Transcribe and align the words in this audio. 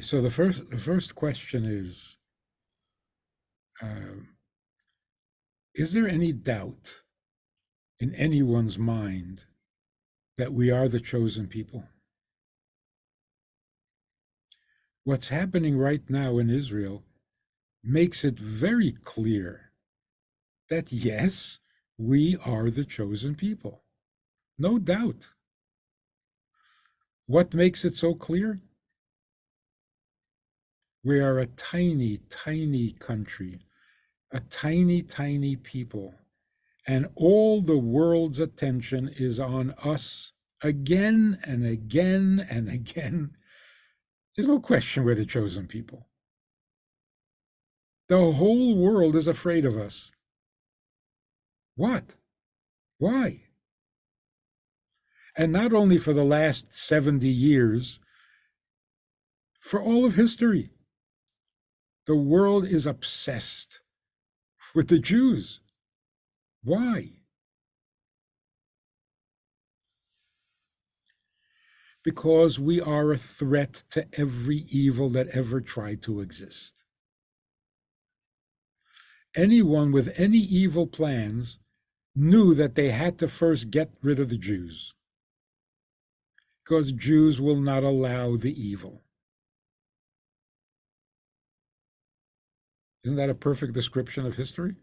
So 0.00 0.20
the 0.20 0.30
first 0.30 0.70
the 0.70 0.78
first 0.78 1.16
question 1.16 1.64
is 1.64 2.16
uh, 3.82 4.22
Is 5.74 5.92
there 5.92 6.08
any 6.08 6.32
doubt 6.32 7.02
in 7.98 8.14
anyone's 8.14 8.78
mind 8.78 9.44
that 10.36 10.52
we 10.52 10.70
are 10.70 10.88
the 10.88 11.00
chosen 11.00 11.48
people? 11.48 11.84
What's 15.02 15.28
happening 15.28 15.76
right 15.76 16.08
now 16.08 16.38
in 16.38 16.48
Israel 16.48 17.02
makes 17.82 18.24
it 18.24 18.38
very 18.38 18.92
clear 18.92 19.72
that 20.70 20.92
yes, 20.92 21.58
we 21.96 22.36
are 22.44 22.70
the 22.70 22.84
chosen 22.84 23.34
people. 23.34 23.82
No 24.58 24.78
doubt. 24.78 25.30
What 27.26 27.52
makes 27.52 27.84
it 27.84 27.96
so 27.96 28.14
clear? 28.14 28.60
We 31.04 31.20
are 31.20 31.38
a 31.38 31.46
tiny, 31.46 32.18
tiny 32.28 32.92
country, 32.92 33.60
a 34.32 34.40
tiny, 34.40 35.02
tiny 35.02 35.56
people, 35.56 36.14
and 36.86 37.08
all 37.14 37.62
the 37.62 37.78
world's 37.78 38.40
attention 38.40 39.08
is 39.16 39.38
on 39.38 39.74
us 39.84 40.32
again 40.62 41.38
and 41.44 41.64
again 41.64 42.44
and 42.50 42.68
again. 42.68 43.36
There's 44.34 44.48
no 44.48 44.60
question 44.60 45.04
we're 45.04 45.14
the 45.14 45.24
chosen 45.24 45.66
people. 45.66 46.08
The 48.08 48.32
whole 48.32 48.76
world 48.76 49.14
is 49.16 49.28
afraid 49.28 49.64
of 49.64 49.76
us. 49.76 50.10
What? 51.76 52.16
Why? 52.98 53.42
And 55.36 55.52
not 55.52 55.72
only 55.72 55.98
for 55.98 56.12
the 56.12 56.24
last 56.24 56.74
70 56.74 57.28
years, 57.28 58.00
for 59.60 59.80
all 59.80 60.04
of 60.04 60.14
history. 60.14 60.70
The 62.08 62.16
world 62.16 62.64
is 62.64 62.86
obsessed 62.86 63.82
with 64.74 64.88
the 64.88 64.98
Jews. 64.98 65.60
Why? 66.64 67.18
Because 72.02 72.58
we 72.58 72.80
are 72.80 73.12
a 73.12 73.18
threat 73.18 73.84
to 73.90 74.06
every 74.18 74.64
evil 74.70 75.10
that 75.10 75.28
ever 75.34 75.60
tried 75.60 76.00
to 76.04 76.22
exist. 76.22 76.82
Anyone 79.36 79.92
with 79.92 80.18
any 80.18 80.38
evil 80.38 80.86
plans 80.86 81.58
knew 82.16 82.54
that 82.54 82.74
they 82.74 82.88
had 82.88 83.18
to 83.18 83.28
first 83.28 83.70
get 83.70 83.92
rid 84.00 84.18
of 84.18 84.30
the 84.30 84.38
Jews. 84.38 84.94
Because 86.64 86.90
Jews 86.90 87.38
will 87.38 87.60
not 87.60 87.84
allow 87.84 88.36
the 88.36 88.58
evil. 88.58 89.04
Isn't 93.08 93.16
that 93.16 93.30
a 93.30 93.34
perfect 93.34 93.72
description 93.72 94.26
of 94.26 94.36
history? 94.36 94.74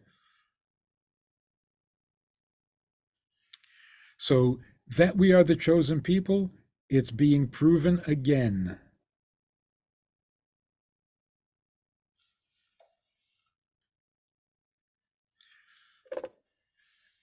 So, 4.17 4.59
that 4.97 5.15
we 5.15 5.31
are 5.31 5.43
the 5.43 5.55
chosen 5.55 6.01
people, 6.01 6.49
it's 6.89 7.11
being 7.11 7.47
proven 7.47 8.01
again. 8.07 8.79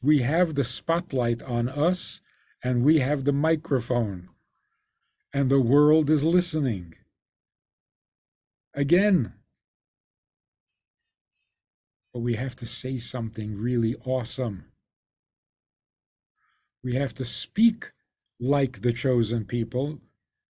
We 0.00 0.18
have 0.18 0.54
the 0.54 0.62
spotlight 0.62 1.42
on 1.42 1.68
us, 1.68 2.20
and 2.62 2.84
we 2.84 3.00
have 3.00 3.24
the 3.24 3.32
microphone, 3.32 4.28
and 5.34 5.50
the 5.50 5.60
world 5.60 6.08
is 6.08 6.22
listening. 6.22 6.94
Again, 8.72 9.32
but 12.12 12.20
we 12.20 12.34
have 12.34 12.54
to 12.56 12.66
say 12.66 12.98
something 12.98 13.56
really 13.56 13.96
awesome. 14.04 14.66
We 16.84 16.94
have 16.94 17.14
to 17.14 17.24
speak 17.24 17.92
like 18.38 18.82
the 18.82 18.92
chosen 18.92 19.44
people, 19.44 20.00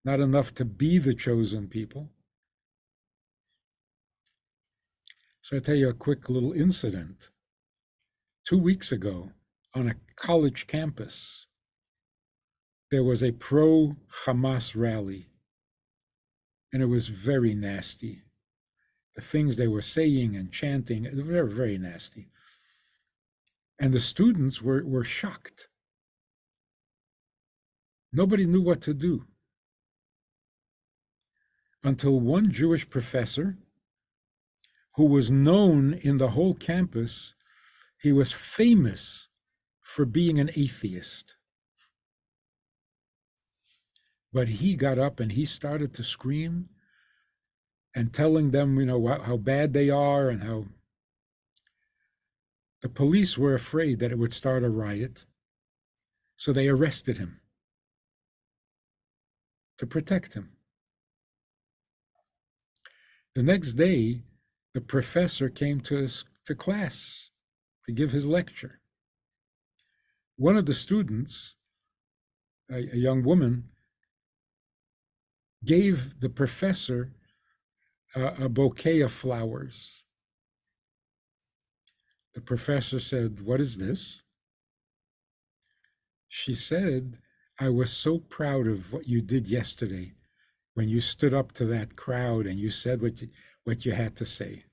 not 0.04 0.18
enough 0.18 0.54
to 0.54 0.64
be 0.64 0.98
the 0.98 1.14
chosen 1.14 1.68
people. 1.68 2.08
So 5.42 5.56
I 5.56 5.60
tell 5.60 5.74
you 5.74 5.88
a 5.88 5.94
quick 5.94 6.28
little 6.28 6.52
incident. 6.52 7.30
Two 8.44 8.58
weeks 8.58 8.90
ago, 8.90 9.32
on 9.74 9.88
a 9.88 9.96
college 10.16 10.66
campus, 10.66 11.46
there 12.90 13.04
was 13.04 13.22
a 13.22 13.32
pro 13.32 13.96
Hamas 14.24 14.74
rally, 14.74 15.28
and 16.72 16.82
it 16.82 16.86
was 16.86 17.08
very 17.08 17.54
nasty 17.54 18.22
things 19.20 19.56
they 19.56 19.68
were 19.68 19.82
saying 19.82 20.36
and 20.36 20.52
chanting. 20.52 21.02
They 21.02 21.22
were 21.22 21.46
very 21.46 21.78
nasty. 21.78 22.28
And 23.78 23.92
the 23.92 24.00
students 24.00 24.62
were, 24.62 24.84
were 24.84 25.04
shocked. 25.04 25.68
Nobody 28.12 28.46
knew 28.46 28.62
what 28.62 28.80
to 28.82 28.94
do. 28.94 29.24
Until 31.82 32.20
one 32.20 32.52
Jewish 32.52 32.88
professor, 32.88 33.58
who 34.94 35.06
was 35.06 35.30
known 35.30 35.94
in 35.94 36.18
the 36.18 36.30
whole 36.30 36.54
campus, 36.54 37.34
he 38.00 38.12
was 38.12 38.30
famous 38.30 39.28
for 39.80 40.04
being 40.04 40.38
an 40.38 40.50
atheist. 40.56 41.36
But 44.32 44.48
he 44.48 44.76
got 44.76 44.98
up 44.98 45.20
and 45.20 45.32
he 45.32 45.44
started 45.44 45.92
to 45.94 46.04
scream 46.04 46.68
and 47.94 48.12
telling 48.12 48.50
them, 48.50 48.78
you 48.78 48.86
know, 48.86 49.06
how 49.06 49.36
bad 49.36 49.72
they 49.72 49.90
are 49.90 50.28
and 50.28 50.42
how 50.42 50.64
the 52.80 52.88
police 52.88 53.38
were 53.38 53.54
afraid 53.54 54.00
that 54.00 54.10
it 54.10 54.18
would 54.18 54.32
start 54.32 54.64
a 54.64 54.70
riot. 54.70 55.26
So 56.36 56.52
they 56.52 56.68
arrested 56.68 57.18
him 57.18 57.40
to 59.78 59.86
protect 59.86 60.34
him. 60.34 60.52
The 63.34 63.42
next 63.42 63.74
day, 63.74 64.22
the 64.74 64.80
professor 64.80 65.48
came 65.48 65.80
to, 65.82 65.96
his, 65.96 66.24
to 66.46 66.54
class 66.54 67.30
to 67.86 67.92
give 67.92 68.10
his 68.10 68.26
lecture. 68.26 68.80
One 70.36 70.56
of 70.56 70.66
the 70.66 70.74
students, 70.74 71.54
a, 72.70 72.76
a 72.76 72.96
young 72.96 73.22
woman, 73.22 73.68
gave 75.64 76.20
the 76.20 76.28
professor 76.28 77.12
a, 78.14 78.48
bouquet 78.48 79.00
of 79.00 79.12
flowers. 79.12 80.02
The 82.34 82.40
professor 82.40 83.00
said, 83.00 83.40
What 83.40 83.60
is 83.60 83.76
this? 83.76 84.22
She 86.28 86.54
said, 86.54 87.18
I 87.60 87.68
was 87.68 87.92
so 87.92 88.18
proud 88.18 88.66
of 88.66 88.92
what 88.92 89.06
you 89.06 89.20
did 89.20 89.46
yesterday 89.46 90.14
when 90.74 90.88
you 90.88 91.00
stood 91.00 91.34
up 91.34 91.52
to 91.52 91.66
that 91.66 91.96
crowd 91.96 92.46
and 92.46 92.58
you 92.58 92.70
said 92.70 93.02
what 93.02 93.20
you, 93.20 93.28
what 93.64 93.84
you 93.84 93.92
had 93.92 94.16
to 94.16 94.26
say. 94.26 94.64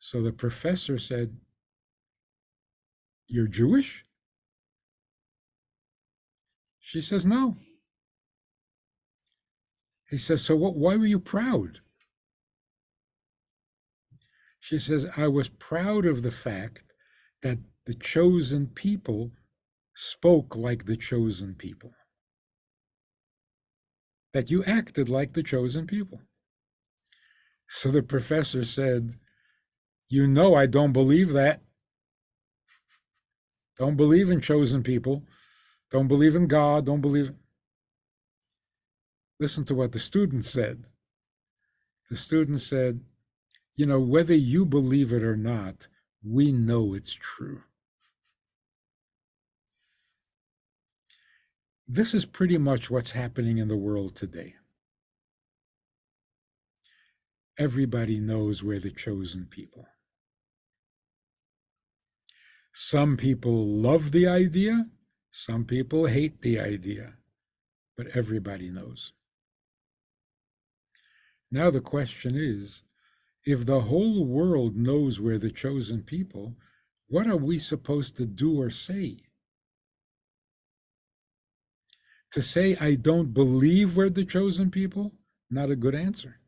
So 0.00 0.22
the 0.22 0.32
professor 0.32 0.98
said, 0.98 1.36
You're 3.26 3.46
Jewish? 3.46 4.04
She 6.80 7.00
says, 7.00 7.26
No. 7.26 7.56
He 10.08 10.18
says, 10.18 10.44
So 10.44 10.56
what, 10.56 10.74
why 10.74 10.96
were 10.96 11.06
you 11.06 11.20
proud? 11.20 11.80
She 14.60 14.78
says, 14.78 15.06
I 15.16 15.28
was 15.28 15.48
proud 15.48 16.04
of 16.04 16.22
the 16.22 16.30
fact 16.30 16.82
that 17.42 17.58
the 17.86 17.94
chosen 17.94 18.66
people 18.66 19.32
spoke 19.94 20.56
like 20.56 20.86
the 20.86 20.96
chosen 20.96 21.54
people, 21.54 21.92
that 24.32 24.50
you 24.50 24.64
acted 24.64 25.08
like 25.08 25.32
the 25.32 25.42
chosen 25.42 25.86
people. 25.86 26.20
So 27.68 27.90
the 27.90 28.02
professor 28.02 28.64
said, 28.64 29.14
You 30.08 30.26
know, 30.26 30.54
I 30.54 30.66
don't 30.66 30.92
believe 30.92 31.32
that. 31.32 31.62
Don't 33.78 33.96
believe 33.96 34.28
in 34.30 34.40
chosen 34.40 34.82
people. 34.82 35.24
Don't 35.90 36.08
believe 36.08 36.34
in 36.34 36.46
God. 36.46 36.86
Don't 36.86 37.00
believe. 37.00 37.32
Listen 39.40 39.64
to 39.64 39.74
what 39.74 39.92
the 39.92 40.00
student 40.00 40.44
said. 40.44 40.84
The 42.10 42.16
student 42.16 42.60
said, 42.60 43.00
You 43.76 43.86
know, 43.86 44.00
whether 44.00 44.34
you 44.34 44.64
believe 44.64 45.12
it 45.12 45.22
or 45.22 45.36
not, 45.36 45.86
we 46.24 46.52
know 46.52 46.94
it's 46.94 47.12
true. 47.14 47.62
This 51.86 52.12
is 52.14 52.26
pretty 52.26 52.58
much 52.58 52.90
what's 52.90 53.12
happening 53.12 53.58
in 53.58 53.68
the 53.68 53.76
world 53.76 54.14
today. 54.14 54.56
Everybody 57.58 58.20
knows 58.20 58.62
we're 58.62 58.78
the 58.78 58.90
chosen 58.90 59.46
people. 59.46 59.86
Some 62.74 63.16
people 63.16 63.66
love 63.66 64.12
the 64.12 64.28
idea, 64.28 64.86
some 65.30 65.64
people 65.64 66.06
hate 66.06 66.42
the 66.42 66.60
idea, 66.60 67.14
but 67.96 68.06
everybody 68.14 68.70
knows. 68.70 69.12
Now 71.50 71.70
the 71.70 71.80
question 71.80 72.34
is 72.36 72.82
if 73.44 73.64
the 73.64 73.80
whole 73.80 74.24
world 74.24 74.76
knows 74.76 75.20
we're 75.20 75.38
the 75.38 75.50
chosen 75.50 76.02
people, 76.02 76.56
what 77.08 77.26
are 77.26 77.36
we 77.36 77.58
supposed 77.58 78.16
to 78.16 78.26
do 78.26 78.60
or 78.60 78.70
say? 78.70 79.20
To 82.32 82.42
say, 82.42 82.76
I 82.78 82.94
don't 82.94 83.32
believe 83.32 83.96
we're 83.96 84.10
the 84.10 84.26
chosen 84.26 84.70
people, 84.70 85.12
not 85.50 85.70
a 85.70 85.76
good 85.76 85.94
answer. 85.94 86.40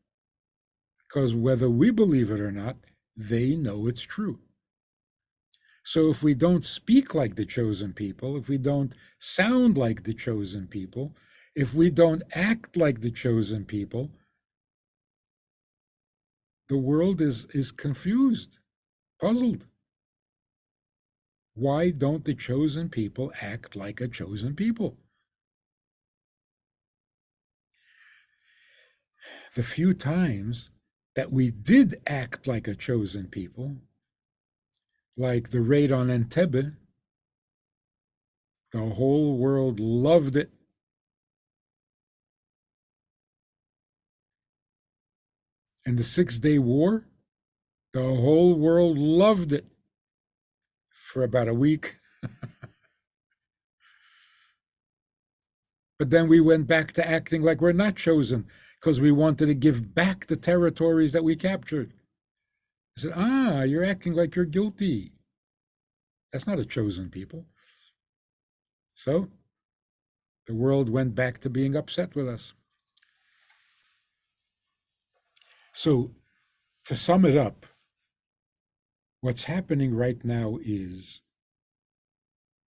Because 1.09 1.35
whether 1.35 1.71
we 1.71 1.91
believe 1.91 2.31
it 2.31 2.41
or 2.41 2.53
not, 2.53 2.77
they 3.17 3.57
know 3.57 3.87
it's 3.87 4.03
true. 4.03 4.41
So 5.83 6.11
if 6.11 6.23
we 6.23 6.35
don't 6.35 6.65
speak 6.65 7.15
like 7.15 7.37
the 7.37 7.47
chosen 7.47 7.95
people, 7.95 8.37
if 8.37 8.51
we 8.51 8.59
don't 8.59 8.95
sound 9.19 9.79
like 9.79 10.05
the 10.05 10.15
chosen 10.15 10.67
people, 10.67 11.17
if 11.55 11.73
we 11.75 11.91
don't 11.91 12.23
act 12.35 12.77
like 12.77 13.01
the 13.01 13.11
chosen 13.11 13.65
people, 13.65 14.11
the 16.71 16.79
world 16.79 17.21
is, 17.21 17.47
is 17.47 17.73
confused, 17.73 18.61
puzzled. 19.21 19.67
Why 21.55 21.91
don't 21.91 22.25
the 22.25 22.35
chosen 22.35 22.89
people 22.89 23.33
act 23.43 23.75
like 23.75 24.01
a 24.01 24.07
chosen 24.07 24.55
people? 24.55 24.97
The 29.57 29.65
few 29.65 29.93
times 29.93 30.71
that 31.17 31.33
we 31.33 31.51
did 31.51 31.97
act 32.07 32.47
like 32.47 32.69
a 32.69 32.77
chosen 32.77 33.27
people, 33.27 33.79
like 35.17 35.51
the 35.51 35.61
raid 35.61 35.91
on 35.91 36.07
Entebbe, 36.07 36.77
the 38.71 38.79
whole 38.79 39.37
world 39.37 39.81
loved 39.81 40.37
it. 40.37 40.51
And 45.91 45.99
the 45.99 46.05
Six 46.05 46.39
Day 46.39 46.57
War, 46.61 47.05
the 47.95 48.01
whole 48.01 48.55
world 48.55 48.97
loved 48.97 49.53
it 49.53 49.67
for 50.89 51.25
about 51.25 51.49
a 51.49 51.53
week. 51.53 51.99
but 55.99 56.11
then 56.11 56.29
we 56.29 56.39
went 56.39 56.69
back 56.69 56.93
to 56.93 57.05
acting 57.05 57.43
like 57.43 57.61
we're 57.61 57.73
not 57.73 57.97
chosen 57.97 58.47
because 58.79 59.01
we 59.01 59.11
wanted 59.11 59.47
to 59.47 59.55
give 59.55 59.93
back 59.93 60.29
the 60.29 60.37
territories 60.37 61.11
that 61.11 61.25
we 61.25 61.35
captured. 61.35 61.93
I 62.97 63.01
said, 63.01 63.13
Ah, 63.17 63.63
you're 63.63 63.83
acting 63.85 64.13
like 64.13 64.37
you're 64.37 64.45
guilty. 64.45 65.11
That's 66.33 66.47
not 66.47 66.61
a 66.61 66.65
chosen 66.65 67.11
people. 67.11 67.47
So 68.95 69.27
the 70.47 70.55
world 70.55 70.89
went 70.89 71.17
back 71.17 71.41
to 71.41 71.51
being 71.51 71.75
upset 71.75 72.15
with 72.15 72.29
us. 72.29 72.53
So, 75.73 76.15
to 76.87 76.97
sum 76.97 77.25
it 77.25 77.37
up, 77.37 77.67
what's 79.21 79.45
happening 79.45 79.95
right 79.95 80.23
now 80.25 80.59
is 80.63 81.23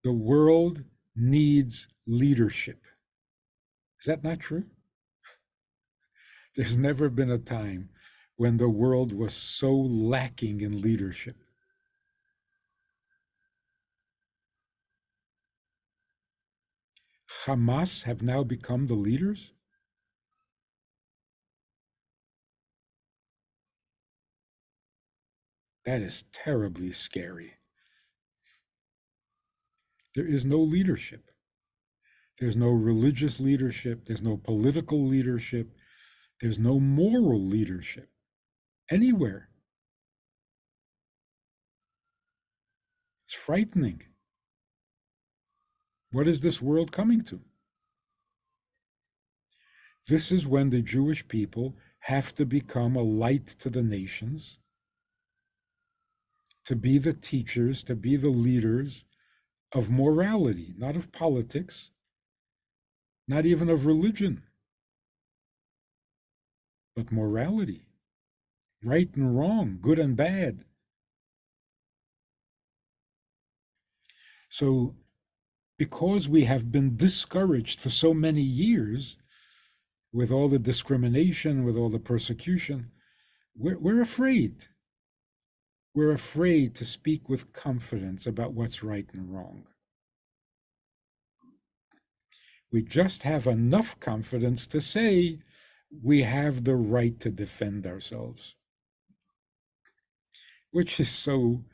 the 0.04 0.12
world 0.12 0.84
needs 1.16 1.88
leadership. 2.06 2.86
Is 4.00 4.06
that 4.08 4.24
not 4.24 4.40
true? 4.40 4.66
There's 6.56 6.78
never 6.78 7.10
been 7.10 7.32
a 7.32 7.38
time 7.38 7.90
when 8.36 8.58
the 8.58 8.70
world 8.70 9.14
was 9.14 9.34
so 9.34 9.76
lacking 9.76 10.62
in 10.62 10.82
leadership. 10.82 11.38
Hamas 17.46 18.04
have 18.04 18.22
now 18.22 18.44
become 18.44 18.88
the 18.88 18.96
leaders? 18.96 19.52
That 25.86 26.02
is 26.02 26.26
terribly 26.32 26.92
scary. 26.92 27.54
There 30.14 30.28
is 30.28 30.46
no 30.46 30.58
leadership. 30.60 31.32
There's 32.40 32.56
no 32.56 32.70
religious 32.70 33.40
leadership. 33.40 34.06
There's 34.06 34.22
no 34.22 34.38
political 34.38 35.06
leadership. 35.08 35.76
There's 36.40 36.60
no 36.60 36.80
moral 36.80 37.40
leadership 37.40 38.10
anywhere. 38.90 39.50
It's 43.24 43.34
frightening. 43.34 44.02
What 46.12 46.28
is 46.28 46.42
this 46.42 46.62
world 46.62 46.92
coming 46.92 47.22
to? 47.22 47.40
This 50.08 50.32
is 50.32 50.46
when 50.46 50.70
the 50.70 50.82
Jewish 50.82 51.28
people 51.28 51.78
have 52.00 52.34
to 52.36 52.46
become 52.46 52.96
a 52.96 53.04
light 53.04 53.48
to 53.60 53.70
the 53.70 53.84
nations 53.84 54.58
to 56.66 56.76
be 56.76 56.98
the 56.98 57.14
teachers, 57.14 57.84
to 57.84 57.96
be 57.96 58.16
the 58.16 58.30
leaders 58.30 59.06
of 59.74 59.90
morality, 59.90 60.74
not 60.78 60.96
of 60.96 61.12
politics, 61.12 61.92
not 63.28 63.46
even 63.46 63.70
of 63.70 63.86
religion, 63.86 64.44
but 66.96 67.12
morality, 67.12 67.84
right 68.84 69.10
and 69.16 69.38
wrong, 69.38 69.78
good 69.82 70.00
and 70.00 70.16
bad. 70.16 70.66
So, 74.50 74.96
because 75.78 76.28
we 76.28 76.44
have 76.44 76.72
been 76.72 76.98
discouraged 76.98 77.80
for 77.80 77.90
so 77.90 78.14
many 78.14 78.42
years 78.42 79.18
with 80.12 80.30
all 80.30 80.50
the 80.50 80.60
discrimination, 80.60 81.64
with 81.64 81.78
all 81.78 81.90
the 81.90 82.00
persecution, 82.00 82.92
we're, 83.56 83.80
we're 83.80 84.02
afraid. 84.02 84.68
We're 85.94 86.12
afraid 86.12 86.76
to 86.76 86.86
speak 86.86 87.28
with 87.28 87.52
confidence 87.52 88.26
about 88.26 88.54
what's 88.54 88.82
right 88.82 89.08
and 89.14 89.34
wrong. 89.34 89.66
We 92.72 92.82
just 92.82 93.24
have 93.24 93.48
enough 93.48 94.00
confidence 94.00 94.66
to 94.68 94.80
say 94.80 95.40
we 96.02 96.22
have 96.22 96.64
the 96.64 96.76
right 96.76 97.20
to 97.20 97.30
defend 97.30 97.86
ourselves, 97.86 98.56
which 100.72 101.00
is 101.02 101.10
so 101.10 101.66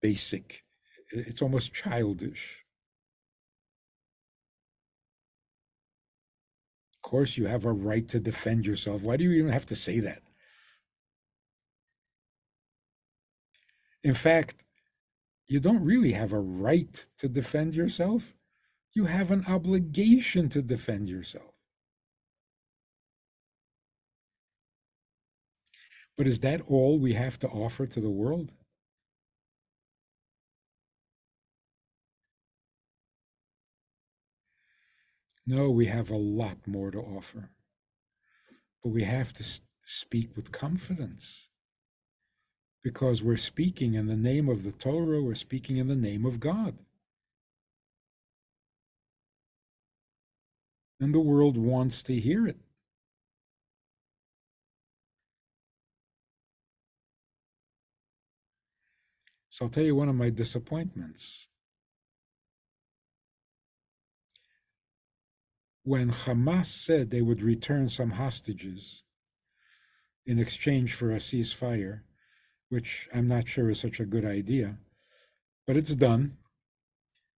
basic. 0.00 0.62
It's 1.10 1.42
almost 1.42 1.74
childish. 1.74 2.64
Of 6.94 7.10
course, 7.10 7.36
you 7.36 7.46
have 7.46 7.64
a 7.64 7.72
right 7.72 8.06
to 8.08 8.20
defend 8.20 8.66
yourself. 8.66 9.02
Why 9.02 9.16
do 9.16 9.24
you 9.24 9.32
even 9.32 9.50
have 9.50 9.66
to 9.66 9.76
say 9.76 9.98
that? 10.00 10.22
In 14.02 14.14
fact, 14.14 14.64
you 15.48 15.60
don't 15.60 15.84
really 15.84 16.12
have 16.12 16.32
a 16.32 16.40
right 16.40 17.06
to 17.18 17.28
defend 17.28 17.74
yourself. 17.74 18.34
You 18.94 19.06
have 19.06 19.30
an 19.30 19.44
obligation 19.46 20.48
to 20.50 20.62
defend 20.62 21.08
yourself. 21.08 21.54
But 26.16 26.26
is 26.26 26.40
that 26.40 26.62
all 26.62 26.98
we 26.98 27.14
have 27.14 27.38
to 27.38 27.48
offer 27.48 27.86
to 27.86 28.00
the 28.00 28.10
world? 28.10 28.52
No, 35.46 35.70
we 35.70 35.86
have 35.86 36.10
a 36.10 36.16
lot 36.16 36.66
more 36.66 36.90
to 36.90 36.98
offer. 37.00 37.50
But 38.82 38.90
we 38.90 39.02
have 39.02 39.32
to 39.34 39.44
speak 39.84 40.34
with 40.36 40.50
confidence 40.52 41.48
because 42.86 43.20
we're 43.20 43.36
speaking 43.36 43.94
in 43.94 44.06
the 44.06 44.14
name 44.14 44.48
of 44.48 44.62
the 44.62 44.70
Torah, 44.70 45.20
we're 45.20 45.34
speaking 45.34 45.76
in 45.76 45.88
the 45.88 45.96
name 45.96 46.24
of 46.24 46.38
God. 46.38 46.78
And 51.00 51.12
the 51.12 51.18
world 51.18 51.56
wants 51.56 52.04
to 52.04 52.14
hear 52.14 52.46
it. 52.46 52.58
So 59.50 59.64
I'll 59.64 59.68
tell 59.68 59.82
you 59.82 59.96
one 59.96 60.08
of 60.08 60.14
my 60.14 60.30
disappointments. 60.30 61.48
When 65.82 66.12
Hamas 66.12 66.66
said 66.66 67.10
they 67.10 67.20
would 67.20 67.42
return 67.42 67.88
some 67.88 68.10
hostages 68.10 69.02
in 70.24 70.38
exchange 70.38 70.94
for 70.94 71.10
a 71.10 71.16
ceasefire, 71.16 72.02
which 72.68 73.08
I'm 73.14 73.28
not 73.28 73.48
sure 73.48 73.70
is 73.70 73.80
such 73.80 74.00
a 74.00 74.06
good 74.06 74.24
idea, 74.24 74.78
but 75.66 75.76
it's 75.76 75.94
done. 75.94 76.38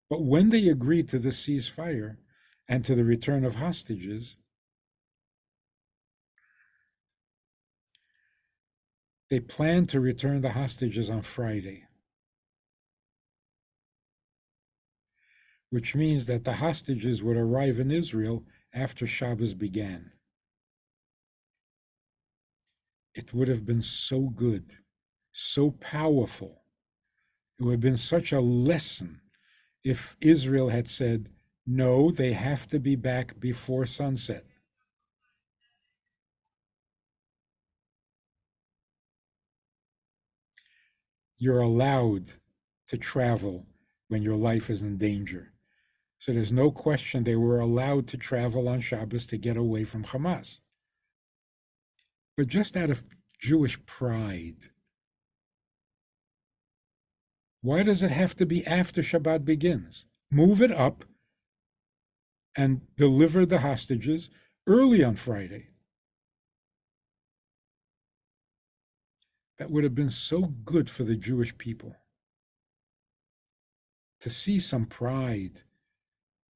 But 0.09 0.23
when 0.23 0.49
they 0.49 0.69
agreed 0.69 1.09
to 1.09 1.19
the 1.19 1.29
ceasefire 1.29 2.17
and 2.67 2.83
to 2.85 2.95
the 2.95 3.03
return 3.03 3.43
of 3.43 3.55
hostages, 3.55 4.37
they 9.29 9.39
planned 9.39 9.89
to 9.89 9.99
return 9.99 10.41
the 10.41 10.51
hostages 10.51 11.09
on 11.09 11.21
Friday, 11.21 11.83
which 15.69 15.95
means 15.95 16.25
that 16.27 16.45
the 16.45 16.53
hostages 16.53 17.21
would 17.21 17.37
arrive 17.37 17.79
in 17.79 17.91
Israel 17.91 18.45
after 18.73 19.05
Shabbos 19.05 19.53
began. 19.53 20.11
it 23.17 23.33
would 23.33 23.47
have 23.47 23.65
been 23.65 23.81
so 23.81 24.29
good, 24.29 24.77
so 25.37 25.69
powerful. 25.69 26.63
It 27.59 27.63
would 27.63 27.73
have 27.73 27.79
been 27.79 27.97
such 27.97 28.31
a 28.31 28.41
lesson 28.41 29.21
if 29.83 30.17
Israel 30.19 30.69
had 30.69 30.89
said, 30.89 31.29
no, 31.65 32.09
they 32.09 32.33
have 32.33 32.67
to 32.69 32.79
be 32.79 32.95
back 32.95 33.39
before 33.39 33.85
sunset. 33.85 34.45
You're 41.37 41.61
allowed 41.61 42.31
to 42.87 42.97
travel 42.97 43.67
when 44.07 44.23
your 44.23 44.35
life 44.35 44.71
is 44.71 44.81
in 44.81 44.97
danger. 44.97 45.53
So 46.17 46.33
there's 46.33 46.51
no 46.51 46.71
question 46.71 47.23
they 47.23 47.35
were 47.35 47.59
allowed 47.59 48.07
to 48.07 48.17
travel 48.17 48.67
on 48.67 48.79
Shabbos 48.79 49.27
to 49.27 49.37
get 49.37 49.55
away 49.55 49.83
from 49.83 50.03
Hamas. 50.03 50.57
But 52.35 52.47
just 52.47 52.75
out 52.75 52.89
of 52.89 53.05
Jewish 53.39 53.83
pride, 53.85 54.55
why 57.61 57.83
does 57.83 58.03
it 58.03 58.11
have 58.11 58.35
to 58.35 58.45
be 58.45 58.65
after 58.65 59.01
Shabbat 59.01 59.45
begins? 59.45 60.05
Move 60.31 60.61
it 60.61 60.71
up 60.71 61.05
and 62.55 62.81
deliver 62.95 63.45
the 63.45 63.59
hostages 63.59 64.29
early 64.65 65.03
on 65.03 65.15
Friday. 65.15 65.69
That 69.57 69.71
would 69.71 69.83
have 69.83 69.95
been 69.95 70.09
so 70.09 70.41
good 70.41 70.89
for 70.89 71.03
the 71.03 71.15
Jewish 71.15 71.57
people 71.57 71.95
to 74.19 74.29
see 74.29 74.59
some 74.59 74.85
pride, 74.85 75.61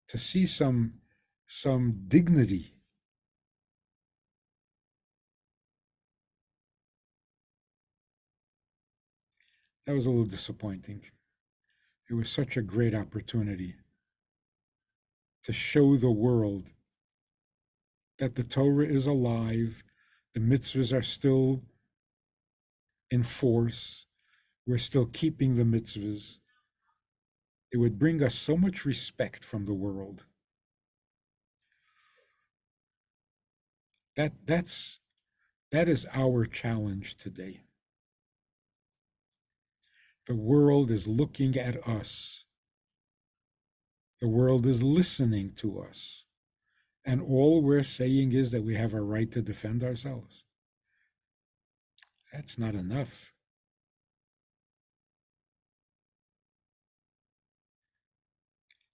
to 0.08 0.18
see 0.18 0.46
some, 0.46 0.96
some 1.48 2.04
dignity. 2.08 2.76
That 9.86 9.94
was 9.94 10.06
a 10.06 10.10
little 10.10 10.26
disappointing. 10.26 11.02
It 12.10 12.14
was 12.14 12.30
such 12.30 12.58
a 12.58 12.62
great 12.62 12.94
opportunity 12.94 13.76
to 15.44 15.54
show 15.54 15.96
the 15.96 16.12
world 16.12 16.72
that 18.20 18.36
the 18.36 18.44
Torah 18.44 18.86
is 18.86 19.08
alive, 19.08 19.84
the 20.36 20.40
mitzvahs 20.40 20.96
are 20.96 21.02
still 21.02 21.64
in 23.10 23.24
force, 23.24 24.06
we're 24.68 24.78
still 24.78 25.08
keeping 25.08 25.56
the 25.56 25.64
mitzvahs. 25.64 26.38
It 27.72 27.78
would 27.78 27.98
bring 27.98 28.22
us 28.22 28.36
so 28.36 28.56
much 28.56 28.86
respect 28.86 29.44
from 29.44 29.66
the 29.66 29.74
world. 29.74 30.26
That, 34.18 34.34
that's, 34.46 35.00
that 35.72 35.88
is 35.88 36.06
our 36.14 36.46
challenge 36.46 37.16
today. 37.16 37.62
The 40.28 40.36
world 40.36 40.92
is 40.92 41.08
looking 41.08 41.58
at 41.58 41.88
us 41.88 42.46
the 44.22 44.28
world 44.28 44.68
is 44.68 44.84
listening 44.84 45.54
to 45.58 45.80
us. 45.82 46.24
And 47.04 47.22
all 47.22 47.64
we're 47.64 47.82
saying 47.84 48.34
is 48.34 48.52
that 48.52 48.64
we 48.64 48.76
have 48.76 48.94
a 48.94 49.02
right 49.02 49.30
to 49.32 49.42
defend 49.42 49.84
ourselves. 49.84 50.44
That's 52.32 52.60
not 52.60 52.76
enough. 52.76 53.34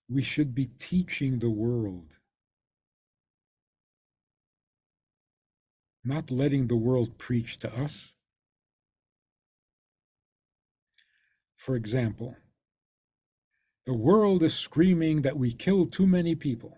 We 0.10 0.22
should 0.22 0.56
be 0.56 0.68
teaching 0.80 1.40
the 1.40 1.50
world, 1.50 2.16
not 6.06 6.32
letting 6.32 6.68
the 6.68 6.78
world 6.78 7.18
preach 7.18 7.60
to 7.60 7.76
us. 7.78 8.14
For 11.58 11.76
example, 11.76 12.38
the 13.86 13.94
world 13.94 14.44
is 14.44 14.54
screaming 14.54 15.24
that 15.24 15.38
we 15.38 15.52
kill 15.52 15.86
too 15.86 16.08
many 16.08 16.36
people. 16.36 16.78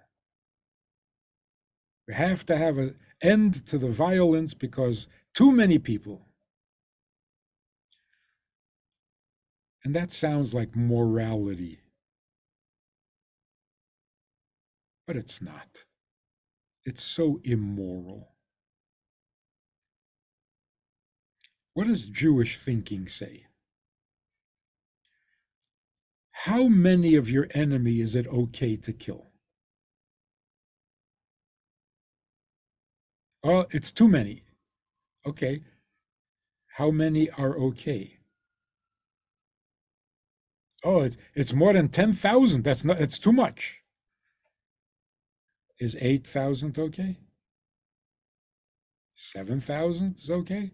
We 2.08 2.14
have 2.16 2.46
to 2.48 2.58
have 2.58 2.78
an 2.78 2.96
end 3.22 3.66
to 3.68 3.78
the 3.78 3.90
violence 3.90 4.54
because 4.54 5.08
too 5.36 5.52
many 5.52 5.78
people. 5.78 6.26
And 9.84 9.96
that 9.96 10.12
sounds 10.12 10.54
like 10.54 10.76
morality. 10.76 11.80
But 15.06 15.18
it's 15.18 15.42
not. 15.42 15.86
It's 16.86 17.04
so 17.04 17.40
immoral. 17.44 18.30
What 21.74 21.88
does 21.88 22.10
Jewish 22.10 22.58
thinking 22.58 23.08
say? 23.08 23.46
How 26.44 26.70
many 26.70 27.16
of 27.16 27.30
your 27.30 27.50
enemy 27.54 28.00
is 28.00 28.16
it 28.16 28.26
okay 28.28 28.78
to 28.78 28.94
kill? 28.94 29.28
Oh, 33.44 33.66
it's 33.72 33.92
too 33.92 34.08
many. 34.08 34.44
Okay. 35.26 35.64
How 36.78 36.92
many 36.92 37.30
are 37.32 37.58
okay? 37.58 38.20
Oh, 40.82 41.02
it's, 41.02 41.18
it's 41.36 41.54
more 41.54 41.74
than 41.74 41.90
10,000. 41.90 42.64
That's 42.64 42.86
not, 42.86 43.02
it's 43.02 43.20
too 43.20 43.34
much. 43.34 43.82
Is 45.78 45.98
8,000 46.00 46.80
okay? 46.80 47.18
7,000 49.16 50.16
is 50.18 50.30
okay? 50.30 50.72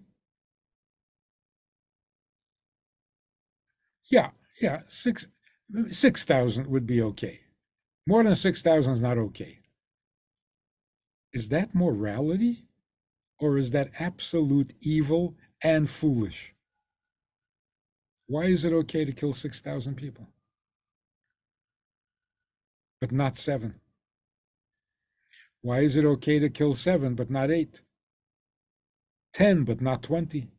Yeah, 4.12 4.30
yeah, 4.62 4.82
six, 4.88 5.26
6,000 5.88 6.68
would 6.68 6.86
be 6.86 7.02
okay. 7.02 7.42
More 8.08 8.24
than 8.24 8.36
6,000 8.36 8.94
is 8.94 9.02
not 9.02 9.18
okay. 9.18 9.60
Is 11.34 11.50
that 11.50 11.74
morality? 11.74 12.66
Or 13.40 13.58
is 13.58 13.72
that 13.72 13.92
absolute 14.00 14.74
evil 14.80 15.36
and 15.62 15.90
foolish? 15.90 16.54
Why 18.28 18.46
is 18.46 18.64
it 18.64 18.74
okay 18.74 19.06
to 19.06 19.12
kill 19.12 19.34
6,000 19.34 19.96
people? 19.96 20.30
But 23.02 23.12
not 23.12 23.38
seven? 23.38 23.82
Why 25.62 25.80
is 25.80 25.96
it 25.96 26.06
okay 26.06 26.40
to 26.40 26.50
kill 26.50 26.74
seven 26.74 27.16
but 27.16 27.30
not 27.30 27.52
eight? 27.52 27.82
10 29.34 29.64
but 29.66 29.82
not 29.82 30.02
20? 30.02 30.55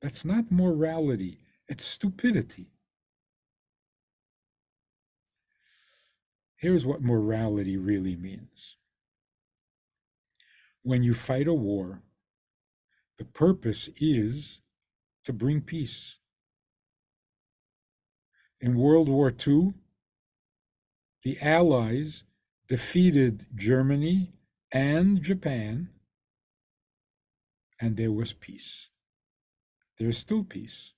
That's 0.00 0.24
not 0.24 0.50
morality, 0.50 1.40
it's 1.68 1.84
stupidity. 1.84 2.70
Here's 6.56 6.86
what 6.86 7.02
morality 7.02 7.76
really 7.76 8.16
means 8.16 8.76
when 10.82 11.02
you 11.02 11.14
fight 11.14 11.46
a 11.46 11.54
war, 11.54 12.02
the 13.18 13.24
purpose 13.24 13.90
is 14.00 14.60
to 15.24 15.32
bring 15.32 15.60
peace. 15.60 16.18
In 18.60 18.78
World 18.78 19.08
War 19.08 19.30
II, 19.46 19.74
the 21.22 21.38
Allies 21.42 22.24
defeated 22.68 23.46
Germany 23.54 24.32
and 24.72 25.20
Japan, 25.22 25.90
and 27.80 27.96
there 27.96 28.12
was 28.12 28.32
peace 28.32 28.90
there's 29.98 30.18
still 30.18 30.44
peace. 30.44 30.94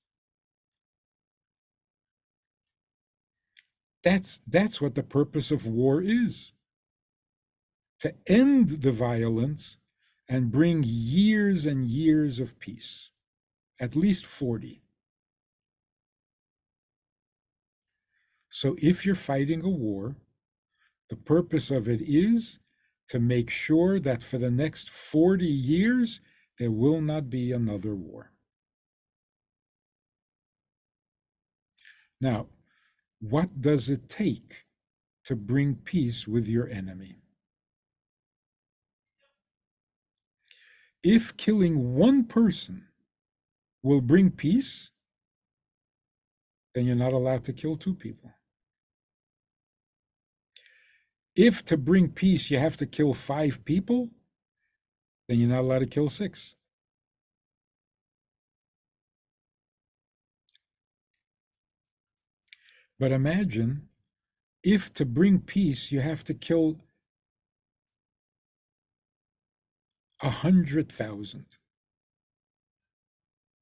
That's, 4.03 4.41
that's 4.47 4.81
what 4.81 4.95
the 4.95 5.03
purpose 5.03 5.51
of 5.51 5.67
war 5.67 6.01
is 6.03 6.53
to 8.01 8.15
end 8.27 8.83
the 8.83 8.93
violence 8.93 9.77
and 10.29 10.51
bring 10.51 10.83
years 10.87 11.67
and 11.67 11.85
years 11.85 12.41
of 12.41 12.59
peace, 12.59 13.11
at 13.81 13.97
least 13.97 14.27
40. 14.27 14.83
So 18.51 18.77
if 18.81 19.07
you're 19.07 19.15
fighting 19.15 19.65
a 19.65 19.69
war, 19.69 20.17
the 21.11 21.17
purpose 21.17 21.71
of 21.71 21.89
it 21.89 22.01
is 22.03 22.59
to 23.09 23.21
make 23.21 23.51
sure 23.51 23.99
that 24.01 24.23
for 24.23 24.39
the 24.39 24.51
next 24.51 24.91
40 24.91 25.45
years, 25.47 26.21
there 26.59 26.71
will 26.71 27.01
not 27.01 27.29
be 27.31 27.53
another 27.53 27.95
war. 27.95 28.33
Now, 32.21 32.47
what 33.21 33.61
does 33.61 33.89
it 33.89 34.09
take 34.09 34.67
to 35.25 35.37
bring 35.37 35.75
peace 35.75 36.27
with 36.27 36.49
your 36.49 36.69
enemy? 36.69 37.17
If 41.03 41.37
killing 41.37 41.95
one 41.95 42.25
person 42.25 42.87
will 43.83 44.03
bring 44.03 44.31
peace, 44.31 44.91
then 46.75 46.85
you're 46.85 46.95
not 46.95 47.13
allowed 47.13 47.45
to 47.45 47.53
kill 47.53 47.77
two 47.77 47.95
people. 47.95 48.33
If 51.35 51.65
to 51.67 51.77
bring 51.79 52.11
peace 52.11 52.51
you 52.51 52.59
have 52.59 52.77
to 52.79 52.87
kill 52.87 53.15
five 53.15 53.65
people, 53.65 54.11
then 55.29 55.39
you're 55.39 55.49
not 55.49 55.61
allowed 55.61 55.79
to 55.79 55.87
kill 55.87 56.09
six. 56.09 56.57
But 63.01 63.13
imagine 63.13 63.89
if 64.63 64.93
to 64.95 65.07
bring 65.07 65.41
peace 65.41 65.91
you 65.91 66.01
have 66.01 66.23
to 66.25 66.35
kill 66.35 66.77
a 70.23 70.29
hundred 70.29 70.93
thousand, 70.93 71.47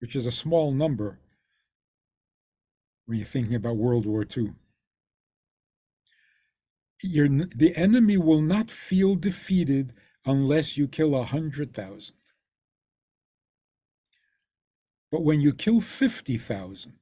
which 0.00 0.16
is 0.16 0.26
a 0.26 0.33
small 0.33 0.73
number 0.73 1.21
when 3.07 3.16
you're 3.16 3.26
thinking 3.26 3.54
about 3.54 3.76
World 3.76 4.07
War 4.07 4.26
II. 4.37 4.54
You're, 7.04 7.28
the 7.28 7.76
enemy 7.76 8.16
will 8.16 8.42
not 8.42 8.73
feel 8.73 9.14
defeated 9.14 9.92
unless 10.26 10.76
you 10.76 10.88
kill 10.88 11.14
a 11.14 11.23
hundred 11.23 11.73
thousand. 11.73 12.16
But 15.12 15.23
when 15.23 15.40
you 15.40 15.54
kill 15.54 15.80
50,000, 15.80 16.95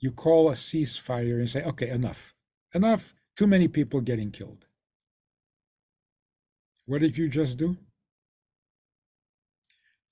you 0.00 0.10
call 0.12 0.50
a 0.50 0.54
ceasefire 0.54 1.38
and 1.38 1.50
say, 1.50 1.62
okay, 1.62 1.88
enough, 1.88 2.34
enough, 2.74 3.14
too 3.36 3.46
many 3.46 3.68
people 3.68 4.00
getting 4.00 4.30
killed. 4.30 4.66
What 6.86 7.00
did 7.00 7.16
you 7.16 7.28
just 7.28 7.58
do? 7.58 7.76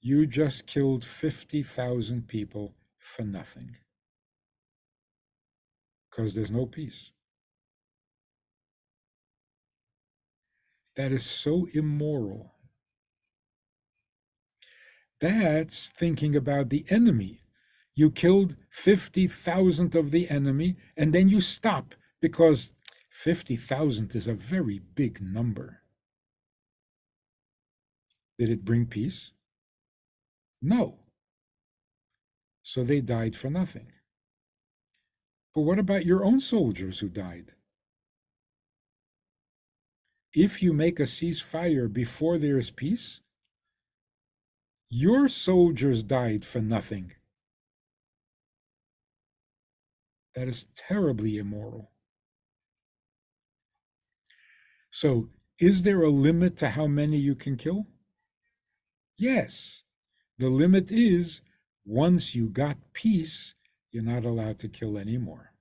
You 0.01 0.27
just 0.27 0.67
killed 0.67 1.05
50,000 1.05 2.29
people 2.29 2.75
for 2.99 3.23
nothing 3.23 3.77
because 6.11 6.35
there's 6.35 6.53
no 6.53 6.67
peace. 6.67 7.13
That 10.97 11.13
is 11.13 11.25
so 11.25 11.67
immoral. 11.73 12.53
That's 15.21 15.89
thinking 15.89 16.37
about 16.37 16.69
the 16.69 16.85
enemy. 16.91 17.44
You 17.97 18.11
killed 18.11 18.57
50,000 18.71 19.95
of 19.95 20.11
the 20.11 20.29
enemy, 20.29 20.77
and 20.97 21.13
then 21.13 21.29
you 21.29 21.41
stop 21.41 21.95
because 22.21 22.73
50,000 23.11 24.15
is 24.17 24.27
a 24.27 24.35
very 24.35 24.81
big 24.81 25.21
number. 25.21 25.83
Did 28.39 28.51
it 28.51 28.65
bring 28.65 28.87
peace? 28.87 29.31
No. 30.61 30.99
So 32.63 32.83
they 32.83 33.01
died 33.01 33.37
for 33.37 33.49
nothing. 33.49 33.93
But 35.55 35.61
what 35.61 35.79
about 35.79 36.05
your 36.05 36.25
own 36.25 36.41
soldiers 36.41 36.99
who 36.99 37.09
died? 37.09 37.53
If 40.33 40.63
you 40.65 40.73
make 40.73 40.99
a 40.99 41.05
ceasefire 41.05 41.93
before 41.93 42.39
there 42.39 42.59
is 42.59 42.71
peace, 42.73 43.21
your 44.91 45.29
soldiers 45.29 46.03
died 46.03 46.45
for 46.45 46.61
nothing. 46.61 47.13
That 50.35 50.49
is 50.49 50.67
terribly 50.77 51.39
immoral. 51.39 51.89
So, 54.91 55.29
is 55.59 55.83
there 55.83 56.03
a 56.03 56.09
limit 56.09 56.57
to 56.59 56.71
how 56.71 56.87
many 56.87 57.17
you 57.17 57.35
can 57.35 57.57
kill? 57.57 57.87
Yes. 59.17 59.83
The 60.39 60.49
limit 60.49 60.91
is 60.91 61.41
once 61.85 62.35
you 62.35 62.49
got 62.49 62.79
peace, 62.93 63.55
you're 63.93 64.03
not 64.03 64.25
allowed 64.25 64.59
to 64.61 64.69
kill 64.69 64.99
anymore. 64.99 65.53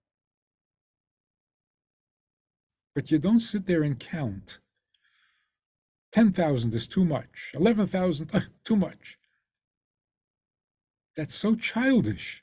But 2.96 3.12
you 3.12 3.20
don't 3.20 3.40
sit 3.40 3.66
there 3.66 3.84
and 3.84 4.00
count. 4.00 4.60
10,000 6.12 6.74
is 6.74 6.88
too 6.88 7.06
much. 7.06 7.52
11,000, 7.56 8.34
uh, 8.36 8.42
too 8.64 8.76
much. 8.76 9.18
That's 11.16 11.36
so 11.36 11.56
childish. 11.56 12.43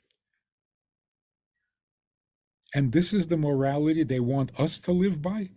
And 2.73 2.91
this 2.91 3.13
is 3.13 3.27
the 3.27 3.37
morality 3.37 4.03
they 4.03 4.19
want 4.19 4.57
us 4.59 4.79
to 4.79 4.91
live 4.91 5.21
by? 5.21 5.49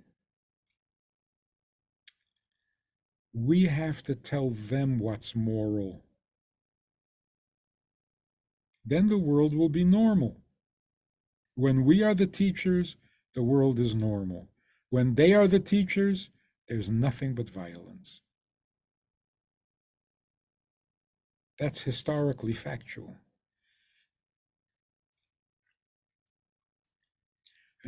We 3.33 3.66
have 3.66 4.03
to 4.05 4.14
tell 4.14 4.50
them 4.50 4.98
what's 4.98 5.35
moral. 5.35 6.05
Then 8.85 9.09
the 9.09 9.18
world 9.18 9.55
will 9.55 9.68
be 9.68 9.85
normal. 9.85 10.40
When 11.55 11.85
we 11.85 12.03
are 12.03 12.14
the 12.14 12.27
teachers, 12.27 12.96
the 13.35 13.42
world 13.42 13.79
is 13.79 13.94
normal. 13.94 14.48
When 14.90 15.14
they 15.14 15.33
are 15.35 15.48
the 15.48 15.61
teachers, 15.61 16.31
there's 16.68 16.90
nothing 16.90 17.35
but 17.35 17.50
violence. 17.50 18.20
That's 21.59 21.83
historically 21.83 22.53
factual. 22.53 23.16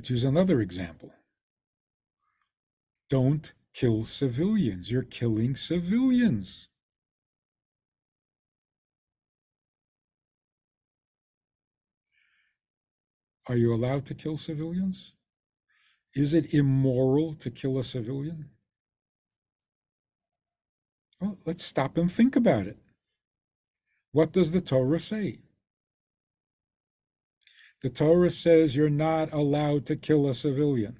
Use 0.05 0.25
another 0.25 0.61
example. 0.61 1.13
Don't 3.11 3.53
kill 3.75 4.05
civilians. 4.05 4.91
You're 4.91 5.03
killing 5.03 5.57
civilians. 5.57 6.69
Are 13.49 13.57
you 13.57 13.75
allowed 13.75 14.07
to 14.07 14.15
kill 14.15 14.37
civilians? 14.37 15.13
Is 16.15 16.35
it 16.35 16.55
immoral 16.55 17.35
to 17.35 17.51
kill 17.51 17.79
a 17.79 17.85
civilian? 17.85 18.51
Well, 21.21 21.39
let's 21.47 21.65
stop 21.65 21.97
and 21.97 22.11
think 22.11 22.37
about 22.37 22.67
it. 22.67 22.79
What 24.13 24.33
does 24.33 24.53
the 24.53 24.61
Torah 24.61 25.01
say? 25.01 25.41
The 27.83 27.91
Torah 27.91 28.31
says 28.31 28.75
you're 28.75 28.89
not 28.89 29.33
allowed 29.33 29.87
to 29.87 29.97
kill 29.97 30.29
a 30.29 30.35
civilian. 30.35 30.99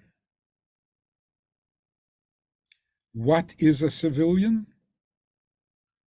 What 3.13 3.55
is 3.59 3.83
a 3.83 3.91
civilian? 3.91 4.67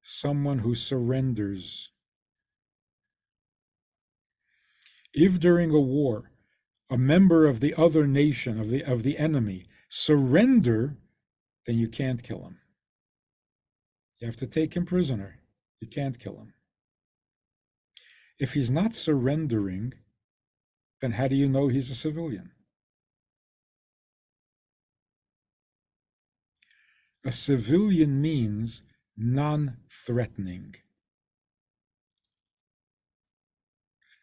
Someone 0.03 0.59
who 0.59 0.75
surrenders. 0.75 1.91
If 5.15 5.41
during 5.41 5.71
a 5.71 5.81
war, 5.81 6.31
a 6.91 6.99
member 6.99 7.47
of 7.47 7.61
the 7.61 7.75
other 7.75 8.07
nation, 8.07 8.61
of 8.61 8.71
the, 8.71 8.83
of 8.85 9.03
the 9.03 9.19
enemy, 9.19 9.65
surrender, 9.89 10.97
then 11.67 11.79
you 11.79 11.89
can't 11.89 12.23
kill 12.23 12.43
him. 12.43 12.59
You 14.19 14.27
have 14.27 14.37
to 14.37 14.47
take 14.47 14.77
him 14.77 14.85
prisoner. 14.85 15.41
You 15.81 15.89
can't 15.89 16.19
kill 16.19 16.37
him. 16.37 16.55
If 18.39 18.55
he's 18.55 18.71
not 18.71 18.95
surrendering, 18.95 19.95
then 21.01 21.13
how 21.13 21.29
do 21.29 21.37
you 21.37 21.49
know 21.49 21.69
he's 21.69 21.91
a 21.91 21.95
civilian? 21.95 22.51
A 27.25 27.33
civilian 27.33 28.23
means 28.23 28.83
non 29.17 29.79
threatening. 29.91 30.77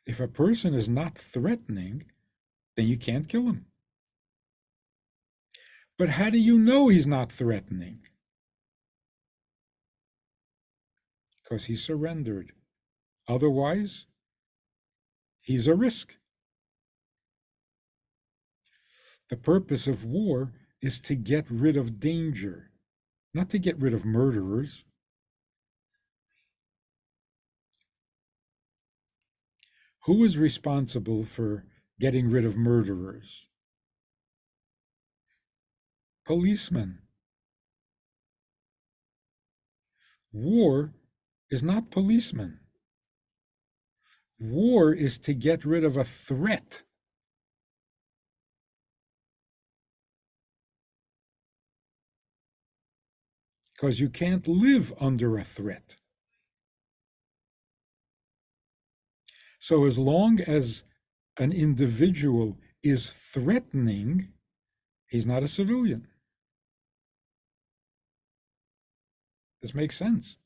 If 0.06 0.20
a 0.20 0.28
person 0.28 0.74
is 0.74 0.88
not 0.88 1.18
threatening, 1.18 2.06
then 2.76 2.88
you 2.88 2.98
can't 2.98 3.28
kill 3.28 3.44
him. 3.44 3.66
But 5.98 6.10
how 6.10 6.30
do 6.30 6.38
you 6.38 6.58
know 6.58 6.90
he's 6.90 7.08
not 7.08 7.32
threatening? 7.32 8.02
Because 11.44 11.66
he 11.66 11.76
surrendered. 11.76 12.52
Otherwise, 13.28 14.08
he's 15.42 15.68
a 15.68 15.76
risk. 15.76 16.16
The 19.30 19.38
purpose 19.38 19.88
of 19.88 20.04
war 20.04 20.54
is 20.82 21.00
to 21.02 21.16
get 21.16 21.50
rid 21.50 21.78
of 21.78 22.00
danger, 22.00 22.72
not 23.34 23.50
to 23.50 23.60
get 23.60 23.80
rid 23.80 23.94
of 23.94 24.06
murderers. 24.06 24.86
Who 30.06 30.24
is 30.24 30.38
responsible 30.38 31.24
for 31.24 31.66
getting 32.00 32.30
rid 32.30 32.46
of 32.46 32.56
murderers? 32.56 33.48
Policemen. 36.26 37.00
War 40.32 40.92
is 41.50 41.64
not 41.64 41.90
policemen. 41.90 42.60
War 44.40 44.94
is 44.94 45.18
to 45.20 45.34
get 45.34 45.66
rid 45.66 45.84
of 45.84 45.98
a 45.98 46.04
threat. 46.04 46.84
because 53.76 54.00
you 54.00 54.10
can't 54.10 54.48
live 54.48 54.94
under 55.00 55.38
a 55.38 55.44
threat. 55.44 55.98
So, 59.60 59.86
as 59.86 59.98
long 59.98 60.40
as 60.42 60.84
an 61.38 61.52
individual 61.52 62.58
is 62.84 63.10
threatening, 63.10 64.30
he's 65.08 65.26
not 65.26 65.44
a 65.44 65.48
civilian. 65.48 66.08
This 69.62 69.74
makes 69.74 69.98
sense. 69.98 70.38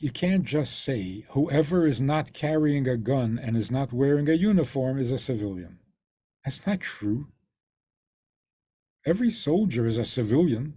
You 0.00 0.10
can't 0.10 0.44
just 0.44 0.78
say 0.78 1.24
whoever 1.30 1.86
is 1.86 2.00
not 2.00 2.32
carrying 2.32 2.86
a 2.86 2.96
gun 2.96 3.38
and 3.42 3.56
is 3.56 3.70
not 3.70 3.92
wearing 3.92 4.28
a 4.28 4.34
uniform 4.34 4.98
is 4.98 5.10
a 5.10 5.18
civilian. 5.18 5.80
That's 6.44 6.64
not 6.66 6.80
true. 6.80 7.28
Every 9.08 9.30
soldier 9.30 9.86
is 9.86 9.96
a 9.96 10.04
civilian. 10.04 10.74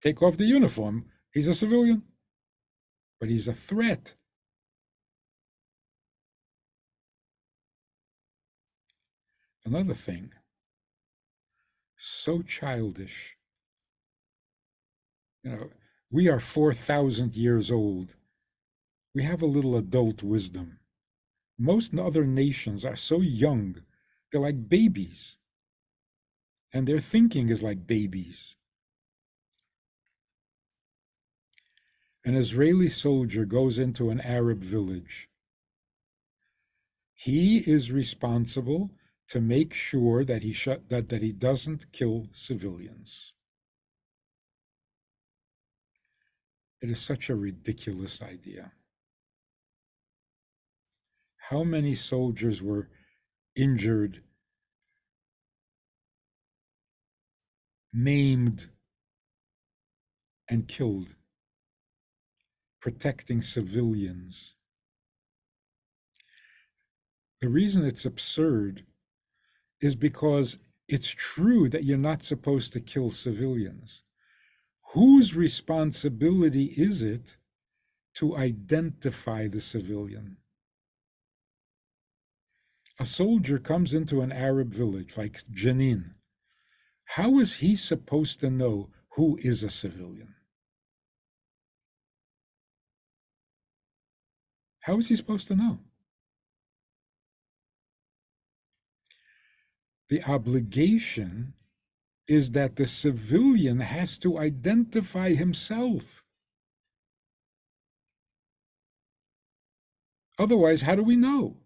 Take 0.00 0.22
off 0.22 0.36
the 0.36 0.44
uniform, 0.44 1.06
he's 1.32 1.48
a 1.48 1.56
civilian, 1.56 2.04
but 3.18 3.28
he's 3.28 3.48
a 3.48 3.52
threat. 3.52 4.14
Another 9.64 9.94
thing, 9.94 10.30
so 11.96 12.40
childish. 12.42 13.36
You 15.42 15.50
know, 15.50 15.70
we 16.12 16.28
are 16.28 16.38
4,000 16.38 17.34
years 17.34 17.72
old. 17.72 18.14
We 19.16 19.24
have 19.24 19.42
a 19.42 19.46
little 19.56 19.76
adult 19.76 20.22
wisdom. 20.22 20.78
Most 21.58 21.92
other 21.98 22.24
nations 22.24 22.84
are 22.84 22.96
so 22.96 23.20
young, 23.20 23.82
they're 24.30 24.40
like 24.40 24.68
babies. 24.68 25.36
And 26.72 26.86
their 26.86 27.00
thinking 27.00 27.48
is 27.48 27.62
like 27.62 27.86
babies. 27.86 28.56
An 32.24 32.36
Israeli 32.36 32.88
soldier 32.88 33.44
goes 33.44 33.78
into 33.78 34.10
an 34.10 34.20
Arab 34.20 34.62
village. 34.62 35.28
He 37.14 37.58
is 37.58 37.90
responsible 37.90 38.90
to 39.28 39.40
make 39.40 39.72
sure 39.72 40.24
that 40.24 40.42
he 40.42 40.52
shut, 40.52 40.88
that, 40.90 41.08
that 41.08 41.22
he 41.22 41.32
doesn't 41.32 41.92
kill 41.92 42.28
civilians. 42.32 43.32
It 46.80 46.90
is 46.90 47.00
such 47.00 47.28
a 47.28 47.36
ridiculous 47.36 48.22
idea. 48.22 48.72
How 51.36 51.62
many 51.62 51.94
soldiers 51.94 52.62
were 52.62 52.88
injured, 53.60 54.22
maimed, 57.92 58.70
and 60.48 60.66
killed, 60.66 61.14
protecting 62.80 63.42
civilians? 63.42 64.54
The 67.42 67.50
reason 67.50 67.84
it's 67.84 68.06
absurd 68.06 68.86
is 69.80 69.94
because 69.94 70.58
it's 70.88 71.10
true 71.10 71.68
that 71.68 71.84
you're 71.84 71.98
not 71.98 72.22
supposed 72.22 72.72
to 72.72 72.80
kill 72.80 73.10
civilians. 73.10 74.02
Whose 74.92 75.36
responsibility 75.36 76.64
is 76.76 77.02
it 77.02 77.36
to 78.14 78.36
identify 78.36 79.48
the 79.48 79.60
civilian? 79.60 80.39
A 83.00 83.06
soldier 83.06 83.58
comes 83.58 83.94
into 83.94 84.20
an 84.20 84.30
Arab 84.30 84.72
village 84.72 85.16
like 85.16 85.42
Jenin. 85.50 86.14
How 87.16 87.40
is 87.40 87.54
he 87.54 87.74
supposed 87.74 88.38
to 88.40 88.50
know 88.50 88.90
who 89.16 89.38
is 89.42 89.64
a 89.64 89.70
civilian? 89.70 90.34
How 94.80 94.98
is 94.98 95.08
he 95.08 95.16
supposed 95.16 95.48
to 95.48 95.56
know? 95.56 95.80
the 100.10 100.22
obligation 100.24 101.54
is 102.26 102.50
that 102.50 102.76
the 102.76 102.86
civilian 102.86 103.78
has 103.78 104.18
to 104.18 104.38
identify 104.38 105.34
himself. 105.34 106.24
Otherwise, 110.38 110.82
how 110.82 110.96
do 110.96 111.02
we 111.04 111.14
know? 111.14 111.59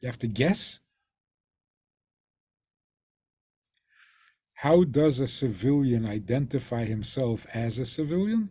You 0.00 0.08
have 0.08 0.18
to 0.18 0.26
guess. 0.26 0.80
How 4.54 4.84
does 4.84 5.20
a 5.20 5.26
civilian 5.26 6.04
identify 6.04 6.84
himself 6.84 7.46
as 7.52 7.78
a 7.78 7.86
civilian? 7.86 8.50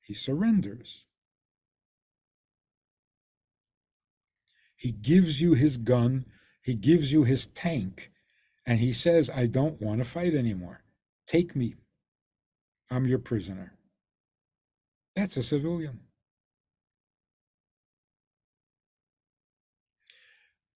He 0.00 0.14
surrenders. 0.14 1.06
He 4.76 4.92
gives 4.92 5.40
you 5.40 5.54
his 5.54 5.76
gun, 5.76 6.26
he 6.62 6.74
gives 6.74 7.12
you 7.12 7.24
his 7.24 7.46
tank, 7.48 8.10
and 8.64 8.80
he 8.80 8.92
says, 8.92 9.28
I 9.28 9.46
don't 9.46 9.80
want 9.80 9.98
to 9.98 10.04
fight 10.04 10.34
anymore. 10.34 10.82
Take 11.26 11.54
me. 11.54 11.74
I'm 12.90 13.06
your 13.06 13.18
prisoner. 13.18 13.74
That's 15.14 15.36
a 15.36 15.42
civilian. 15.42 16.00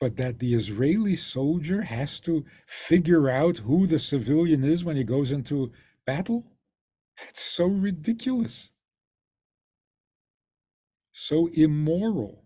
But 0.04 0.18
that 0.18 0.38
the 0.38 0.52
Israeli 0.52 1.16
soldier 1.16 1.80
has 1.80 2.20
to 2.20 2.44
figure 2.66 3.30
out 3.30 3.64
who 3.64 3.86
the 3.86 3.98
civilian 3.98 4.62
is 4.62 4.84
when 4.84 4.96
he 4.96 5.02
goes 5.02 5.32
into 5.32 5.72
battle? 6.04 6.44
That's 7.16 7.40
so 7.40 7.64
ridiculous. 7.64 8.68
So 11.12 11.46
immoral. 11.54 12.44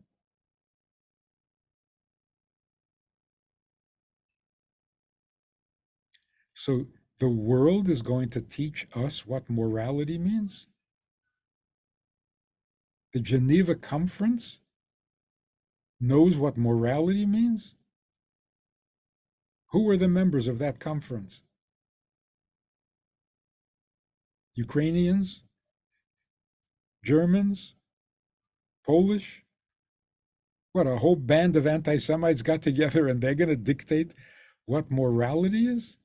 So 6.54 6.86
the 7.18 7.28
world 7.28 7.88
is 7.88 8.02
going 8.02 8.28
to 8.28 8.40
teach 8.40 8.86
us 8.94 9.26
what 9.26 9.50
morality 9.50 10.16
means? 10.16 10.68
The 13.12 13.18
Geneva 13.18 13.74
Conference 13.74 14.60
knows 16.00 16.36
what 16.36 16.56
morality 16.56 17.26
means? 17.26 17.74
Who 19.70 19.84
were 19.84 19.96
the 19.96 20.08
members 20.08 20.48
of 20.48 20.58
that 20.58 20.78
conference? 20.78 21.42
Ukrainians? 24.54 25.42
Germans? 27.04 27.74
Polish? 28.86 29.44
What, 30.72 30.86
a 30.86 30.96
whole 30.96 31.16
band 31.16 31.56
of 31.56 31.66
anti 31.66 31.98
Semites 31.98 32.42
got 32.42 32.62
together 32.62 33.06
and 33.08 33.20
they're 33.20 33.34
going 33.34 33.48
to 33.48 33.56
dictate 33.56 34.14
what 34.66 34.90
morality 34.90 35.66
is? 35.66 35.96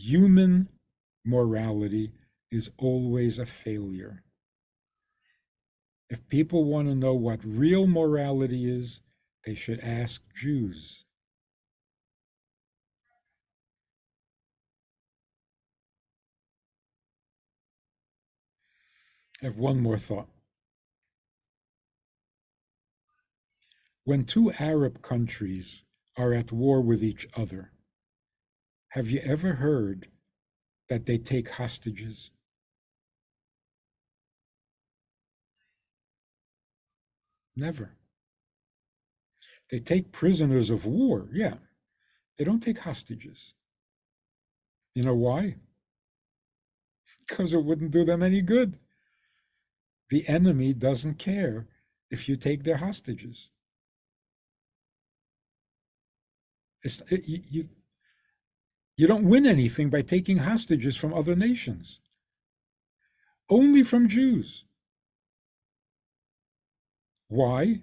Human 0.00 0.68
morality 1.24 2.12
is 2.50 2.70
always 2.78 3.38
a 3.38 3.46
failure. 3.46 4.22
If 6.08 6.26
people 6.28 6.64
want 6.64 6.88
to 6.88 6.94
know 6.94 7.14
what 7.14 7.40
real 7.44 7.86
morality 7.86 8.68
is, 8.68 9.00
they 9.44 9.54
should 9.54 9.80
ask 9.80 10.22
Jews. 10.34 11.04
I 19.42 19.46
have 19.46 19.56
one 19.56 19.80
more 19.80 19.98
thought. 19.98 20.28
When 24.04 24.24
two 24.24 24.52
Arab 24.58 25.02
countries 25.02 25.84
are 26.16 26.32
at 26.34 26.52
war 26.52 26.80
with 26.82 27.02
each 27.02 27.26
other, 27.36 27.70
have 28.90 29.10
you 29.10 29.20
ever 29.24 29.54
heard 29.54 30.08
that 30.88 31.06
they 31.06 31.18
take 31.18 31.48
hostages? 31.50 32.30
Never. 37.56 37.92
They 39.70 39.78
take 39.78 40.12
prisoners 40.12 40.70
of 40.70 40.86
war, 40.86 41.28
yeah. 41.32 41.54
They 42.36 42.44
don't 42.44 42.62
take 42.62 42.78
hostages. 42.78 43.54
You 44.94 45.04
know 45.04 45.14
why? 45.14 45.56
Because 47.28 47.52
it 47.52 47.64
wouldn't 47.64 47.92
do 47.92 48.04
them 48.04 48.22
any 48.22 48.40
good. 48.40 48.78
The 50.08 50.26
enemy 50.26 50.74
doesn't 50.74 51.18
care 51.18 51.68
if 52.10 52.28
you 52.28 52.36
take 52.36 52.64
their 52.64 52.78
hostages. 52.78 53.50
It's, 56.82 57.00
it, 57.08 57.28
you, 57.28 57.42
you, 57.48 57.68
you 59.00 59.06
don't 59.06 59.24
win 59.24 59.46
anything 59.46 59.88
by 59.88 60.02
taking 60.02 60.36
hostages 60.36 60.94
from 60.94 61.14
other 61.14 61.34
nations, 61.34 62.00
only 63.48 63.82
from 63.82 64.10
Jews. 64.10 64.64
Why? 67.28 67.80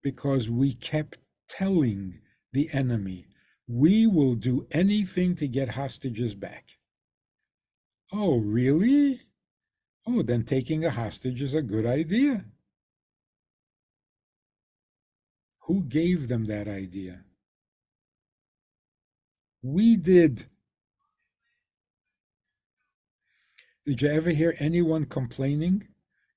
Because 0.00 0.48
we 0.48 0.72
kept 0.72 1.18
telling 1.48 2.20
the 2.52 2.70
enemy, 2.72 3.26
we 3.66 4.06
will 4.06 4.36
do 4.36 4.68
anything 4.70 5.34
to 5.34 5.48
get 5.48 5.70
hostages 5.70 6.36
back. 6.36 6.78
Oh, 8.12 8.38
really? 8.38 9.22
Oh, 10.06 10.22
then 10.22 10.44
taking 10.44 10.84
a 10.84 10.90
hostage 10.90 11.42
is 11.42 11.54
a 11.54 11.62
good 11.62 11.86
idea. 11.86 12.44
Who 15.62 15.82
gave 15.82 16.28
them 16.28 16.44
that 16.44 16.68
idea? 16.68 17.24
We 19.62 19.96
did. 19.96 20.46
Did 23.86 24.02
you 24.02 24.08
ever 24.08 24.30
hear 24.30 24.56
anyone 24.58 25.04
complaining 25.04 25.86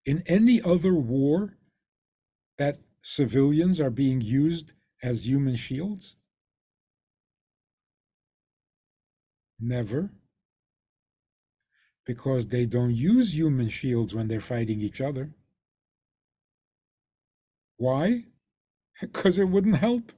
in 0.05 0.21
any 0.27 0.61
other 0.61 0.93
war 0.93 1.57
that 2.57 2.79
civilians 3.01 3.79
are 3.79 3.89
being 3.89 4.21
used 4.21 4.73
as 5.01 5.27
human 5.27 5.55
shields? 5.55 6.17
Never. 9.59 10.11
Because 12.05 12.47
they 12.47 12.65
don't 12.65 12.95
use 12.95 13.33
human 13.35 13.67
shields 13.67 14.15
when 14.15 14.27
they're 14.29 14.39
fighting 14.39 14.79
each 14.79 15.01
other. 15.01 15.35
Why? 17.77 18.25
Because 19.01 19.39
it 19.39 19.45
wouldn't 19.45 19.75
help. 19.75 20.11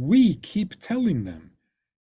We 0.00 0.36
keep 0.36 0.78
telling 0.78 1.24
them 1.24 1.50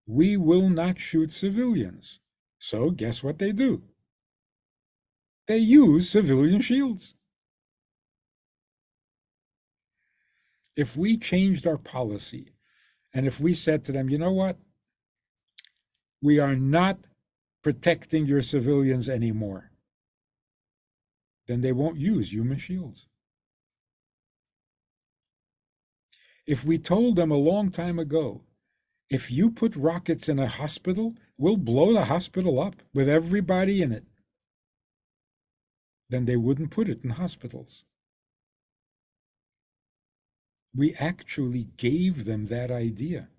we 0.05 0.37
will 0.37 0.69
not 0.69 0.99
shoot 0.99 1.33
civilians. 1.33 2.19
So, 2.59 2.91
guess 2.91 3.23
what 3.23 3.39
they 3.39 3.51
do? 3.51 3.81
They 5.47 5.57
use 5.57 6.07
civilian 6.07 6.61
shields. 6.61 7.15
If 10.75 10.95
we 10.95 11.17
changed 11.17 11.65
our 11.65 11.77
policy 11.77 12.53
and 13.15 13.25
if 13.25 13.39
we 13.39 13.55
said 13.55 13.83
to 13.85 13.91
them, 13.91 14.09
you 14.09 14.19
know 14.19 14.31
what? 14.31 14.57
We 16.21 16.37
are 16.37 16.55
not 16.55 16.99
protecting 17.63 18.27
your 18.27 18.43
civilians 18.43 19.09
anymore, 19.09 19.71
then 21.47 21.61
they 21.61 21.71
won't 21.71 21.97
use 21.97 22.31
human 22.31 22.59
shields. 22.59 23.07
If 26.47 26.63
we 26.63 26.77
told 26.77 27.17
them 27.17 27.29
a 27.29 27.35
long 27.35 27.69
time 27.71 27.99
ago, 27.99 28.41
if 29.09 29.29
you 29.29 29.51
put 29.51 29.75
rockets 29.75 30.29
in 30.29 30.39
a 30.39 30.47
hospital, 30.47 31.15
we'll 31.37 31.57
blow 31.57 31.93
the 31.93 32.05
hospital 32.05 32.59
up 32.59 32.81
with 32.93 33.09
everybody 33.09 33.81
in 33.81 33.91
it, 33.91 34.05
then 36.09 36.25
they 36.25 36.37
wouldn't 36.37 36.71
put 36.71 36.87
it 36.87 37.03
in 37.03 37.11
hospitals. 37.11 37.83
We 40.73 40.93
actually 40.95 41.67
gave 41.75 42.23
them 42.23 42.45
that 42.45 42.71
idea. 42.71 43.29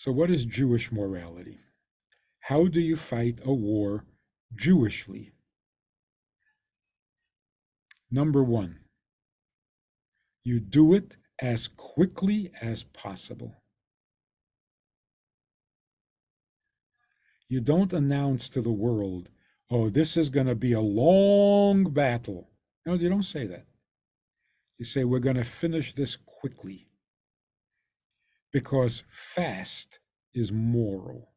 So, 0.00 0.10
what 0.12 0.30
is 0.30 0.46
Jewish 0.46 0.90
morality? 0.90 1.58
How 2.38 2.68
do 2.68 2.80
you 2.80 2.96
fight 2.96 3.38
a 3.44 3.52
war 3.52 4.06
Jewishly? 4.54 5.32
Number 8.10 8.42
one, 8.42 8.78
you 10.42 10.58
do 10.58 10.94
it 10.94 11.18
as 11.38 11.68
quickly 11.68 12.50
as 12.62 12.82
possible. 12.82 13.52
You 17.48 17.60
don't 17.60 17.92
announce 17.92 18.48
to 18.48 18.62
the 18.62 18.72
world, 18.72 19.28
oh, 19.68 19.90
this 19.90 20.16
is 20.16 20.30
going 20.30 20.46
to 20.46 20.54
be 20.54 20.72
a 20.72 20.80
long 20.80 21.84
battle. 21.92 22.48
No, 22.86 22.94
you 22.94 23.10
don't 23.10 23.22
say 23.22 23.46
that. 23.48 23.66
You 24.78 24.86
say, 24.86 25.04
we're 25.04 25.18
going 25.18 25.36
to 25.36 25.44
finish 25.44 25.92
this 25.92 26.16
quickly 26.16 26.86
because 28.52 29.04
fast 29.08 30.00
is 30.34 30.52
moral. 30.52 31.30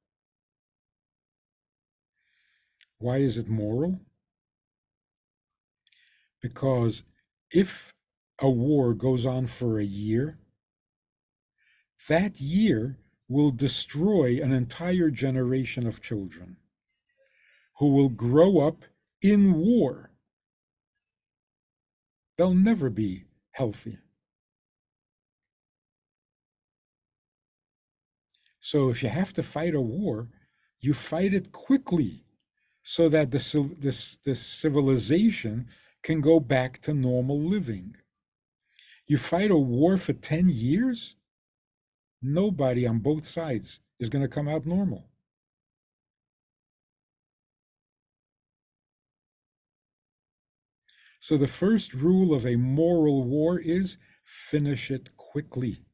Why 2.98 3.18
is 3.18 3.38
it 3.38 3.50
moral? 3.50 4.00
Because 6.42 7.04
if 7.52 7.94
a 8.40 8.50
war 8.50 8.94
goes 8.94 9.26
on 9.26 9.48
for 9.48 9.80
a 9.80 9.84
year, 9.84 10.40
that 12.08 12.42
year 12.42 12.98
will 13.28 13.52
destroy 13.52 14.42
an 14.42 14.52
entire 14.52 15.10
generation 15.10 15.88
of 15.88 16.02
children 16.02 16.58
who 17.80 17.94
will 17.94 18.10
grow 18.10 18.60
up 18.60 18.84
in 19.22 19.54
war. 19.54 20.12
They'll 22.38 22.54
never 22.54 22.90
be 22.90 23.26
healthy. 23.52 24.00
So 28.74 28.90
if 28.90 29.04
you 29.04 29.10
have 29.10 29.34
to 29.34 29.44
fight 29.44 29.76
a 29.76 29.82
war, 29.82 30.30
you 30.80 30.96
fight 30.96 31.32
it 31.32 31.52
quickly 31.52 32.26
so 32.82 33.08
that 33.08 33.30
the, 33.30 34.18
this 34.26 34.42
civilization 34.42 35.68
can 36.02 36.22
go 36.22 36.40
back 36.40 36.82
to 36.82 36.94
normal 36.96 37.40
living. 37.40 37.96
You 39.06 39.20
fight 39.20 39.52
a 39.52 39.56
war 39.56 39.98
for 39.98 40.14
10 40.14 40.50
years, 40.50 41.16
nobody 42.20 42.88
on 42.88 42.98
both 42.98 43.26
sides 43.26 43.80
is 44.00 44.10
going 44.10 44.24
to 44.24 44.28
come 44.28 44.48
out 44.48 44.66
normal. 44.66 45.06
So 51.20 51.38
the 51.38 51.46
first 51.46 51.94
rule 51.94 52.34
of 52.34 52.44
a 52.44 52.56
moral 52.56 53.24
war 53.24 53.60
is 53.60 53.98
finish 54.24 54.90
it 54.90 55.16
quickly. 55.16 55.86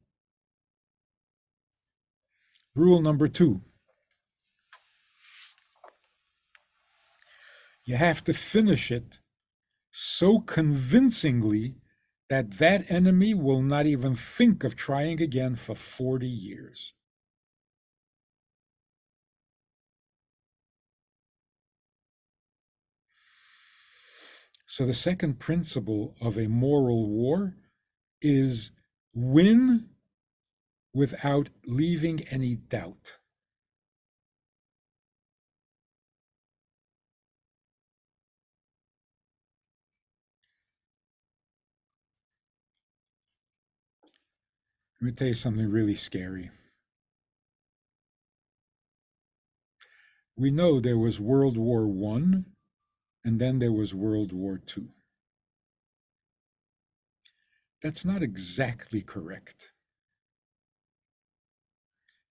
Rule 2.74 3.02
number 3.02 3.28
two 3.28 3.62
you 7.84 7.96
have 7.96 8.22
to 8.24 8.32
finish 8.32 8.90
it 8.90 9.18
so 9.90 10.38
convincingly 10.38 11.74
that 12.28 12.58
that 12.58 12.88
enemy 12.88 13.34
will 13.34 13.62
not 13.62 13.86
even 13.86 14.14
think 14.14 14.62
of 14.62 14.76
trying 14.76 15.20
again 15.20 15.56
for 15.56 15.74
40 15.74 16.28
years. 16.28 16.94
So, 24.66 24.86
the 24.86 24.94
second 24.94 25.40
principle 25.40 26.14
of 26.20 26.38
a 26.38 26.46
moral 26.46 27.10
war 27.10 27.56
is 28.22 28.70
win 29.12 29.89
without 30.94 31.48
leaving 31.66 32.20
any 32.28 32.54
doubt. 32.54 33.18
Let 45.00 45.04
me 45.06 45.12
tell 45.12 45.28
you 45.28 45.34
something 45.34 45.68
really 45.68 45.94
scary. 45.94 46.50
We 50.34 50.50
know 50.50 50.80
there 50.80 50.98
was 50.98 51.20
World 51.20 51.56
War 51.56 51.86
One, 51.86 52.56
and 53.24 53.40
then 53.40 53.60
there 53.60 53.72
was 53.72 53.94
World 53.94 54.32
War 54.32 54.58
Two. 54.58 54.90
That's 57.82 58.06
not 58.06 58.22
exactly 58.22 59.02
correct. 59.02 59.69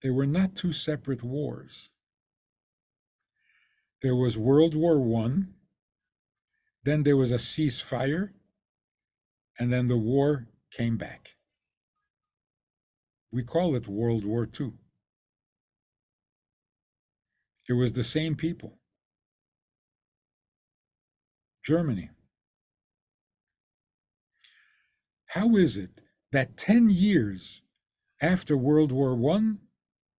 They 0.02 0.10
were 0.10 0.26
not 0.26 0.56
two 0.56 0.72
separate 0.72 1.24
wars. 1.24 1.90
There 4.02 4.16
was 4.16 4.38
World 4.38 4.76
War 4.76 5.02
One, 5.02 5.56
then 6.84 7.04
there 7.04 7.18
was 7.18 7.32
a 7.32 7.36
ceasefire, 7.36 8.32
and 9.60 9.74
then 9.74 9.88
the 9.88 9.98
war 9.98 10.48
came 10.72 10.98
back. 10.98 11.36
We 13.32 13.44
call 13.44 13.76
it 13.76 13.88
World 13.88 14.24
War 14.24 14.48
II. 14.60 14.72
It 17.68 17.74
was 17.74 17.94
the 17.94 18.04
same 18.04 18.36
people. 18.36 18.80
Germany. 21.64 22.10
How 25.28 25.56
is 25.56 25.78
it 25.78 26.02
that 26.32 26.58
10 26.58 26.90
years 26.90 27.62
after 28.20 28.58
World 28.58 28.92
War 28.92 29.14
I, 29.36 29.56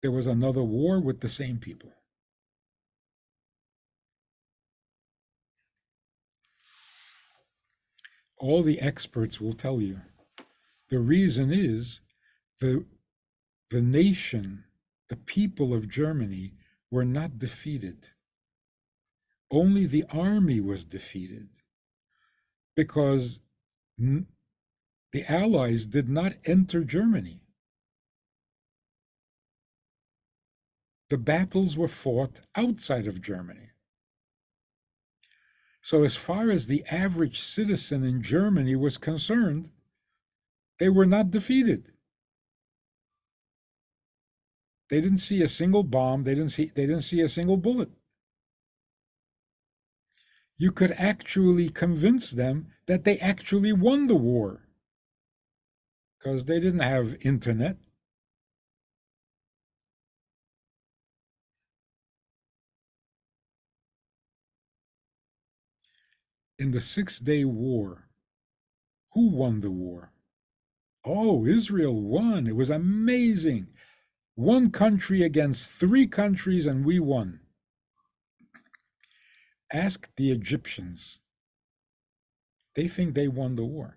there 0.02 0.12
was 0.12 0.26
another 0.26 0.62
war 0.62 1.00
with 1.00 1.20
the 1.20 1.28
same 1.30 1.58
people. 1.58 1.92
All 8.38 8.62
the 8.62 8.80
experts 8.80 9.40
will 9.40 9.54
tell 9.54 9.80
you 9.80 10.00
the 10.90 11.00
reason 11.00 11.52
is 11.52 12.00
the, 12.60 12.84
the 13.70 13.82
nation, 13.82 14.64
the 15.08 15.16
people 15.16 15.74
of 15.74 15.88
Germany 15.88 16.54
were 16.90 17.04
not 17.06 17.38
defeated. 17.38 18.06
only 19.50 19.86
the 19.86 20.04
army 20.12 20.60
was 20.60 20.84
defeated 20.84 21.48
because 22.76 23.40
the 25.12 25.24
Allies 25.28 25.86
did 25.86 26.08
not 26.08 26.34
enter 26.44 26.84
Germany. 26.84 27.42
The 31.11 31.18
battles 31.18 31.77
were 31.77 31.88
fought 31.88 32.40
outside 32.55 33.09
of 33.09 33.20
Germany. 33.20 33.70
So, 35.83 36.05
as 36.05 36.14
far 36.14 36.51
as 36.51 36.66
the 36.66 36.85
average 36.90 37.40
citizen 37.40 38.05
in 38.05 38.23
Germany 38.23 38.77
was 38.77 38.96
concerned, 38.96 39.70
they 40.79 40.88
were 40.88 41.07
not 41.07 41.31
defeated. 41.31 41.92
They 44.88 45.01
didn't 45.01 45.18
see 45.18 45.42
a 45.42 45.49
single 45.49 45.83
bomb, 45.83 46.25
they 46.25 46.35
didn't 46.35 46.51
see, 46.51 46.70
they 46.75 46.87
didn't 46.87 47.03
see 47.03 47.20
a 47.20 47.29
single 47.29 47.57
bullet. 47.57 47.90
You 50.59 50.70
could 50.70 50.92
actually 50.92 51.70
convince 51.70 52.31
them 52.31 52.68
that 52.87 53.05
they 53.05 53.18
actually 53.18 53.73
won 53.73 54.07
the 54.07 54.16
war 54.16 54.68
because 56.18 56.44
they 56.44 56.61
didn't 56.61 56.81
have 56.81 57.16
internet. 57.23 57.79
In 66.61 66.73
the 66.73 66.81
Six 66.83 67.18
Day 67.20 67.46
War, 67.46 68.11
who 69.14 69.31
won 69.31 69.61
the 69.61 69.70
war? 69.70 70.12
Oh, 71.07 71.46
Israel 71.46 71.99
won. 71.99 72.46
It 72.46 72.55
was 72.55 72.68
amazing. 72.68 73.68
One 74.35 74.70
country 74.70 75.23
against 75.23 75.70
three 75.73 76.07
countries, 76.07 76.66
and 76.66 76.85
we 76.85 77.01
won. 77.01 77.40
Ask 79.73 80.11
the 80.16 80.31
Egyptians. 80.31 81.20
They 82.75 82.88
think 82.88 83.14
they 83.14 83.27
won 83.27 83.57
the 83.57 83.64
war. 83.64 83.96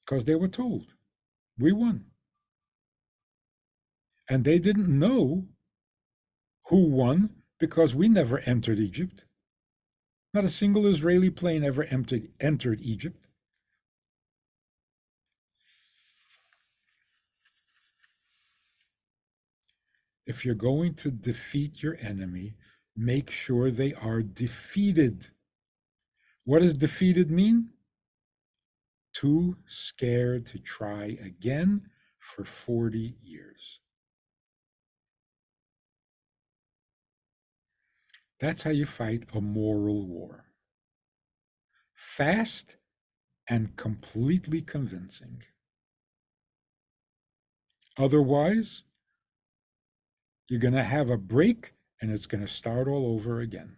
Because 0.00 0.24
they 0.24 0.36
were 0.36 0.48
told, 0.48 0.94
we 1.58 1.72
won. 1.72 2.06
And 4.26 4.42
they 4.42 4.58
didn't 4.58 4.88
know 4.88 5.48
who 6.68 6.86
won 6.86 7.37
because 7.58 7.94
we 7.94 8.08
never 8.08 8.38
entered 8.40 8.78
Egypt. 8.78 9.24
Not 10.32 10.44
a 10.44 10.48
single 10.48 10.86
Israeli 10.86 11.30
plane 11.30 11.64
ever 11.64 11.84
entered, 11.84 12.28
entered 12.40 12.80
Egypt. 12.80 13.26
If 20.26 20.44
you're 20.44 20.54
going 20.54 20.94
to 20.96 21.10
defeat 21.10 21.82
your 21.82 21.96
enemy, 22.02 22.54
make 22.94 23.30
sure 23.30 23.70
they 23.70 23.94
are 23.94 24.20
defeated. 24.22 25.28
What 26.44 26.60
does 26.60 26.74
defeated 26.74 27.30
mean? 27.30 27.70
Too 29.14 29.56
scared 29.64 30.44
to 30.46 30.58
try 30.58 31.16
again 31.24 31.88
for 32.18 32.44
40 32.44 33.16
years. 33.22 33.80
That's 38.40 38.62
how 38.62 38.70
you 38.70 38.86
fight 38.86 39.24
a 39.34 39.40
moral 39.40 40.06
war. 40.06 40.46
Fast 41.94 42.76
and 43.48 43.76
completely 43.76 44.62
convincing. 44.62 45.42
Otherwise, 47.96 48.84
you're 50.48 50.60
going 50.60 50.74
to 50.74 50.84
have 50.84 51.10
a 51.10 51.18
break 51.18 51.74
and 52.00 52.12
it's 52.12 52.26
going 52.26 52.40
to 52.42 52.48
start 52.48 52.86
all 52.86 53.14
over 53.14 53.40
again, 53.40 53.76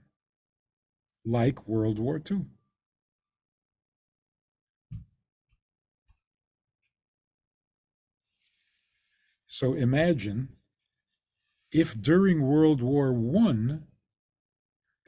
like 1.24 1.66
World 1.66 1.98
War 1.98 2.20
II. 2.30 2.44
So 9.46 9.74
imagine 9.74 10.56
if 11.72 12.00
during 12.00 12.42
World 12.42 12.80
War 12.80 13.12
I 13.12 13.89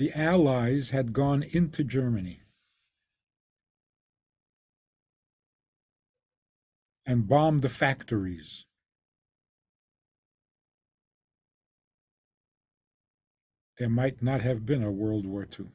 the 0.02 0.12
Allies 0.14 0.90
had 0.90 1.12
gone 1.12 1.44
into 1.44 1.84
Germany 1.84 2.40
and 7.06 7.28
bombed 7.28 7.62
the 7.62 7.68
factories. 7.68 8.64
There 13.78 13.88
might 13.88 14.20
not 14.20 14.40
have 14.40 14.66
been 14.66 14.82
a 14.82 14.90
World 14.90 15.24
War 15.24 15.46
II. 15.46 15.66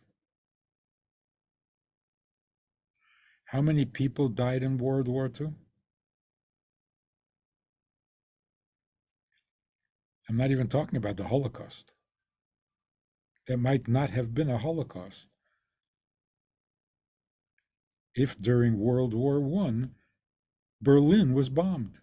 How 3.46 3.62
many 3.62 3.86
people 3.86 4.28
died 4.28 4.62
in 4.62 4.78
World 4.78 5.08
War 5.08 5.32
II? 5.40 5.54
I'm 10.28 10.36
not 10.36 10.52
even 10.52 10.68
talking 10.68 10.98
about 10.98 11.16
the 11.16 11.30
Holocaust. 11.30 11.94
There 13.48 13.58
might 13.58 13.88
not 13.88 14.10
have 14.10 14.34
been 14.34 14.50
a 14.50 14.58
Holocaust 14.58 15.30
if 18.14 18.36
during 18.36 18.80
World 18.80 19.14
War 19.14 19.38
I 19.68 19.90
Berlin 20.82 21.34
was 21.34 21.50
bombed. 21.50 22.02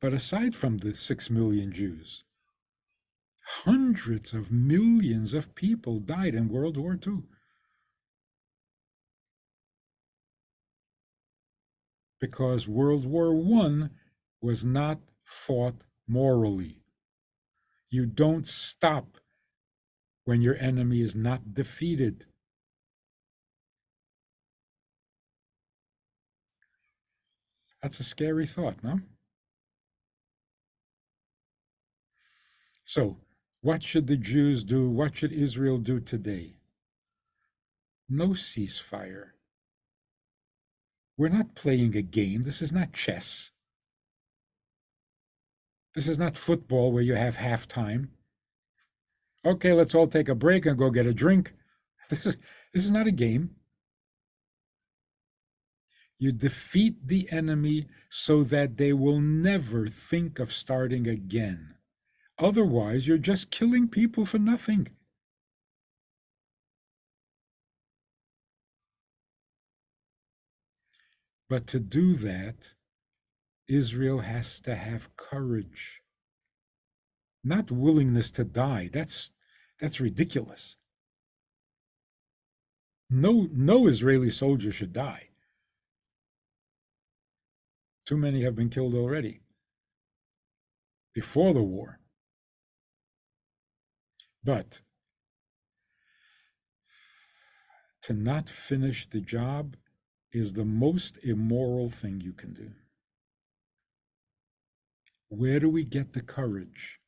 But 0.00 0.12
aside 0.12 0.54
from 0.54 0.78
the 0.78 0.94
six 0.94 1.30
million 1.30 1.72
Jews, 1.72 2.22
hundreds 3.64 4.34
of 4.34 4.52
millions 4.52 5.32
of 5.32 5.54
people 5.54 5.98
died 5.98 6.34
in 6.34 6.48
World 6.48 6.76
War 6.76 6.98
II. 7.04 7.22
Because 12.20 12.68
World 12.68 13.06
War 13.06 13.34
I 13.34 13.88
was 14.40 14.64
not 14.64 15.00
fought 15.24 15.84
morally. 16.06 16.82
You 17.90 18.06
don't 18.06 18.46
stop 18.46 19.18
when 20.24 20.42
your 20.42 20.56
enemy 20.56 21.00
is 21.00 21.14
not 21.14 21.54
defeated. 21.54 22.26
That's 27.82 28.00
a 28.00 28.04
scary 28.04 28.46
thought, 28.46 28.82
no? 28.82 29.00
So, 32.84 33.18
what 33.60 33.82
should 33.82 34.06
the 34.06 34.16
Jews 34.16 34.64
do? 34.64 34.88
What 34.88 35.16
should 35.16 35.32
Israel 35.32 35.78
do 35.78 36.00
today? 36.00 36.56
No 38.08 38.28
ceasefire. 38.28 39.30
We're 41.16 41.28
not 41.28 41.54
playing 41.54 41.96
a 41.96 42.02
game. 42.02 42.42
This 42.42 42.60
is 42.62 42.72
not 42.72 42.92
chess. 42.92 43.52
This 45.96 46.08
is 46.08 46.18
not 46.18 46.36
football 46.36 46.92
where 46.92 47.02
you 47.02 47.14
have 47.14 47.38
halftime. 47.38 48.08
Okay, 49.46 49.72
let's 49.72 49.94
all 49.94 50.06
take 50.06 50.28
a 50.28 50.34
break 50.34 50.66
and 50.66 50.76
go 50.76 50.90
get 50.90 51.06
a 51.06 51.14
drink. 51.14 51.54
This 52.08 52.24
is, 52.24 52.36
this 52.72 52.84
is 52.84 52.92
not 52.92 53.08
a 53.08 53.12
game. 53.12 53.56
You 56.20 56.30
defeat 56.30 57.08
the 57.08 57.26
enemy 57.32 57.88
so 58.08 58.44
that 58.44 58.76
they 58.76 58.92
will 58.92 59.20
never 59.20 59.88
think 59.88 60.38
of 60.38 60.52
starting 60.52 61.08
again. 61.08 61.74
Otherwise, 62.38 63.08
you're 63.08 63.18
just 63.18 63.50
killing 63.50 63.88
people 63.88 64.24
for 64.24 64.38
nothing. 64.38 64.86
But 71.48 71.66
to 71.68 71.80
do 71.80 72.12
that, 72.14 72.74
Israel 73.68 74.20
has 74.20 74.60
to 74.60 74.74
have 74.74 75.16
courage, 75.16 76.02
not 77.42 77.70
willingness 77.70 78.30
to 78.32 78.44
die. 78.44 78.88
That's 78.92 79.32
that's 79.80 80.00
ridiculous. 80.00 80.76
No, 83.10 83.48
no 83.52 83.86
Israeli 83.86 84.30
soldier 84.30 84.72
should 84.72 84.92
die. 84.92 85.28
Too 88.04 88.16
many 88.16 88.42
have 88.42 88.54
been 88.54 88.70
killed 88.70 88.94
already 88.94 89.40
before 91.12 91.54
the 91.54 91.62
war. 91.62 91.98
But 94.44 94.80
to 98.02 98.12
not 98.12 98.48
finish 98.48 99.08
the 99.08 99.20
job 99.20 99.76
is 100.32 100.52
the 100.52 100.64
most 100.64 101.18
immoral 101.24 101.90
thing 101.90 102.20
you 102.20 102.32
can 102.32 102.54
do. 102.54 102.70
Where 105.36 105.60
do 105.60 105.68
we 105.68 105.84
get 105.84 106.14
the 106.14 106.22
courage 106.22 106.98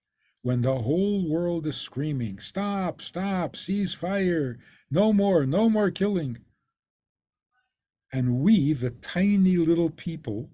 when 0.43 0.61
the 0.61 0.83
whole 0.83 1.27
world 1.27 1.67
is 1.67 1.77
screaming, 1.77 2.39
stop, 2.39 3.01
stop, 3.01 3.57
cease 3.57 3.95
fire, 3.95 4.59
no 4.91 5.15
more, 5.15 5.47
no 5.47 5.71
more 5.71 5.91
killing? 5.91 6.39
And 8.13 8.41
we, 8.41 8.75
the 8.75 8.91
tiny 8.91 9.57
little 9.57 9.89
people, 9.89 10.51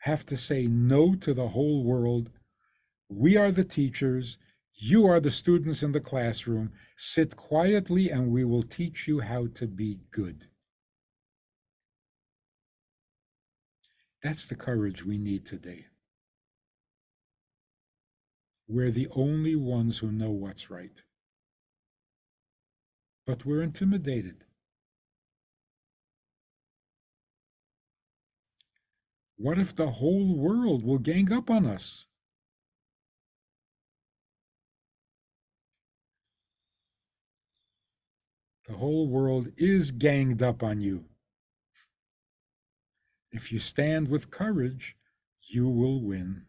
have 0.00 0.26
to 0.26 0.36
say 0.36 0.66
no 0.66 1.14
to 1.14 1.32
the 1.32 1.48
whole 1.48 1.84
world. 1.84 2.28
We 3.08 3.38
are 3.38 3.50
the 3.50 3.64
teachers. 3.64 4.36
You 4.74 5.06
are 5.06 5.20
the 5.20 5.30
students 5.30 5.82
in 5.82 5.92
the 5.92 6.00
classroom. 6.00 6.72
Sit 6.98 7.36
quietly 7.36 8.10
and 8.10 8.30
we 8.30 8.44
will 8.44 8.62
teach 8.62 9.08
you 9.08 9.20
how 9.20 9.46
to 9.54 9.66
be 9.66 10.00
good. 10.10 10.48
That's 14.22 14.46
the 14.46 14.54
courage 14.54 15.04
we 15.04 15.18
need 15.18 15.44
today. 15.44 15.86
We're 18.68 18.92
the 18.92 19.08
only 19.16 19.56
ones 19.56 19.98
who 19.98 20.12
know 20.12 20.30
what's 20.30 20.70
right. 20.70 21.02
But 23.26 23.44
we're 23.44 23.62
intimidated. 23.62 24.44
What 29.36 29.58
if 29.58 29.74
the 29.74 29.90
whole 29.90 30.36
world 30.36 30.84
will 30.84 30.98
gang 30.98 31.32
up 31.32 31.50
on 31.50 31.66
us? 31.66 32.06
The 38.68 38.74
whole 38.74 39.08
world 39.08 39.48
is 39.56 39.90
ganged 39.90 40.42
up 40.42 40.62
on 40.62 40.80
you. 40.80 41.06
If 43.32 43.50
you 43.50 43.58
stand 43.58 44.08
with 44.08 44.30
courage, 44.30 44.94
you 45.40 45.68
will 45.68 46.02
win. 46.02 46.46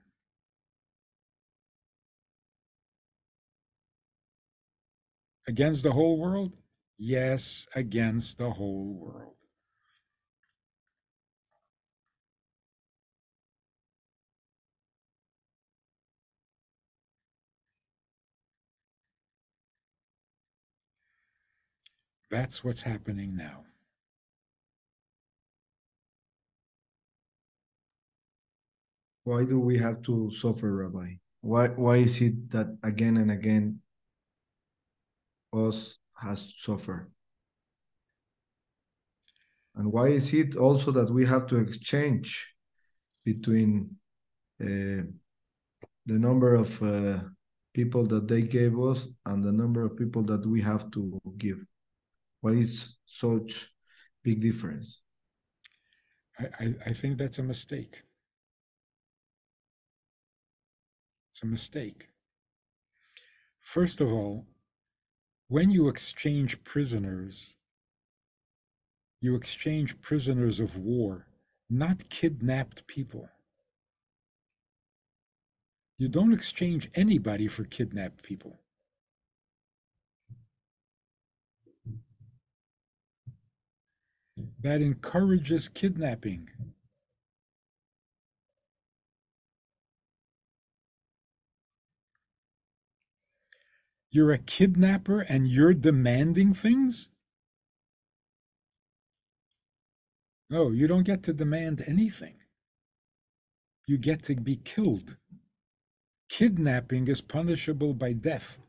Against 5.47 5.83
the 5.83 5.93
whole 5.93 6.17
world? 6.19 6.57
Yes, 6.97 7.67
against 7.73 8.37
the 8.37 8.51
whole 8.51 8.93
world. 8.93 9.35
That's 22.29 22.63
what's 22.65 22.81
happening 22.81 23.35
now. 23.35 23.63
Why 29.23 29.45
do 29.45 29.59
we 29.59 29.77
have 29.77 30.01
to 30.03 30.31
suffer, 30.31 30.75
Rabbi? 30.75 31.15
Why 31.41 31.67
why 31.67 31.97
is 31.97 32.21
it 32.21 32.51
that 32.51 32.77
again 32.83 33.17
and 33.17 33.31
again 33.31 33.79
us 35.53 35.97
has 36.15 36.43
to 36.43 36.53
suffer? 36.57 37.09
And 39.75 39.91
why 39.91 40.07
is 40.09 40.33
it 40.33 40.55
also 40.55 40.91
that 40.91 41.11
we 41.11 41.25
have 41.25 41.47
to 41.47 41.57
exchange 41.57 42.47
between 43.25 43.95
uh, 44.61 45.03
the 46.05 46.19
number 46.19 46.55
of 46.55 46.81
uh, 46.83 47.19
people 47.73 48.05
that 48.05 48.27
they 48.27 48.43
gave 48.43 48.79
us 48.79 49.07
and 49.25 49.43
the 49.43 49.51
number 49.51 49.83
of 49.83 49.97
people 49.97 50.21
that 50.23 50.45
we 50.45 50.61
have 50.61 50.91
to 50.91 51.19
give? 51.37 51.57
What 52.41 52.53
is 52.55 52.97
such 53.05 53.69
big 54.23 54.41
difference? 54.41 55.01
I, 56.39 56.45
I, 56.59 56.75
I 56.87 56.93
think 56.93 57.17
that's 57.17 57.39
a 57.39 57.43
mistake. 57.43 58.03
A 61.43 61.45
mistake. 61.45 62.09
First 63.59 64.01
of 64.01 64.11
all, 64.11 64.45
when 65.47 65.69
you 65.69 65.87
exchange 65.87 66.63
prisoners, 66.63 67.53
you 69.21 69.35
exchange 69.35 70.01
prisoners 70.01 70.59
of 70.59 70.77
war, 70.77 71.27
not 71.69 72.09
kidnapped 72.09 72.87
people. 72.87 73.29
You 75.97 76.07
don't 76.07 76.33
exchange 76.33 76.89
anybody 76.95 77.47
for 77.47 77.63
kidnapped 77.63 78.23
people. 78.23 78.59
that 84.63 84.81
encourages 84.81 85.67
kidnapping. 85.67 86.49
You're 94.13 94.31
a 94.31 94.37
kidnapper 94.37 95.21
and 95.21 95.47
you're 95.47 95.73
demanding 95.73 96.53
things? 96.53 97.09
No, 100.51 100.69
you 100.69 100.85
don't 100.85 101.01
get 101.01 101.23
to 101.23 101.33
demand 101.33 101.83
anything. 101.87 102.35
You 103.87 103.97
get 103.97 104.21
to 104.25 104.35
be 104.35 104.57
killed. 104.57 105.17
Kidnapping 106.29 107.07
is 107.07 107.21
punishable 107.21 107.95
by 107.95 108.13
death. 108.13 108.59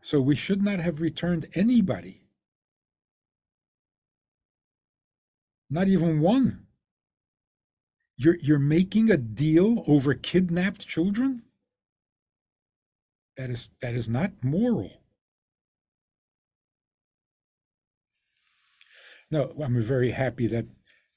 So 0.00 0.18
we 0.22 0.34
should 0.34 0.62
not 0.62 0.80
have 0.80 1.02
returned 1.02 1.46
anybody. 1.54 2.22
Not 5.68 5.88
even 5.88 6.20
one. 6.20 6.68
You're, 8.16 8.38
you're 8.40 8.58
making 8.58 9.10
a 9.10 9.18
deal 9.18 9.84
over 9.86 10.14
kidnapped 10.14 10.88
children? 10.88 11.42
That 13.40 13.48
is, 13.48 13.70
that 13.80 13.94
is 13.94 14.06
not 14.06 14.32
moral. 14.42 14.90
No, 19.30 19.54
I'm 19.58 19.80
very 19.80 20.10
happy 20.10 20.46
that, 20.48 20.66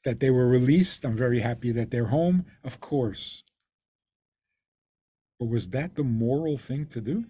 that 0.06 0.22
they 0.22 0.32
were 0.32 0.48
released. 0.48 1.04
I'm 1.04 1.18
very 1.18 1.42
happy 1.42 1.74
that 1.74 1.92
they're 1.92 2.06
home, 2.06 2.46
of 2.64 2.80
course. 2.80 3.44
But 5.38 5.50
was 5.50 5.68
that 5.72 5.96
the 5.96 6.06
moral 6.06 6.58
thing 6.58 6.86
to 6.88 7.02
do? 7.02 7.26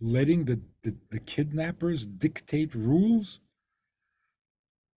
letting 0.00 0.44
the, 0.44 0.60
the, 0.82 0.96
the, 1.10 1.18
kidnappers 1.18 2.06
dictate 2.06 2.74
rules? 2.74 3.40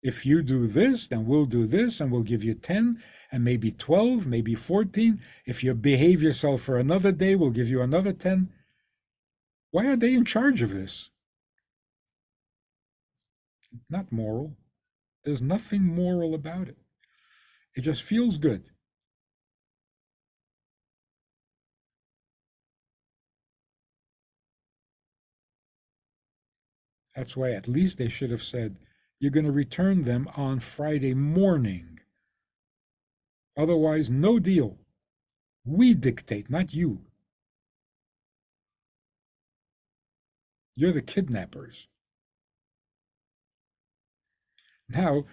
If 0.01 0.25
you 0.25 0.41
do 0.41 0.65
this, 0.65 1.07
then 1.07 1.25
we'll 1.25 1.45
do 1.45 1.67
this 1.67 1.99
and 1.99 2.11
we'll 2.11 2.23
give 2.23 2.43
you 2.43 2.55
10 2.55 3.01
and 3.31 3.43
maybe 3.43 3.71
12, 3.71 4.25
maybe 4.25 4.55
14. 4.55 5.21
If 5.45 5.63
you 5.63 5.73
behave 5.75 6.23
yourself 6.23 6.61
for 6.61 6.77
another 6.77 7.11
day, 7.11 7.35
we'll 7.35 7.51
give 7.51 7.69
you 7.69 7.81
another 7.81 8.11
10. 8.11 8.49
Why 9.69 9.87
are 9.87 9.95
they 9.95 10.13
in 10.13 10.25
charge 10.25 10.61
of 10.61 10.73
this? 10.73 11.11
Not 13.89 14.11
moral. 14.11 14.57
There's 15.23 15.41
nothing 15.41 15.83
moral 15.83 16.33
about 16.33 16.67
it. 16.67 16.77
It 17.75 17.81
just 17.81 18.01
feels 18.01 18.37
good. 18.37 18.63
That's 27.15 27.37
why 27.37 27.51
at 27.51 27.67
least 27.67 27.97
they 27.97 28.09
should 28.09 28.31
have 28.31 28.43
said, 28.43 28.77
you're 29.21 29.29
going 29.29 29.45
to 29.45 29.51
return 29.51 30.01
them 30.01 30.27
on 30.35 30.59
Friday 30.59 31.13
morning. 31.13 31.99
Otherwise, 33.55 34.09
no 34.09 34.39
deal. 34.39 34.79
We 35.63 35.93
dictate, 35.93 36.49
not 36.49 36.73
you. 36.73 37.01
You're 40.75 40.91
the 40.91 41.03
kidnappers. 41.03 41.87
Now, 44.89 45.25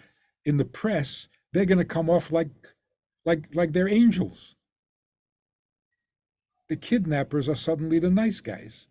in 0.44 0.58
the 0.58 0.66
press, 0.66 1.28
they're 1.54 1.64
going 1.64 1.78
to 1.78 1.84
come 1.86 2.10
off 2.10 2.30
like, 2.30 2.50
like, 3.24 3.48
like 3.54 3.72
they're 3.72 3.88
angels. 3.88 4.54
The 6.68 6.76
kidnappers 6.76 7.48
are 7.48 7.56
suddenly 7.56 7.98
the 7.98 8.10
nice 8.10 8.42
guys. 8.42 8.88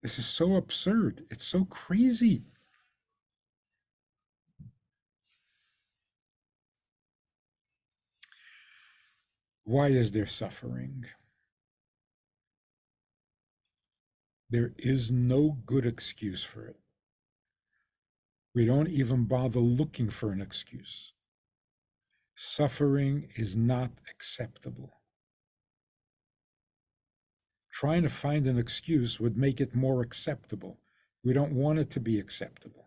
This 0.00 0.16
is 0.20 0.26
so 0.26 0.54
absurd. 0.54 1.24
It's 1.28 1.44
so 1.44 1.64
crazy. 1.64 2.44
Why 9.64 9.88
is 9.88 10.12
there 10.12 10.26
suffering? 10.26 11.06
There 14.50 14.72
is 14.76 15.10
no 15.10 15.58
good 15.66 15.86
excuse 15.86 16.44
for 16.44 16.66
it. 16.66 16.76
We 18.54 18.66
don't 18.66 18.88
even 18.88 19.24
bother 19.24 19.60
looking 19.60 20.10
for 20.10 20.30
an 20.30 20.40
excuse. 20.40 21.12
Suffering 22.36 23.28
is 23.36 23.56
not 23.56 23.90
acceptable 24.08 24.92
trying 27.74 28.04
to 28.04 28.08
find 28.08 28.46
an 28.46 28.56
excuse 28.56 29.18
would 29.18 29.36
make 29.36 29.60
it 29.60 29.74
more 29.74 30.00
acceptable. 30.00 30.78
We 31.24 31.32
don't 31.32 31.52
want 31.52 31.80
it 31.80 31.90
to 31.90 32.00
be 32.00 32.20
acceptable. 32.20 32.83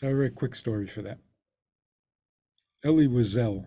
So, 0.00 0.06
a 0.06 0.14
very 0.14 0.30
quick 0.30 0.54
story 0.54 0.86
for 0.86 1.02
that. 1.02 1.18
Elie 2.82 3.06
Wiesel 3.06 3.66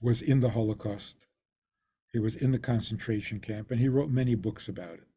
was 0.00 0.22
in 0.22 0.40
the 0.40 0.48
Holocaust. 0.48 1.26
He 2.10 2.18
was 2.18 2.34
in 2.34 2.50
the 2.50 2.58
concentration 2.58 3.40
camp, 3.40 3.70
and 3.70 3.78
he 3.78 3.90
wrote 3.90 4.08
many 4.08 4.34
books 4.34 4.68
about 4.68 4.94
it. 4.94 5.08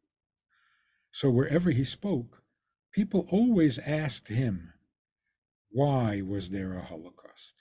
So 1.11 1.30
wherever 1.30 1.71
he 1.71 1.86
spoke, 1.86 2.43
people 2.91 3.26
always 3.32 3.80
asked 3.80 4.28
him, 4.28 4.73
why 5.71 6.21
was 6.21 6.49
there 6.49 6.73
a 6.73 6.84
Holocaust? 6.84 7.53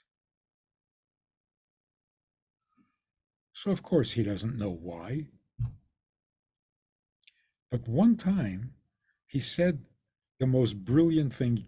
So, 3.53 3.71
of 3.71 3.81
course, 3.81 4.11
he 4.11 4.23
doesn't 4.23 4.57
know 4.57 4.71
why. 4.71 5.27
But 7.71 7.87
one 7.87 8.17
time, 8.17 8.73
he 9.35 9.41
said 9.41 9.79
the 10.39 10.47
most 10.47 10.85
brilliant 10.85 11.33
thing 11.33 11.65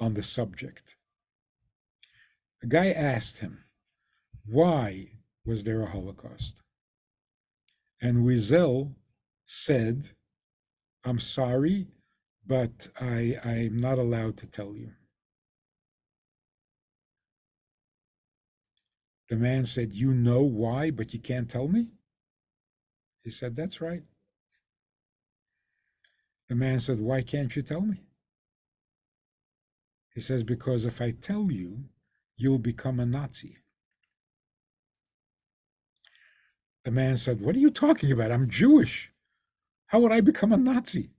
on 0.00 0.14
the 0.14 0.24
subject. 0.24 0.96
A 2.64 2.66
guy 2.66 2.90
asked 2.90 3.38
him, 3.38 3.62
Why 4.44 5.12
was 5.46 5.62
there 5.62 5.82
a 5.82 5.86
Holocaust? 5.86 6.62
And 8.02 8.26
Wiesel 8.26 8.92
said, 9.44 10.08
I'm 11.04 11.20
sorry, 11.20 11.86
but 12.44 12.88
I, 13.00 13.36
I'm 13.44 13.80
not 13.80 13.98
allowed 13.98 14.36
to 14.38 14.48
tell 14.48 14.74
you. 14.74 14.90
The 19.28 19.36
man 19.36 19.64
said, 19.64 19.92
You 19.92 20.12
know 20.12 20.42
why, 20.42 20.90
but 20.90 21.14
you 21.14 21.20
can't 21.20 21.48
tell 21.48 21.68
me? 21.68 21.92
He 23.22 23.30
said, 23.30 23.54
That's 23.54 23.80
right. 23.80 24.02
The 26.50 26.56
man 26.56 26.80
said, 26.80 27.00
Why 27.00 27.22
can't 27.22 27.54
you 27.54 27.62
tell 27.62 27.80
me? 27.80 28.02
He 30.12 30.20
says, 30.20 30.42
Because 30.42 30.84
if 30.84 31.00
I 31.00 31.12
tell 31.12 31.52
you, 31.52 31.84
you'll 32.36 32.58
become 32.58 32.98
a 32.98 33.06
Nazi. 33.06 33.58
The 36.82 36.90
man 36.90 37.18
said, 37.18 37.40
What 37.40 37.54
are 37.54 37.60
you 37.60 37.70
talking 37.70 38.10
about? 38.10 38.32
I'm 38.32 38.50
Jewish. 38.50 39.12
How 39.86 40.00
would 40.00 40.10
I 40.10 40.20
become 40.20 40.52
a 40.52 40.56
Nazi? 40.56 41.10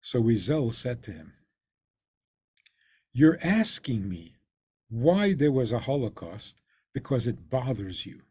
So 0.00 0.22
Wiesel 0.22 0.72
said 0.72 1.02
to 1.02 1.12
him, 1.12 1.34
You're 3.12 3.38
asking 3.42 4.08
me 4.08 4.36
why 4.88 5.34
there 5.34 5.52
was 5.52 5.70
a 5.70 5.80
Holocaust 5.80 6.62
because 6.94 7.26
it 7.26 7.50
bothers 7.50 8.06
you. 8.06 8.22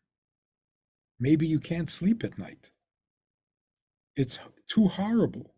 Maybe 1.20 1.46
you 1.46 1.60
can't 1.60 1.90
sleep 1.90 2.24
at 2.24 2.40
night. 2.40 2.72
It's 4.16 4.40
too 4.70 4.88
horrible. 4.88 5.56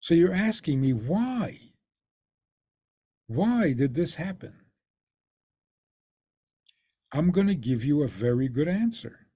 So 0.00 0.14
you're 0.14 0.34
asking 0.34 0.80
me 0.80 0.92
why? 0.92 1.58
Why 3.26 3.72
did 3.72 3.94
this 3.94 4.16
happen? 4.16 4.54
I'm 7.12 7.30
going 7.30 7.46
to 7.46 7.54
give 7.54 7.84
you 7.84 8.02
a 8.02 8.08
very 8.08 8.48
good 8.48 8.68
answer. 8.68 9.26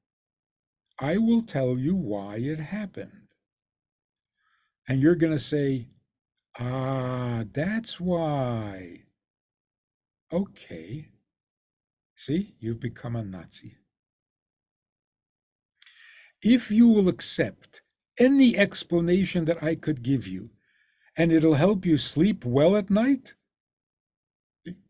I 0.99 1.19
will 1.19 1.43
tell 1.43 1.77
you 1.79 1.95
why 1.95 2.37
it 2.37 2.59
happened. 2.59 3.29
And 4.89 5.01
you're 5.01 5.15
going 5.15 5.33
to 5.33 5.39
say, 5.39 5.89
ah, 6.59 7.45
that's 7.53 8.01
why. 8.01 9.03
Okay. 10.33 11.09
See, 12.17 12.55
you've 12.59 12.81
become 12.81 13.15
a 13.15 13.23
Nazi. 13.23 13.77
If 16.43 16.71
you 16.71 16.89
will 16.89 17.09
accept 17.09 17.83
any 18.19 18.57
explanation 18.57 19.45
that 19.47 19.63
I 19.63 19.75
could 19.75 20.03
give 20.03 20.27
you, 20.27 20.51
and 21.17 21.33
it'll 21.33 21.55
help 21.55 21.87
you 21.87 21.99
sleep 21.99 22.45
well 22.45 22.77
at 22.77 22.91
night, 22.91 23.35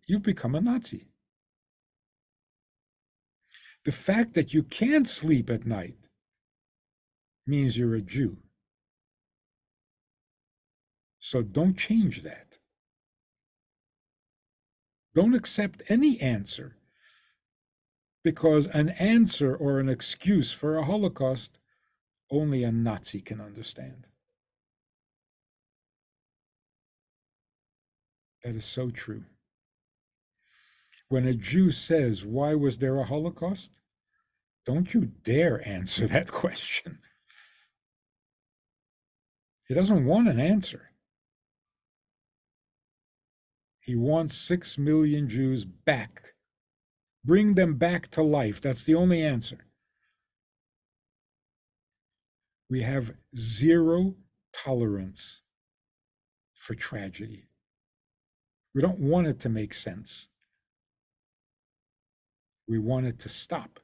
you've 0.07 0.23
become 0.23 0.55
a 0.55 0.61
Nazi. 0.61 1.09
The 3.85 3.93
fact 3.93 4.35
that 4.35 4.53
you 4.53 4.65
can't 4.65 5.09
sleep 5.09 5.49
at 5.49 5.67
night 5.67 6.09
means 7.47 7.79
you're 7.79 7.95
a 7.95 8.01
Jew. 8.01 8.39
So 11.21 11.43
don't 11.43 11.79
change 11.79 12.23
that. 12.23 12.59
Don't 15.15 15.35
accept 15.35 15.83
any 15.89 16.21
answer 16.21 16.77
because 18.27 18.67
an 18.67 18.89
answer 18.89 19.55
or 19.55 19.79
an 19.79 19.89
excuse 19.89 20.51
for 20.51 20.77
a 20.77 20.83
Holocaust 20.83 21.61
only 22.29 22.65
a 22.65 22.73
Nazi 22.73 23.21
can 23.21 23.41
understand. 23.41 24.09
That 28.43 28.57
is 28.57 28.65
so 28.65 28.91
true. 28.91 29.23
When 31.09 31.25
a 31.25 31.35
Jew 31.35 31.71
says, 31.71 32.25
Why 32.25 32.57
was 32.57 32.79
there 32.79 32.97
a 32.97 33.05
Holocaust? 33.05 33.71
Don't 34.65 34.93
you 34.93 35.13
dare 35.23 35.65
answer 35.65 36.07
that 36.09 36.33
question. 36.33 36.99
He 39.69 39.75
doesn't 39.75 40.05
want 40.05 40.27
an 40.27 40.41
answer. 40.41 40.91
He 43.79 43.95
wants 43.95 44.37
six 44.37 44.77
million 44.77 45.29
Jews 45.29 45.65
back. 45.65 46.33
Bring 47.27 47.55
them 47.55 47.75
back 47.75 48.09
to 48.13 48.23
life. 48.23 48.61
That's 48.61 48.85
the 48.85 48.95
only 48.95 49.21
answer. 49.21 49.67
We 52.71 52.83
have 52.83 53.15
zero 53.37 54.15
tolerance 54.53 55.43
for 56.55 56.77
tragedy. 56.77 57.49
We 58.75 58.81
don't 58.81 59.01
want 59.01 59.27
it 59.27 59.41
to 59.41 59.49
make 59.49 59.75
sense. 59.75 60.29
We 62.69 62.79
want 62.79 63.07
it 63.07 63.19
to 63.21 63.29
stop. 63.29 63.81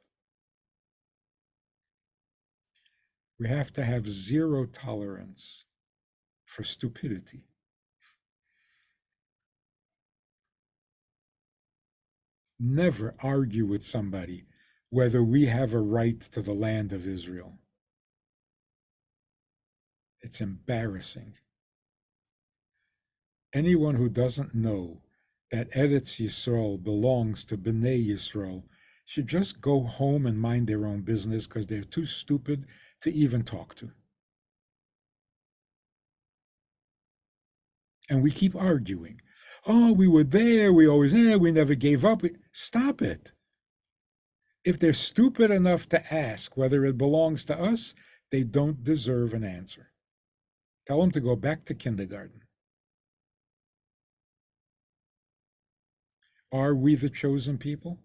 We 3.41 3.49
have 3.49 3.73
to 3.73 3.85
have 3.85 4.09
zero 4.09 4.67
tolerance 4.67 5.65
for 6.45 6.63
stupidity. 6.63 7.49
Never 12.65 13.17
argue 13.19 13.67
with 13.67 13.85
somebody 13.85 14.45
whether 14.89 15.21
we 15.21 15.47
have 15.47 15.75
a 15.75 15.81
right 15.81 16.21
to 16.21 16.41
the 16.41 16.53
land 16.53 16.93
of 16.93 17.09
Israel. 17.09 17.59
It's 20.21 20.41
embarrassing. 20.41 21.35
Anyone 23.53 23.97
who 23.97 24.09
doesn't 24.09 24.55
know 24.55 25.03
that 25.51 25.73
Eretz 25.73 26.25
Yisrael 26.25 26.81
belongs 26.81 27.45
to 27.47 27.59
Bnei 27.59 28.07
Yisrael 28.07 28.63
should 29.07 29.27
just 29.27 29.61
go 29.61 29.83
home 29.83 30.25
and 30.25 30.39
mind 30.39 30.69
their 30.69 30.87
own 30.87 31.01
business 31.01 31.49
because 31.49 31.67
they're 31.67 31.83
too 31.83 32.07
stupid 32.07 32.67
to 33.01 33.13
even 33.13 33.43
talk 33.43 33.75
to. 33.75 33.91
And 38.09 38.23
we 38.23 38.31
keep 38.31 38.55
arguing. 38.55 39.21
Oh, 39.67 39.93
we 39.93 40.07
were 40.07 40.25
there, 40.25 40.73
we 40.73 40.87
always 40.87 41.13
there, 41.13 41.39
we 41.39 41.51
never 41.51 41.75
gave 41.75 42.05
up. 42.05 42.23
Stop 42.53 43.03
it. 43.03 43.33
If 44.65 44.79
they're 44.79 44.93
stupid 44.93 45.51
enough 45.51 45.89
to 45.89 46.15
ask 46.15 46.57
whether 46.57 46.85
it 46.85 46.99
belongs 46.99 47.45
to 47.47 47.59
us, 47.59 47.95
they 48.31 48.45
don't 48.45 48.85
deserve 48.85 49.35
an 49.35 49.45
answer. 49.45 49.91
Tell 50.87 51.01
them 51.01 51.11
to 51.13 51.21
go 51.21 51.37
back 51.37 51.65
to 51.67 51.75
kindergarten. 51.75 52.43
Are 56.53 56.75
we 56.75 56.95
the 56.95 57.11
chosen 57.11 57.59
people? 57.59 57.99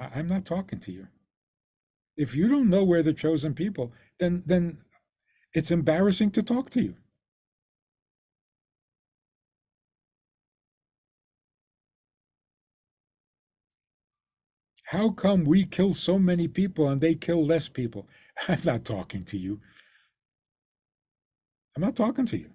I'm 0.00 0.26
not 0.26 0.46
talking 0.46 0.80
to 0.80 0.92
you. 0.92 1.08
If 2.16 2.34
you 2.34 2.48
don't 2.48 2.70
know 2.70 2.84
we're 2.84 3.02
the 3.02 3.12
chosen 3.12 3.54
people, 3.54 3.92
then 4.18 4.42
then 4.46 4.78
it's 5.52 5.70
embarrassing 5.70 6.30
to 6.32 6.42
talk 6.42 6.70
to 6.70 6.82
you. 6.82 6.96
How 14.94 15.10
come 15.10 15.44
we 15.44 15.64
kill 15.64 15.92
so 15.92 16.20
many 16.20 16.46
people 16.46 16.86
and 16.86 17.00
they 17.00 17.16
kill 17.16 17.44
less 17.44 17.68
people? 17.68 18.06
I'm 18.48 18.60
not 18.64 18.84
talking 18.84 19.24
to 19.24 19.36
you. 19.36 19.60
I'm 21.74 21.82
not 21.82 21.96
talking 21.96 22.26
to 22.26 22.38
you. 22.38 22.50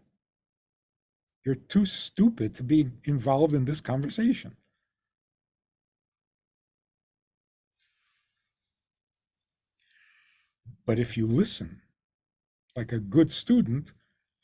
You're 1.46 1.56
too 1.56 1.86
stupid 1.86 2.56
to 2.56 2.64
be 2.64 2.92
involved 3.04 3.54
in 3.54 3.66
this 3.66 3.82
conversation. 3.82 4.56
But 10.86 10.98
if 10.98 11.18
you 11.18 11.28
listen 11.28 11.82
like 12.74 12.94
a 12.94 13.00
good 13.00 13.34
student, 13.34 13.92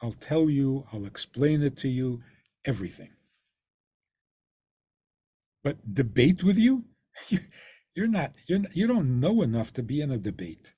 I'll 0.01 0.11
tell 0.11 0.49
you, 0.49 0.85
I'll 0.91 1.05
explain 1.05 1.63
it 1.63 1.77
to 1.77 1.87
you, 1.87 2.21
everything. 2.65 3.11
But 5.63 5.93
debate 5.93 6.43
with 6.43 6.57
you? 6.57 6.83
You're 7.95 8.07
not, 8.07 8.33
you're, 8.47 8.59
you 8.73 8.87
don't 8.87 9.21
know 9.21 9.41
enough 9.41 9.71
to 9.73 9.83
be 9.83 10.01
in 10.01 10.11
a 10.11 10.17
debate. 10.17 10.73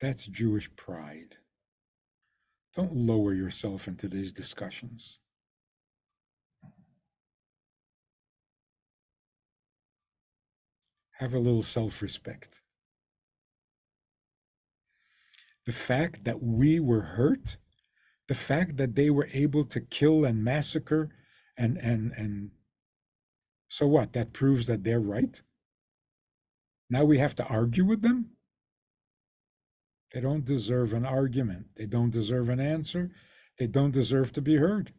That's 0.00 0.26
Jewish 0.26 0.74
pride. 0.76 1.36
Don't 2.76 2.94
lower 2.94 3.34
yourself 3.34 3.88
into 3.88 4.06
these 4.08 4.32
discussions. 4.32 5.18
Have 11.18 11.34
a 11.34 11.38
little 11.38 11.62
self 11.62 12.02
respect. 12.02 12.60
The 15.66 15.72
fact 15.72 16.24
that 16.24 16.42
we 16.42 16.78
were 16.78 17.00
hurt, 17.00 17.56
the 18.28 18.34
fact 18.34 18.76
that 18.76 18.94
they 18.94 19.10
were 19.10 19.28
able 19.32 19.64
to 19.64 19.80
kill 19.80 20.24
and 20.24 20.44
massacre 20.44 21.10
and 21.56 21.76
and 21.78 22.12
and 22.12 22.50
so 23.68 23.86
what? 23.86 24.12
That 24.12 24.32
proves 24.32 24.66
that 24.66 24.84
they're 24.84 25.00
right. 25.00 25.42
Now 26.90 27.04
we 27.04 27.18
have 27.18 27.34
to 27.36 27.46
argue 27.46 27.84
with 27.84 28.02
them? 28.02 28.30
They 30.12 30.20
don't 30.20 30.44
deserve 30.44 30.92
an 30.92 31.04
argument. 31.04 31.66
They 31.76 31.86
don't 31.86 32.10
deserve 32.10 32.48
an 32.48 32.60
answer. 32.60 33.10
They 33.58 33.66
don't 33.66 33.90
deserve 33.90 34.32
to 34.32 34.40
be 34.40 34.56
heard. 34.56 34.92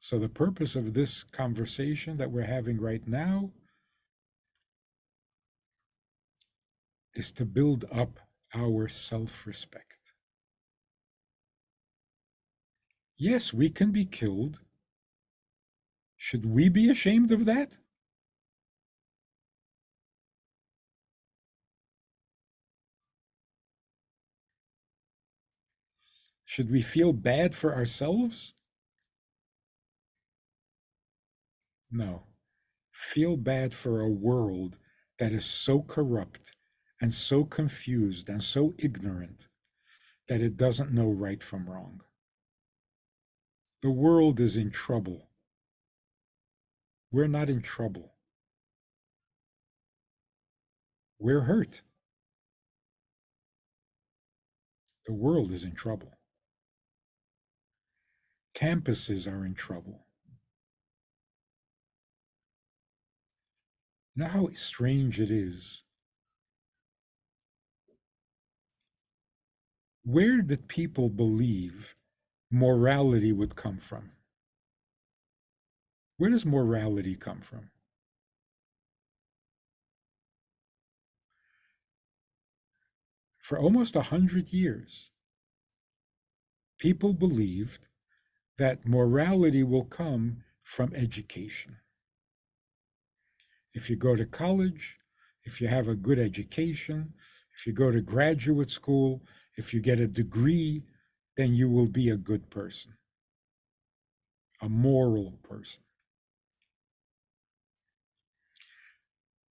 So, 0.00 0.18
the 0.18 0.28
purpose 0.28 0.76
of 0.76 0.92
this 0.92 1.24
conversation 1.24 2.18
that 2.18 2.30
we're 2.30 2.42
having 2.42 2.78
right 2.78 3.06
now 3.06 3.52
is 7.14 7.32
to 7.32 7.44
build 7.44 7.86
up 7.90 8.20
our 8.54 8.88
self 8.88 9.46
respect. 9.46 10.12
Yes, 13.16 13.52
we 13.52 13.70
can 13.70 13.90
be 13.90 14.04
killed. 14.04 14.60
Should 16.16 16.46
we 16.46 16.68
be 16.68 16.88
ashamed 16.88 17.32
of 17.32 17.44
that? 17.44 17.76
Should 26.44 26.70
we 26.70 26.82
feel 26.82 27.12
bad 27.12 27.54
for 27.54 27.74
ourselves? 27.74 28.54
No. 31.90 32.24
Feel 32.92 33.36
bad 33.36 33.74
for 33.74 34.00
a 34.00 34.08
world 34.10 34.78
that 35.18 35.32
is 35.32 35.44
so 35.44 35.82
corrupt 35.82 36.52
and 37.04 37.12
so 37.12 37.44
confused 37.44 38.30
and 38.30 38.42
so 38.42 38.72
ignorant 38.78 39.46
that 40.26 40.40
it 40.40 40.56
doesn't 40.56 40.90
know 40.90 41.10
right 41.10 41.42
from 41.42 41.68
wrong. 41.68 42.00
The 43.82 43.90
world 43.90 44.40
is 44.40 44.56
in 44.56 44.70
trouble. 44.70 45.28
We're 47.12 47.26
not 47.26 47.50
in 47.50 47.60
trouble. 47.60 48.14
We're 51.18 51.42
hurt. 51.42 51.82
The 55.04 55.12
world 55.12 55.52
is 55.52 55.62
in 55.62 55.74
trouble. 55.74 56.16
Campuses 58.56 59.30
are 59.30 59.44
in 59.44 59.52
trouble. 59.52 60.06
You 64.16 64.22
know 64.22 64.30
how 64.30 64.48
strange 64.54 65.20
it 65.20 65.30
is? 65.30 65.83
Where 70.04 70.42
did 70.42 70.68
people 70.68 71.08
believe 71.08 71.96
morality 72.50 73.32
would 73.32 73.56
come 73.56 73.78
from? 73.78 74.10
Where 76.18 76.30
does 76.30 76.44
morality 76.44 77.16
come 77.16 77.40
from? 77.40 77.70
For 83.38 83.58
almost 83.58 83.96
a 83.96 84.02
hundred 84.02 84.52
years, 84.52 85.10
people 86.78 87.14
believed 87.14 87.86
that 88.58 88.86
morality 88.86 89.62
will 89.62 89.84
come 89.84 90.44
from 90.62 90.94
education. 90.94 91.76
If 93.72 93.88
you 93.88 93.96
go 93.96 94.16
to 94.16 94.26
college, 94.26 94.98
if 95.44 95.60
you 95.60 95.68
have 95.68 95.88
a 95.88 95.96
good 95.96 96.18
education, 96.18 97.14
if 97.56 97.66
you 97.66 97.72
go 97.72 97.90
to 97.90 98.00
graduate 98.00 98.70
school, 98.70 99.22
if 99.56 99.72
you 99.72 99.80
get 99.80 100.00
a 100.00 100.06
degree, 100.06 100.82
then 101.36 101.54
you 101.54 101.68
will 101.68 101.88
be 101.88 102.08
a 102.08 102.16
good 102.16 102.50
person, 102.50 102.94
a 104.60 104.68
moral 104.68 105.38
person. 105.42 105.82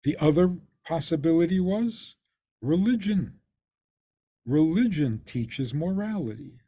The 0.03 0.17
other 0.19 0.57
possibility 0.85 1.59
was 1.59 2.15
religion. 2.61 3.39
Religion 4.45 5.21
teaches 5.25 5.73
morality. 5.73 6.63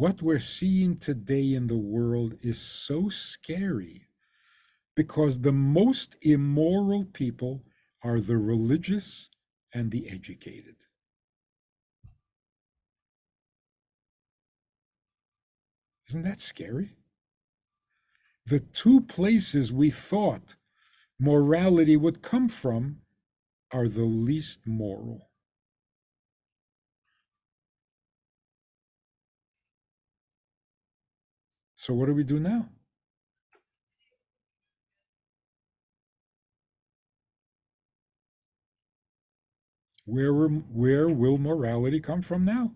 what 0.00 0.22
we're 0.22 0.38
seeing 0.38 0.96
today 0.96 1.52
in 1.52 1.66
the 1.66 1.76
world 1.76 2.34
is 2.40 2.58
so 2.58 3.10
scary 3.10 4.06
because 4.96 5.40
the 5.40 5.52
most 5.52 6.16
immoral 6.22 7.04
people 7.04 7.62
are 8.02 8.20
the 8.20 8.38
religious 8.38 9.30
and 9.74 9.90
the 9.90 10.08
educated. 10.10 10.76
Isn't 16.08 16.22
that 16.22 16.40
scary? 16.40 16.96
The 18.46 18.58
two 18.58 19.00
places 19.02 19.72
we 19.72 19.90
thought 19.90 20.56
morality 21.20 21.96
would 21.96 22.22
come 22.22 22.48
from 22.48 23.02
are 23.72 23.86
the 23.86 24.04
least 24.04 24.66
moral. 24.66 25.30
So 31.76 31.94
what 31.94 32.06
do 32.06 32.14
we 32.14 32.24
do 32.24 32.40
now? 32.40 32.68
Where, 40.04 40.32
where 40.32 41.08
will 41.08 41.38
morality 41.38 42.00
come 42.00 42.22
from 42.22 42.44
now? 42.44 42.72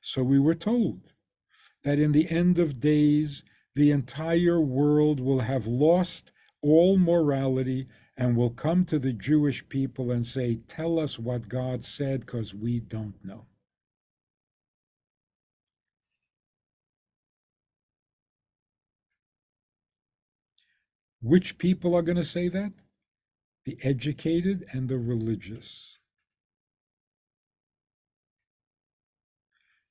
So 0.00 0.22
we 0.22 0.38
were 0.38 0.54
told 0.54 1.12
that 1.84 1.98
in 1.98 2.12
the 2.12 2.30
end 2.30 2.58
of 2.58 2.80
days, 2.80 3.44
the 3.74 3.90
entire 3.90 4.60
world 4.60 5.20
will 5.20 5.40
have 5.40 5.66
lost 5.66 6.32
all 6.60 6.98
morality 6.98 7.88
and 8.16 8.36
will 8.36 8.50
come 8.50 8.84
to 8.86 8.98
the 8.98 9.12
Jewish 9.12 9.68
people 9.68 10.10
and 10.10 10.26
say, 10.26 10.56
Tell 10.68 10.98
us 10.98 11.18
what 11.18 11.48
God 11.48 11.84
said, 11.84 12.20
because 12.20 12.54
we 12.54 12.80
don't 12.80 13.14
know. 13.24 13.46
Which 21.22 21.56
people 21.56 21.94
are 21.94 22.02
going 22.02 22.16
to 22.16 22.24
say 22.24 22.48
that? 22.48 22.72
The 23.64 23.78
educated 23.82 24.66
and 24.72 24.88
the 24.88 24.98
religious. 24.98 25.98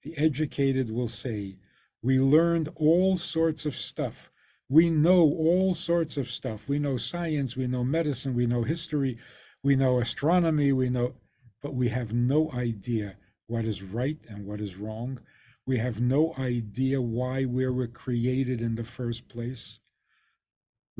The 0.03 0.17
educated 0.17 0.91
will 0.91 1.07
say, 1.07 1.57
We 2.01 2.19
learned 2.19 2.69
all 2.75 3.17
sorts 3.17 3.65
of 3.65 3.75
stuff. 3.75 4.29
We 4.67 4.89
know 4.89 5.21
all 5.21 5.73
sorts 5.73 6.17
of 6.17 6.29
stuff. 6.29 6.67
We 6.67 6.79
know 6.79 6.97
science, 6.97 7.55
we 7.55 7.67
know 7.67 7.83
medicine, 7.85 8.35
we 8.35 8.45
know 8.45 8.63
history, 8.63 9.17
we 9.63 9.75
know 9.75 9.99
astronomy, 9.99 10.73
we 10.73 10.89
know, 10.89 11.13
but 11.61 11.75
we 11.75 11.89
have 11.89 12.13
no 12.13 12.51
idea 12.51 13.15
what 13.47 13.63
is 13.63 13.81
right 13.81 14.17
and 14.27 14.45
what 14.45 14.59
is 14.59 14.75
wrong. 14.75 15.19
We 15.65 15.77
have 15.77 16.01
no 16.01 16.33
idea 16.37 17.01
why 17.01 17.45
we 17.45 17.67
were 17.67 17.87
created 17.87 18.59
in 18.59 18.75
the 18.75 18.83
first 18.83 19.29
place. 19.29 19.79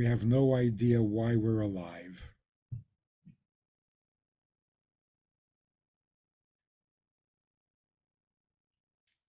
We 0.02 0.08
have 0.08 0.26
no 0.26 0.56
idea 0.56 1.00
why 1.00 1.36
we're 1.36 1.62
alive. 1.62 2.34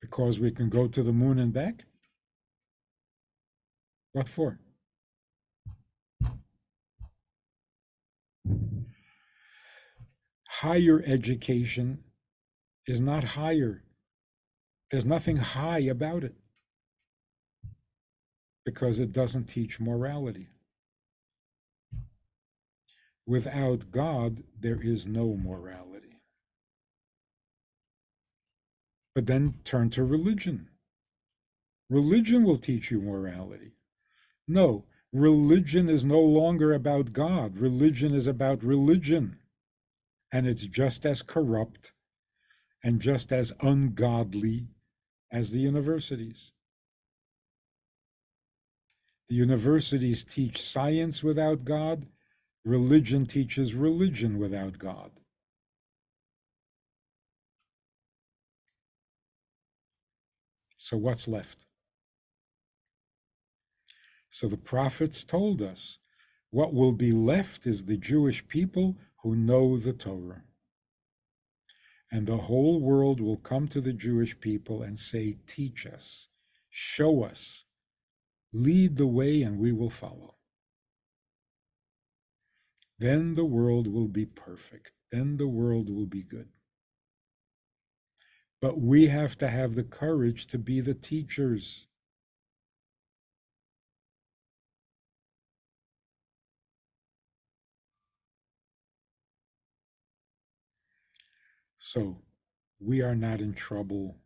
Because 0.01 0.41
we 0.41 0.51
can 0.51 0.71
go 0.71 0.89
to 0.89 1.03
the 1.03 1.13
moon 1.13 1.39
and 1.39 1.53
back? 1.53 1.85
What 4.13 4.31
for? 4.31 4.61
Higher 10.49 11.03
education 11.05 12.03
is 12.87 12.99
not 12.99 13.25
higher. 13.25 13.85
There's 14.91 15.05
nothing 15.05 15.37
high 15.37 15.81
about 15.81 16.25
it 16.25 16.35
because 18.65 18.99
it 18.99 19.13
doesn't 19.13 19.51
teach 19.51 19.79
morality. 19.79 20.49
Without 23.27 23.91
God, 23.91 24.43
there 24.59 24.81
is 24.81 25.07
no 25.07 25.37
morality. 25.37 26.21
But 29.15 29.27
then 29.27 29.55
turn 29.65 29.91
to 29.91 30.05
religion. 30.05 30.69
Religion 31.91 32.45
will 32.45 32.57
teach 32.57 32.91
you 32.91 33.01
morality. 33.01 33.73
No, 34.49 34.85
religion 35.13 35.89
is 35.89 36.05
no 36.05 36.21
longer 36.21 36.73
about 36.73 37.13
God. 37.13 37.59
Religion 37.59 38.15
is 38.15 38.27
about 38.27 38.65
religion. 38.65 39.39
And 40.33 40.47
it's 40.47 40.67
just 40.67 41.05
as 41.05 41.21
corrupt 41.21 41.93
and 42.83 43.01
just 43.01 43.31
as 43.33 43.53
ungodly 43.61 44.69
as 45.31 45.51
the 45.51 45.61
universities. 45.61 46.53
The 49.29 49.35
universities 49.37 50.25
teach 50.25 50.61
science 50.61 51.23
without 51.23 51.65
God, 51.65 52.07
religion 52.65 53.27
teaches 53.27 53.75
religion 53.75 54.39
without 54.39 54.79
God. 54.79 55.11
So, 60.77 60.97
what's 60.97 61.29
left? 61.29 61.67
So, 64.31 64.49
the 64.49 64.57
prophets 64.57 65.25
told 65.25 65.63
us 65.63 65.99
what 66.51 66.75
will 66.75 66.93
be 66.93 67.13
left 67.13 67.67
is 67.67 67.85
the 67.85 67.97
Jewish 67.97 68.47
people 68.47 68.97
who 69.23 69.37
know 69.37 69.79
the 69.79 69.93
Torah. 69.93 70.43
And 72.11 72.27
the 72.27 72.37
whole 72.37 72.81
world 72.81 73.21
will 73.21 73.39
come 73.39 73.69
to 73.69 73.81
the 73.81 73.95
Jewish 73.95 74.39
people 74.39 74.83
and 74.83 74.99
say, 74.99 75.39
Teach 75.47 75.87
us, 75.87 76.29
show 76.69 77.23
us, 77.25 77.65
lead 78.53 78.97
the 78.97 79.07
way, 79.07 79.43
and 79.43 79.59
we 79.59 79.73
will 79.73 79.89
follow. 79.89 80.35
Then 83.03 83.35
the 83.35 83.45
world 83.45 83.89
will 83.89 84.07
be 84.07 84.27
perfect. 84.27 84.93
Then 85.11 85.37
the 85.37 85.49
world 85.49 85.91
will 85.91 86.07
be 86.07 86.23
good. 86.23 86.51
But 88.61 88.81
we 88.81 89.09
have 89.09 89.37
to 89.39 89.49
have 89.49 89.75
the 89.75 89.83
courage 89.83 90.47
to 90.47 90.57
be 90.57 90.81
the 90.81 90.95
teachers. 90.95 91.89
So 101.79 102.19
we 102.79 103.03
are 103.03 103.17
not 103.17 103.41
in 103.41 103.53
trouble. 103.53 104.19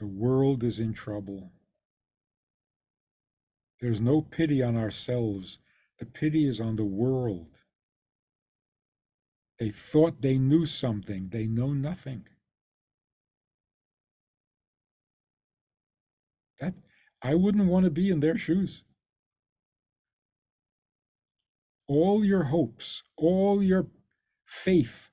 The 0.00 0.06
world 0.06 0.62
is 0.62 0.80
in 0.80 0.92
trouble. 0.92 1.50
There's 3.80 4.02
no 4.02 4.20
pity 4.20 4.62
on 4.62 4.76
ourselves. 4.76 5.60
The 5.98 6.06
pity 6.06 6.46
is 6.46 6.60
on 6.60 6.76
the 6.76 6.84
world. 6.84 7.48
They 9.58 9.70
thought 9.70 10.20
they 10.22 10.38
knew 10.38 10.66
something, 10.66 11.28
they 11.30 11.46
know 11.46 11.72
nothing. 11.72 12.26
That 16.60 16.74
I 17.22 17.34
wouldn't 17.34 17.68
want 17.68 17.84
to 17.84 17.90
be 17.90 18.10
in 18.10 18.20
their 18.20 18.38
shoes. 18.38 18.82
All 21.86 22.24
your 22.24 22.44
hopes, 22.44 23.02
all 23.16 23.62
your 23.62 23.86
faith 24.46 25.10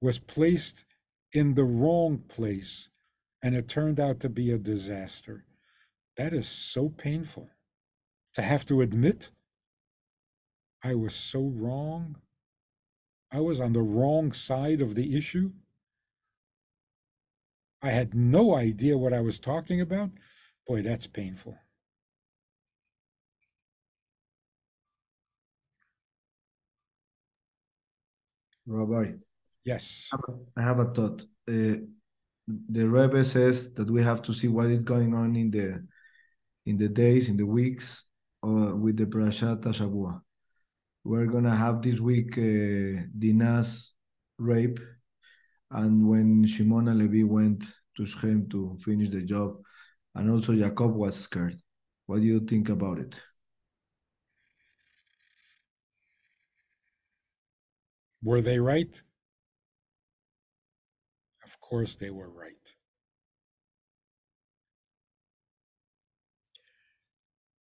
was 0.00 0.18
placed 0.18 0.84
in 1.32 1.54
the 1.54 1.64
wrong 1.64 2.18
place 2.28 2.88
and 3.42 3.54
it 3.54 3.68
turned 3.68 4.00
out 4.00 4.20
to 4.20 4.28
be 4.28 4.50
a 4.50 4.58
disaster. 4.58 5.44
That 6.16 6.32
is 6.32 6.48
so 6.48 6.88
painful 6.88 7.50
to 8.34 8.42
have 8.42 8.64
to 8.66 8.80
admit 8.80 9.30
I 10.86 10.94
was 10.94 11.16
so 11.16 11.40
wrong. 11.40 12.14
I 13.32 13.40
was 13.40 13.60
on 13.60 13.72
the 13.72 13.82
wrong 13.82 14.30
side 14.30 14.80
of 14.80 14.94
the 14.94 15.16
issue. 15.16 15.50
I 17.82 17.90
had 17.90 18.14
no 18.14 18.54
idea 18.54 18.96
what 18.96 19.12
I 19.12 19.20
was 19.20 19.40
talking 19.40 19.80
about. 19.80 20.10
Boy, 20.64 20.82
that's 20.82 21.08
painful. 21.08 21.58
Rabbi, 28.66 29.14
Yes. 29.64 30.08
I 30.56 30.62
have 30.62 30.78
a 30.78 30.84
thought. 30.94 31.22
Uh, 31.48 31.82
the 32.46 32.88
Rebbe 32.88 33.24
says 33.24 33.74
that 33.74 33.90
we 33.90 34.04
have 34.04 34.22
to 34.22 34.32
see 34.32 34.46
what 34.46 34.70
is 34.70 34.84
going 34.84 35.14
on 35.14 35.34
in 35.34 35.50
the 35.50 35.84
in 36.66 36.78
the 36.78 36.88
days, 36.88 37.28
in 37.28 37.36
the 37.36 37.46
weeks, 37.46 38.04
uh, 38.44 38.76
with 38.76 38.96
the 38.96 39.06
Parashat 39.06 39.62
Shavua. 39.64 40.22
We're 41.06 41.26
gonna 41.26 41.54
have 41.54 41.82
this 41.82 42.00
week 42.00 42.36
uh, 42.36 43.06
Dinah's 43.16 43.92
rape, 44.38 44.80
and 45.70 46.08
when 46.08 46.44
Shimon 46.48 46.88
and 46.88 46.98
Levi 46.98 47.22
went 47.22 47.62
to 47.96 48.04
Shechem 48.04 48.48
to 48.48 48.76
finish 48.84 49.10
the 49.10 49.22
job, 49.22 49.56
and 50.16 50.28
also 50.28 50.52
Jacob 50.52 50.96
was 50.96 51.14
scared. 51.14 51.56
What 52.06 52.22
do 52.22 52.26
you 52.26 52.40
think 52.40 52.70
about 52.70 52.98
it? 52.98 53.20
Were 58.20 58.40
they 58.40 58.58
right? 58.58 59.00
Of 61.44 61.60
course, 61.60 61.94
they 61.94 62.10
were 62.10 62.30
right. 62.30 62.74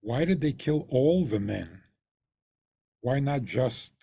Why 0.02 0.26
did 0.26 0.42
they 0.42 0.54
kill 0.54 0.88
all 0.90 1.26
the 1.26 1.40
men? 1.40 1.85
Why 3.06 3.20
not 3.20 3.44
just 3.44 3.94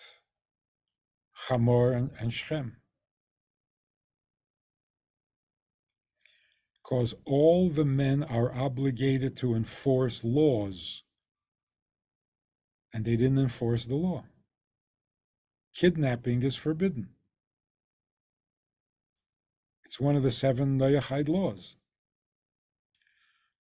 Hamor 1.49 1.91
and, 1.91 2.11
and 2.21 2.33
Shechem? 2.33 2.77
because 6.93 7.15
all 7.25 7.71
the 7.71 7.87
men 7.87 8.23
are 8.23 8.53
obligated 8.55 9.35
to 9.39 9.55
enforce 9.55 10.25
laws, 10.25 11.05
and 12.93 13.07
they 13.07 13.17
didn't 13.17 13.39
enforce 13.39 13.87
the 13.87 13.95
law. 13.95 14.25
Kidnapping 15.75 16.43
is 16.43 16.55
forbidden. 16.55 17.09
It's 19.85 19.99
one 19.99 20.17
of 20.17 20.23
the 20.23 20.31
seven 20.31 20.79
Noachide 20.79 21.31
laws. 21.31 21.77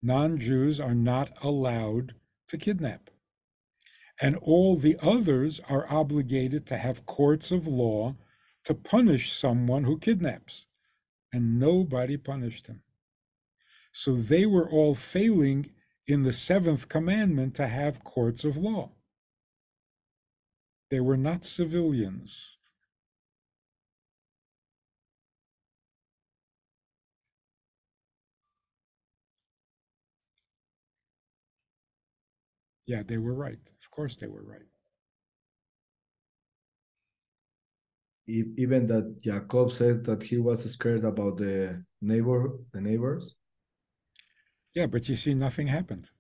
Non 0.02 0.38
Jews 0.38 0.78
are 0.78 0.94
not 0.94 1.30
allowed 1.42 2.14
to 2.48 2.58
kidnap. 2.58 3.08
And 4.22 4.36
all 4.36 4.76
the 4.76 4.96
others 5.02 5.60
are 5.68 5.90
obligated 5.92 6.64
to 6.68 6.78
have 6.78 7.06
courts 7.06 7.50
of 7.50 7.66
law 7.66 8.14
to 8.64 8.72
punish 8.72 9.32
someone 9.32 9.82
who 9.82 9.98
kidnaps. 9.98 10.66
And 11.32 11.58
nobody 11.58 12.16
punished 12.16 12.68
him. 12.68 12.82
So 13.92 14.14
they 14.14 14.46
were 14.46 14.70
all 14.70 14.94
failing 14.94 15.72
in 16.06 16.22
the 16.22 16.32
seventh 16.32 16.88
commandment 16.88 17.56
to 17.56 17.66
have 17.66 18.04
courts 18.04 18.44
of 18.44 18.56
law. 18.56 18.92
They 20.90 21.00
were 21.00 21.16
not 21.16 21.44
civilians. 21.44 22.58
Yeah, 32.86 33.02
they 33.02 33.18
were 33.18 33.34
right. 33.34 33.71
Of 33.92 33.96
course, 33.96 34.16
they 34.16 34.26
were 34.26 34.42
right. 34.42 34.66
Even 38.26 38.88
that 38.88 39.20
Jacob 39.20 39.70
says 39.70 40.02
that 40.02 40.24
he 40.24 40.36
was 40.38 40.68
scared 40.72 41.04
about 41.04 41.36
the 41.36 41.84
neighbor, 42.00 42.58
the 42.72 42.80
neighbors. 42.80 43.36
Yeah, 44.74 44.86
but 44.86 45.08
you 45.08 45.16
see, 45.16 45.34
nothing 45.34 45.68
happened. 45.68 46.10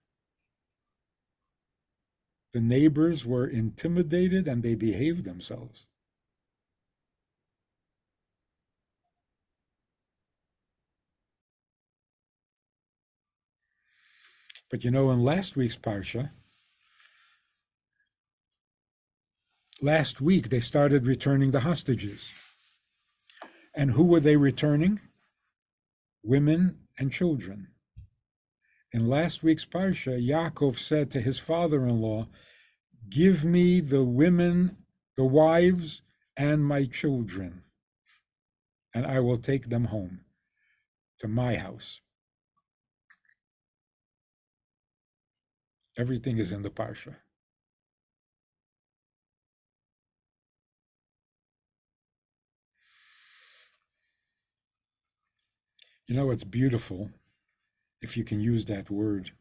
The 2.54 2.62
neighbors 2.62 3.26
were 3.26 3.46
intimidated 3.46 4.48
and 4.48 4.62
they 4.62 4.74
behaved 4.74 5.24
themselves. 5.24 5.86
But 14.70 14.82
you 14.82 14.90
know, 14.90 15.12
in 15.12 15.22
last 15.22 15.54
week's 15.54 15.76
Parsha, 15.76 16.32
last 19.82 20.20
week 20.20 20.48
they 20.48 20.60
started 20.60 21.06
returning 21.06 21.50
the 21.50 21.60
hostages. 21.60 22.30
And 23.74 23.90
who 23.90 24.04
were 24.04 24.20
they 24.20 24.36
returning? 24.36 25.00
Women 26.22 26.78
and 26.98 27.12
children. 27.12 27.68
In 28.92 29.08
last 29.08 29.42
week's 29.42 29.64
Parsha, 29.64 30.24
Yaakov 30.24 30.76
said 30.76 31.10
to 31.10 31.20
his 31.20 31.38
father 31.38 31.84
in 31.86 32.00
law, 32.00 32.28
Give 33.08 33.44
me 33.44 33.80
the 33.80 34.04
women, 34.04 34.76
the 35.16 35.24
wives, 35.24 36.02
and 36.36 36.64
my 36.64 36.84
children, 36.84 37.62
and 38.94 39.06
I 39.06 39.20
will 39.20 39.38
take 39.38 39.68
them 39.68 39.86
home 39.86 40.20
to 41.18 41.28
my 41.28 41.56
house. 41.56 42.00
Everything 45.98 46.38
is 46.38 46.52
in 46.52 46.62
the 46.62 46.70
Parsha. 46.70 47.16
You 56.06 56.16
know, 56.16 56.30
it's 56.30 56.44
beautiful 56.44 57.10
if 58.00 58.16
you 58.16 58.24
can 58.24 58.40
use 58.40 58.64
that 58.66 58.90
word. 58.90 59.32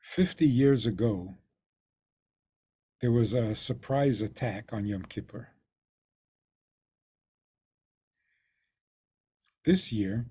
50 0.00 0.46
years 0.46 0.86
ago, 0.86 1.34
there 3.00 3.12
was 3.12 3.32
a 3.32 3.54
surprise 3.54 4.20
attack 4.20 4.72
on 4.72 4.86
Yom 4.86 5.02
Kippur. 5.02 5.48
This 9.64 9.92
year, 9.92 10.26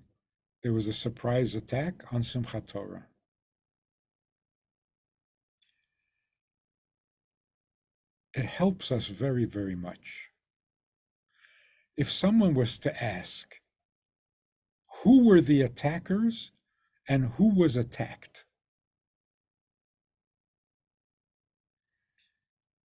there 0.63 0.73
was 0.73 0.87
a 0.87 0.93
surprise 0.93 1.55
attack 1.55 2.03
on 2.11 2.21
Simchat 2.21 2.67
Torah. 2.67 3.05
It 8.33 8.45
helps 8.45 8.91
us 8.91 9.07
very, 9.07 9.45
very 9.45 9.75
much. 9.75 10.29
If 11.95 12.11
someone 12.11 12.53
was 12.53 12.77
to 12.79 13.03
ask, 13.03 13.59
who 15.05 15.23
were 15.23 15.39
the 15.39 15.61
attackers 15.61 16.51
and 17.07 17.33
who 17.37 17.53
was 17.53 17.77
attacked? 17.77 18.45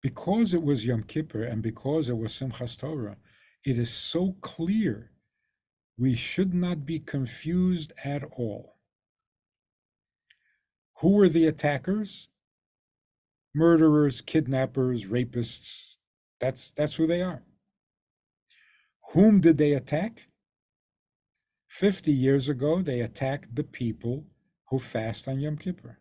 Because 0.02 0.52
it 0.52 0.62
was 0.62 0.84
Yom 0.84 1.04
Kippur 1.04 1.42
and 1.42 1.62
because 1.62 2.10
it 2.10 2.18
was 2.18 2.32
Simchas 2.32 2.76
Torah, 2.78 3.16
it 3.64 3.78
is 3.78 3.90
so 3.90 4.36
clear 4.42 5.12
we 5.96 6.14
should 6.14 6.52
not 6.52 6.84
be 6.84 6.98
confused 6.98 7.94
at 8.04 8.22
all. 8.36 8.76
Who 10.98 11.14
were 11.14 11.28
the 11.28 11.46
attackers? 11.46 12.28
Murderers, 13.54 14.20
kidnappers, 14.20 15.06
rapists. 15.06 15.94
That's, 16.38 16.70
that's 16.72 16.96
who 16.96 17.06
they 17.06 17.22
are. 17.22 17.44
Whom 19.12 19.40
did 19.40 19.56
they 19.56 19.72
attack? 19.72 20.26
50 21.70 22.10
years 22.12 22.48
ago, 22.48 22.82
they 22.82 23.00
attacked 23.00 23.54
the 23.54 23.62
people 23.62 24.24
who 24.70 24.80
fast 24.80 25.28
on 25.28 25.38
Yom 25.38 25.56
Kippur. 25.56 25.98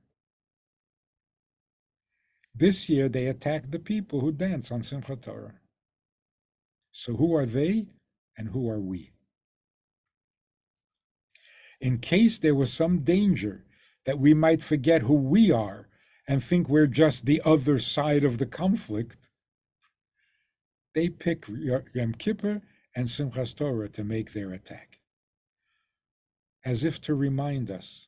This 2.56 2.90
year, 2.90 3.08
they 3.08 3.28
attacked 3.28 3.72
the 3.72 3.80
people 3.80 4.20
who 4.20 4.32
dance 4.32 4.72
on 4.72 4.82
Simchat 4.82 5.22
Torah. 5.22 5.54
So, 6.92 7.16
who 7.16 7.36
are 7.36 7.46
they 7.46 7.86
and 8.36 8.50
who 8.50 8.68
are 8.68 8.80
we? 8.80 9.12
In 11.80 12.00
case 12.00 12.40
there 12.40 12.56
was 12.56 12.74
some 12.74 13.02
danger 13.02 13.64
that 14.08 14.18
we 14.18 14.34
might 14.34 14.64
forget 14.64 15.04
who 15.04 15.14
we 15.14 15.52
are 15.52 15.88
and 16.28 16.44
think 16.44 16.68
we're 16.68 16.88
just 16.88 17.28
the 17.28 17.44
other 17.46 17.78
side 17.78 18.24
of 18.24 18.40
the 18.40 18.48
conflict, 18.48 19.30
they 20.96 21.10
pick 21.10 21.46
Yom 21.48 22.16
Kippur 22.16 22.64
and 22.96 23.08
Simchas 23.08 23.56
Torah 23.56 23.88
to 23.90 24.04
make 24.04 24.34
their 24.34 24.52
attack, 24.52 24.89
as 26.70 26.84
if 26.84 27.02
to 27.02 27.16
remind 27.16 27.72
us 27.72 28.06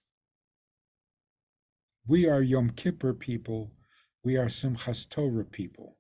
we 2.07 2.28
are 2.28 2.43
Yom 2.43 2.70
Kippur 2.70 3.12
people, 3.12 3.72
we 4.24 4.38
are 4.38 4.45
Simchas 4.45 5.09
Torah 5.09 5.45
people, 5.45 5.97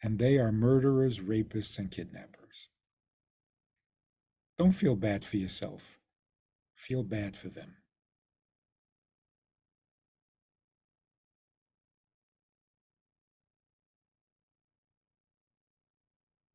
and 0.00 0.20
they 0.20 0.38
are 0.38 0.52
murderers, 0.52 1.18
rapists, 1.18 1.76
and 1.76 1.90
kidnappers. 1.90 2.68
Don't 4.56 4.70
feel 4.70 4.94
bad 4.94 5.24
for 5.24 5.36
yourself, 5.36 5.98
feel 6.76 7.02
bad 7.02 7.36
for 7.36 7.48
them. 7.48 7.74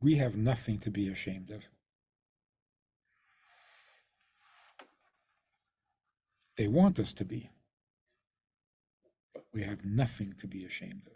we 0.01 0.15
have 0.15 0.37
nothing 0.37 0.77
to 0.77 0.89
be 0.89 1.09
ashamed 1.09 1.51
of. 1.51 1.65
They 6.59 6.67
want 6.67 6.99
us 6.99 7.13
to 7.13 7.23
be, 7.23 7.49
but 9.33 9.45
we 9.53 9.61
have 9.61 9.85
nothing 9.85 10.35
to 10.39 10.45
be 10.45 10.65
ashamed 10.65 11.03
of. 11.07 11.13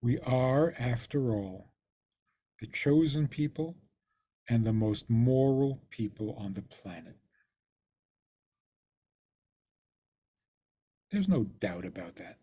We 0.00 0.18
are, 0.20 0.72
after 0.78 1.34
all, 1.34 1.74
the 2.58 2.68
chosen 2.68 3.28
people 3.28 3.76
and 4.48 4.64
the 4.64 4.72
most 4.72 5.10
moral 5.10 5.82
people 5.90 6.34
on 6.38 6.54
the 6.54 6.62
planet. 6.62 7.18
There's 11.10 11.28
no 11.28 11.44
doubt 11.44 11.84
about 11.84 12.16
that. 12.16 12.38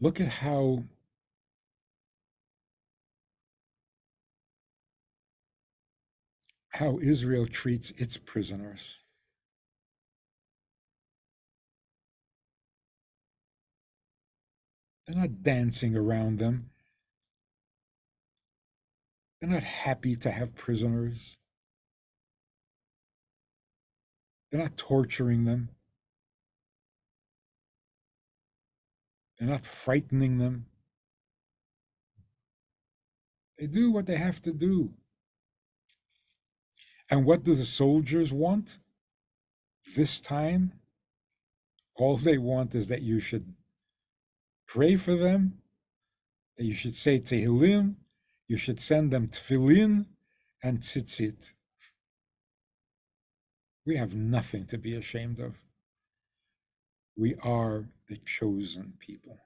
Look 0.00 0.20
at 0.20 0.28
how 0.28 0.84
how 6.70 6.98
Israel 6.98 7.46
treats 7.46 7.90
its 7.92 8.18
prisoners. 8.18 8.98
They're 15.06 15.16
not 15.16 15.42
dancing 15.42 15.96
around 15.96 16.38
them. 16.38 16.70
They're 19.40 19.48
not 19.48 19.62
happy 19.62 20.16
to 20.16 20.30
have 20.30 20.54
prisoners. 20.54 21.38
They're 24.50 24.60
not 24.60 24.76
torturing 24.76 25.44
them. 25.44 25.70
They're 29.38 29.48
not 29.48 29.66
frightening 29.66 30.38
them. 30.38 30.66
They 33.58 33.66
do 33.66 33.90
what 33.90 34.06
they 34.06 34.16
have 34.16 34.40
to 34.42 34.52
do. 34.52 34.92
And 37.10 37.24
what 37.24 37.44
do 37.44 37.54
the 37.54 37.64
soldiers 37.64 38.32
want? 38.32 38.78
This 39.94 40.20
time, 40.20 40.72
all 41.94 42.16
they 42.16 42.38
want 42.38 42.74
is 42.74 42.88
that 42.88 43.02
you 43.02 43.20
should 43.20 43.54
pray 44.66 44.96
for 44.96 45.14
them, 45.14 45.58
that 46.56 46.64
you 46.64 46.74
should 46.74 46.96
say 46.96 47.20
Tehillim, 47.20 47.96
you 48.48 48.56
should 48.56 48.80
send 48.80 49.10
them 49.12 49.28
tefillin 49.28 50.06
and 50.62 50.80
tzitzit. 50.80 51.52
We 53.84 53.96
have 53.96 54.14
nothing 54.14 54.66
to 54.66 54.78
be 54.78 54.94
ashamed 54.94 55.38
of. 55.38 55.62
We 57.16 57.34
are 57.42 57.88
the 58.08 58.18
chosen 58.18 58.92
people. 58.98 59.38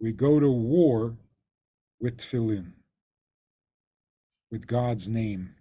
We 0.00 0.12
go 0.12 0.38
to 0.38 0.50
war 0.50 1.16
with 2.00 2.18
tefillin, 2.18 2.72
with 4.50 4.66
God's 4.66 5.08
name. 5.08 5.54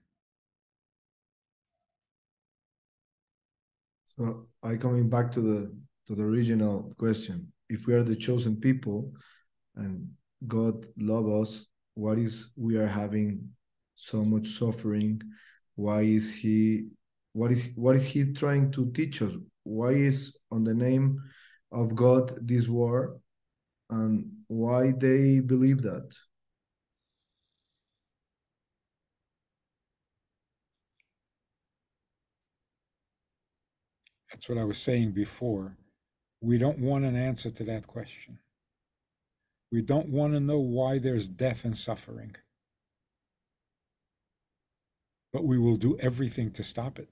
So 4.17 4.47
I 4.63 4.75
coming 4.75 5.09
back 5.09 5.31
to 5.33 5.41
the 5.41 5.75
to 6.07 6.15
the 6.15 6.23
original 6.23 6.93
question. 6.97 7.51
If 7.69 7.87
we 7.87 7.93
are 7.95 8.03
the 8.03 8.15
chosen 8.15 8.55
people 8.57 9.11
and 9.75 10.07
God 10.47 10.85
love 10.97 11.27
us, 11.27 11.65
what 11.95 12.19
is 12.19 12.49
we 12.55 12.77
are 12.77 12.87
having 12.87 13.49
so 13.95 14.23
much 14.23 14.47
suffering? 14.49 15.21
Why 15.75 16.01
is 16.01 16.33
he 16.33 16.87
what 17.33 17.51
is 17.51 17.63
what 17.75 17.95
is 17.95 18.03
he 18.03 18.33
trying 18.33 18.71
to 18.73 18.91
teach 18.91 19.21
us? 19.21 19.33
Why 19.65 19.89
is 19.89 20.33
on 20.51 20.63
the 20.63 20.73
name 20.73 21.19
of 21.71 21.95
God 21.95 22.33
this 22.41 22.67
war 22.67 23.19
and 23.89 24.25
why 24.47 24.93
they 24.97 25.41
believe 25.41 25.81
that? 25.81 26.09
That's 34.31 34.47
what 34.47 34.57
I 34.57 34.63
was 34.63 34.77
saying 34.77 35.11
before. 35.11 35.77
We 36.41 36.57
don't 36.57 36.79
want 36.79 37.05
an 37.05 37.15
answer 37.15 37.49
to 37.49 37.63
that 37.63 37.87
question. 37.87 38.37
We 39.71 39.81
don't 39.81 40.09
want 40.09 40.33
to 40.33 40.39
know 40.39 40.59
why 40.59 40.99
there's 40.99 41.27
death 41.27 41.65
and 41.65 41.75
suffering. 41.75 42.35
But 45.33 45.45
we 45.45 45.57
will 45.57 45.75
do 45.75 45.97
everything 45.99 46.51
to 46.51 46.63
stop 46.63 46.99
it. 46.99 47.09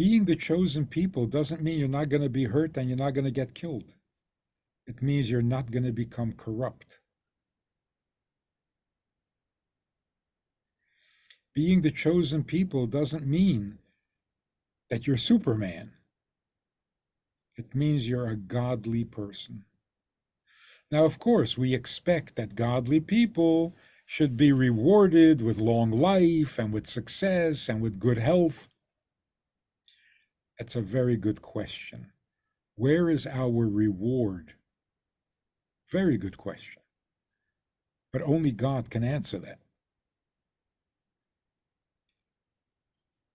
Being 0.00 0.24
the 0.24 0.34
chosen 0.34 0.86
people 0.86 1.26
doesn't 1.26 1.60
mean 1.60 1.78
you're 1.78 1.86
not 1.86 2.08
going 2.08 2.22
to 2.22 2.30
be 2.30 2.44
hurt 2.44 2.74
and 2.78 2.88
you're 2.88 2.96
not 2.96 3.12
going 3.12 3.26
to 3.26 3.30
get 3.30 3.54
killed. 3.54 3.92
It 4.86 5.02
means 5.02 5.30
you're 5.30 5.42
not 5.42 5.70
going 5.70 5.82
to 5.82 5.92
become 5.92 6.32
corrupt. 6.32 7.00
Being 11.54 11.82
the 11.82 11.90
chosen 11.90 12.44
people 12.44 12.86
doesn't 12.86 13.26
mean 13.26 13.76
that 14.88 15.06
you're 15.06 15.18
Superman. 15.18 15.92
It 17.58 17.74
means 17.74 18.08
you're 18.08 18.30
a 18.30 18.36
godly 18.36 19.04
person. 19.04 19.66
Now, 20.90 21.04
of 21.04 21.18
course, 21.18 21.58
we 21.58 21.74
expect 21.74 22.36
that 22.36 22.54
godly 22.54 23.00
people 23.00 23.76
should 24.06 24.38
be 24.38 24.50
rewarded 24.50 25.42
with 25.42 25.58
long 25.58 25.90
life 25.90 26.58
and 26.58 26.72
with 26.72 26.86
success 26.86 27.68
and 27.68 27.82
with 27.82 28.00
good 28.00 28.16
health. 28.16 28.69
That's 30.60 30.76
a 30.76 30.82
very 30.82 31.16
good 31.16 31.40
question. 31.40 32.12
Where 32.76 33.08
is 33.08 33.26
our 33.26 33.66
reward? 33.66 34.52
Very 35.90 36.18
good 36.18 36.36
question. 36.36 36.82
But 38.12 38.20
only 38.20 38.50
God 38.50 38.90
can 38.90 39.02
answer 39.02 39.38
that. 39.38 39.60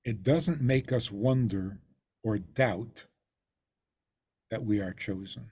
It 0.03 0.21
doesn't 0.21 0.61
make 0.61 0.91
us 0.91 1.09
wonder 1.09 1.79
or 2.23 2.37
doubt 2.37 3.07
that 4.51 4.63
we 4.63 4.79
are 4.79 4.93
chosen. 4.93 5.49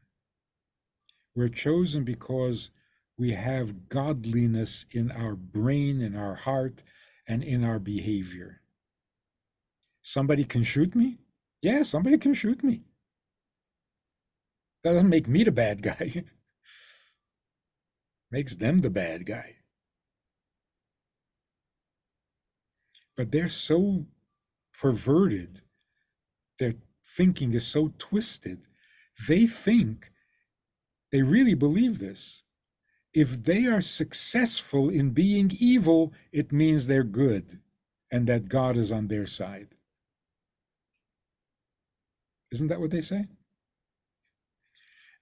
We're 1.36 1.50
chosen 1.50 2.04
because 2.04 2.70
we 3.18 3.32
have 3.32 3.90
godliness 3.90 4.86
in 4.92 5.10
our 5.12 5.36
brain, 5.36 6.04
in 6.04 6.16
our 6.16 6.36
heart, 6.36 6.84
and 7.28 7.44
in 7.44 7.64
our 7.64 7.80
behavior. 7.80 8.62
Somebody 10.04 10.44
can 10.44 10.62
shoot 10.62 10.94
me? 10.94 11.18
Yeah, 11.64 11.84
somebody 11.84 12.18
can 12.18 12.34
shoot 12.34 12.62
me. 12.62 12.82
That 14.84 14.92
doesn't 14.92 15.10
make 15.10 15.30
me 15.30 15.46
the 15.46 15.52
bad 15.52 15.82
guy. 15.82 16.26
Makes 18.32 18.58
them 18.58 18.80
the 18.80 18.90
bad 18.90 19.26
guy. 19.26 19.56
But 23.16 23.32
they're 23.32 23.48
so 23.48 24.08
perverted, 24.78 25.62
their 26.60 26.74
thinking 27.06 27.54
is 27.54 27.66
so 27.66 27.94
twisted. 27.98 28.64
They 29.30 29.48
think, 29.48 30.12
they 31.14 31.22
really 31.22 31.54
believe 31.54 32.00
this. 32.00 32.44
If 33.14 33.42
they 33.42 33.68
are 33.68 33.82
successful 33.82 34.90
in 34.90 35.12
being 35.12 35.52
evil, 35.58 36.12
it 36.34 36.52
means 36.52 36.88
they're 36.88 37.04
good 37.04 37.62
and 38.12 38.28
that 38.28 38.50
God 38.50 38.76
is 38.76 38.92
on 38.92 39.08
their 39.08 39.28
side. 39.28 39.73
Isn't 42.54 42.68
that 42.68 42.80
what 42.80 42.92
they 42.92 43.02
say? 43.02 43.26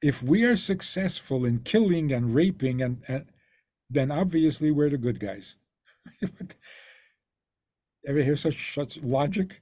If 0.01 0.21
we 0.21 0.43
are 0.43 0.57
successful 0.57 1.45
in 1.45 1.59
killing 1.59 2.11
and 2.11 2.36
raping, 2.36 2.82
and, 2.82 3.01
and 3.07 3.25
then 3.89 4.11
obviously 4.11 4.69
we're 4.69 4.89
the 4.89 4.97
good 4.97 5.19
guys. 5.19 5.55
Ever 8.05 8.21
hear 8.21 8.36
such 8.36 8.73
such 8.75 8.97
logic? 8.97 9.61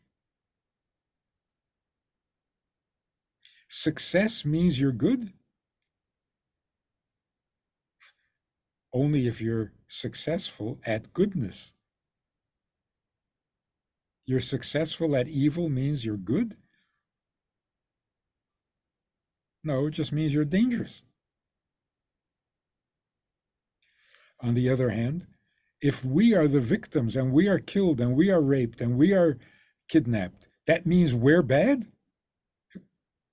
Success 3.67 4.43
means 4.45 4.79
you're 4.79 4.91
good 4.91 5.31
only 8.91 9.27
if 9.27 9.39
you're 9.41 9.73
successful 9.87 10.79
at 10.85 11.13
goodness. 11.13 11.71
You're 14.25 14.39
successful 14.39 15.15
at 15.15 15.27
evil 15.27 15.69
means 15.69 16.05
you're 16.05 16.17
good? 16.17 16.55
No, 19.63 19.87
it 19.87 19.91
just 19.91 20.11
means 20.11 20.33
you're 20.33 20.45
dangerous. 20.45 21.03
On 24.41 24.53
the 24.53 24.69
other 24.69 24.89
hand, 24.89 25.27
if 25.81 26.05
we 26.05 26.33
are 26.33 26.47
the 26.47 26.61
victims 26.61 27.15
and 27.15 27.33
we 27.33 27.47
are 27.47 27.59
killed 27.59 27.99
and 27.99 28.15
we 28.15 28.29
are 28.29 28.41
raped 28.41 28.79
and 28.81 28.97
we 28.97 29.13
are 29.13 29.37
kidnapped, 29.89 30.47
that 30.65 30.85
means 30.85 31.13
we're 31.13 31.41
bad? 31.41 31.87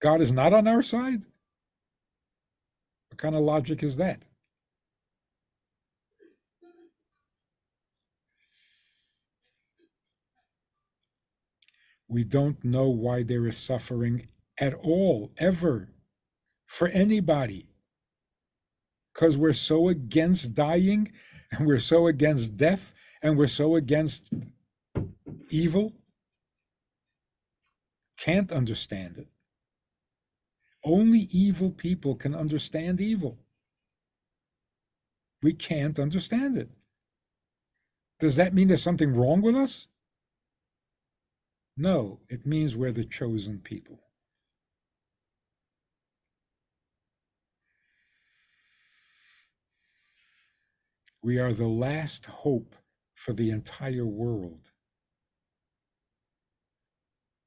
God 0.01 0.21
is 0.21 0.33
not 0.33 0.53
on 0.53 0.67
our 0.67 0.83
side? 0.83 1.23
What 3.11 3.19
kind 3.19 3.35
of 3.35 3.43
logic 3.43 3.83
is 3.83 3.97
that? 3.97 4.25
We 12.09 12.25
don't 12.25 12.65
know 12.65 12.89
why 12.89 13.23
there 13.23 13.47
is 13.47 13.57
suffering 13.57 14.29
at 14.59 14.75
all, 14.75 15.33
ever 15.39 15.91
for 16.67 16.89
anybody 16.89 17.69
because 19.15 19.39
we're 19.39 19.53
so 19.53 19.89
against 19.89 20.55
dying 20.55 21.11
and 21.51 21.67
we're 21.67 21.79
so 21.79 22.07
against 22.07 22.57
death 22.57 22.93
and 23.23 23.39
we're 23.39 23.47
so 23.47 23.77
against 23.77 24.31
evil. 25.51 25.93
Can't 28.19 28.53
understand 28.53 29.19
it. 29.19 29.29
Only 30.85 31.29
evil 31.33 31.71
people 31.71 32.15
can 32.15 32.35
understand 32.35 33.01
evil. 33.01 33.39
We 35.43 35.53
can't 35.53 35.99
understand 35.99 36.57
it. 36.57 36.71
Does 38.21 38.37
that 38.37 38.55
mean 38.55 38.69
there's 38.69 38.83
something 38.83 39.15
wrong 39.15 39.43
with 39.43 39.57
us? 39.57 39.89
No, 41.77 42.21
it 42.29 42.47
means 42.47 42.75
we're 42.75 42.93
the 42.93 43.05
chosen 43.05 43.59
people. 43.59 44.01
We 51.27 51.41
are 51.41 51.53
the 51.53 51.67
last 51.67 52.27
hope 52.27 52.77
for 53.17 53.33
the 53.33 53.51
entire 53.51 54.07
world 54.07 54.71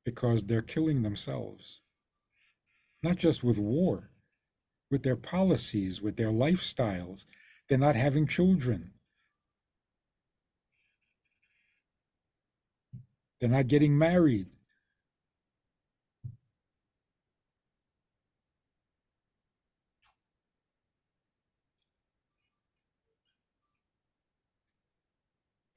because 0.03 0.43
they're 0.43 0.61
killing 0.61 1.01
themselves, 1.01 1.79
not 3.01 3.15
just 3.15 3.41
with 3.41 3.57
war, 3.57 4.09
with 4.91 5.03
their 5.03 5.15
policies, 5.15 6.01
with 6.01 6.17
their 6.17 6.27
lifestyles. 6.27 7.23
They're 7.69 7.77
not 7.77 7.95
having 7.95 8.27
children. 8.27 8.95
They're 13.39 13.49
not 13.49 13.69
getting 13.69 13.97
married. 13.97 14.47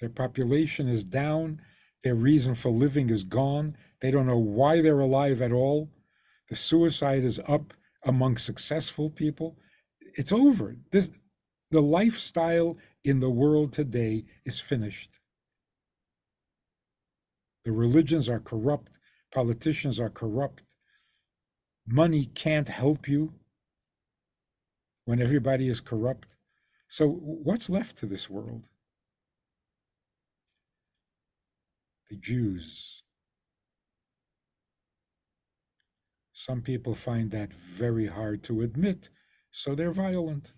Their 0.03 0.11
population 0.11 0.89
is 0.89 1.05
down. 1.05 1.61
Their 2.03 2.17
reason 2.17 2.57
for 2.57 2.71
living 2.71 3.09
is 3.09 3.23
gone. 3.23 3.77
They 4.01 4.11
don't 4.11 4.27
know 4.27 4.37
why 4.37 4.83
they're 4.83 4.99
alive 4.99 5.41
at 5.41 5.53
all. 5.53 5.91
The 6.49 6.57
suicide 6.57 7.23
is 7.23 7.41
up 7.47 7.73
among 8.05 8.39
successful 8.39 9.11
people. 9.11 9.57
It's 10.15 10.33
over. 10.33 10.75
This, 10.91 11.09
the 11.71 11.81
lifestyle 11.81 12.77
in 13.05 13.21
the 13.21 13.31
world 13.31 13.73
today 13.73 14.25
is 14.45 14.59
finished. 14.59 15.21
The 17.65 17.71
religions 17.71 18.29
are 18.29 18.41
corrupt. 18.41 18.99
Politicians 19.33 20.01
are 20.01 20.11
corrupt. 20.11 20.65
Money 21.87 22.25
can't 22.35 22.69
help 22.69 23.07
you 23.07 23.35
when 25.05 25.23
everybody 25.23 25.69
is 25.69 25.81
corrupt. 25.81 26.35
So, 26.89 27.09
what's 27.09 27.71
left 27.71 27.97
to 27.99 28.07
this 28.07 28.29
world? 28.29 28.65
The 32.13 32.19
Jews. 32.19 33.03
Some 36.35 36.61
people 36.61 36.95
find 36.95 37.31
that 37.31 37.55
very 37.55 38.07
hard 38.07 38.43
to 38.45 38.61
admit, 38.61 39.09
so 39.51 39.75
they're 39.75 39.93
violent. 39.93 40.53